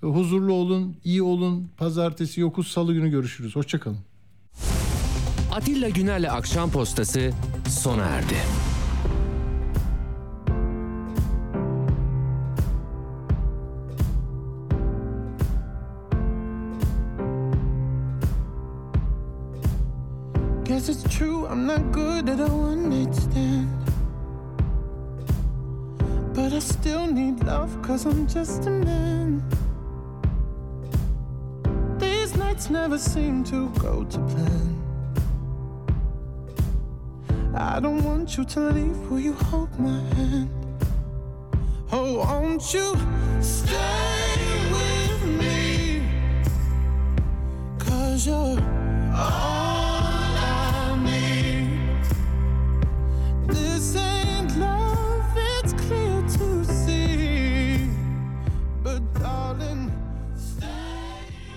Huzurlu 0.00 0.52
olun, 0.52 0.96
iyi 1.04 1.22
olun. 1.22 1.68
Pazartesi 1.76 2.40
yokuz, 2.40 2.68
salı 2.68 2.92
günü 2.92 3.10
görüşürüz. 3.10 3.56
Hoşça 3.56 3.80
kalın. 3.80 3.98
Atilla 5.52 5.88
Güner'le 5.88 6.30
Akşam 6.30 6.70
Postası 6.70 7.30
sona 7.68 8.04
erdi. 8.04 8.73
Guess 20.74 20.88
it's 20.88 21.16
true, 21.16 21.46
I'm 21.46 21.66
not 21.68 21.92
good 21.92 22.28
at 22.28 22.40
stand. 23.14 23.70
But 26.34 26.52
I 26.52 26.58
still 26.58 27.06
need 27.06 27.44
love, 27.44 27.80
cause 27.80 28.04
I'm 28.06 28.26
just 28.26 28.66
a 28.66 28.70
man. 28.70 29.40
These 32.00 32.36
nights 32.36 32.70
never 32.70 32.98
seem 32.98 33.44
to 33.44 33.68
go 33.78 34.02
to 34.02 34.18
plan. 34.18 34.82
I 37.54 37.78
don't 37.78 38.02
want 38.02 38.36
you 38.36 38.44
to 38.44 38.60
leave, 38.70 38.98
will 39.08 39.20
you 39.20 39.34
hold 39.34 39.78
my 39.78 40.00
hand? 40.16 40.50
Oh, 41.92 42.16
won't 42.16 42.74
you 42.74 42.96
stay 43.40 44.48
with 44.72 45.24
me? 45.38 46.02
Cause 47.78 48.26
you're 48.26 48.58
all 49.14 49.93
Listen. 53.54 54.13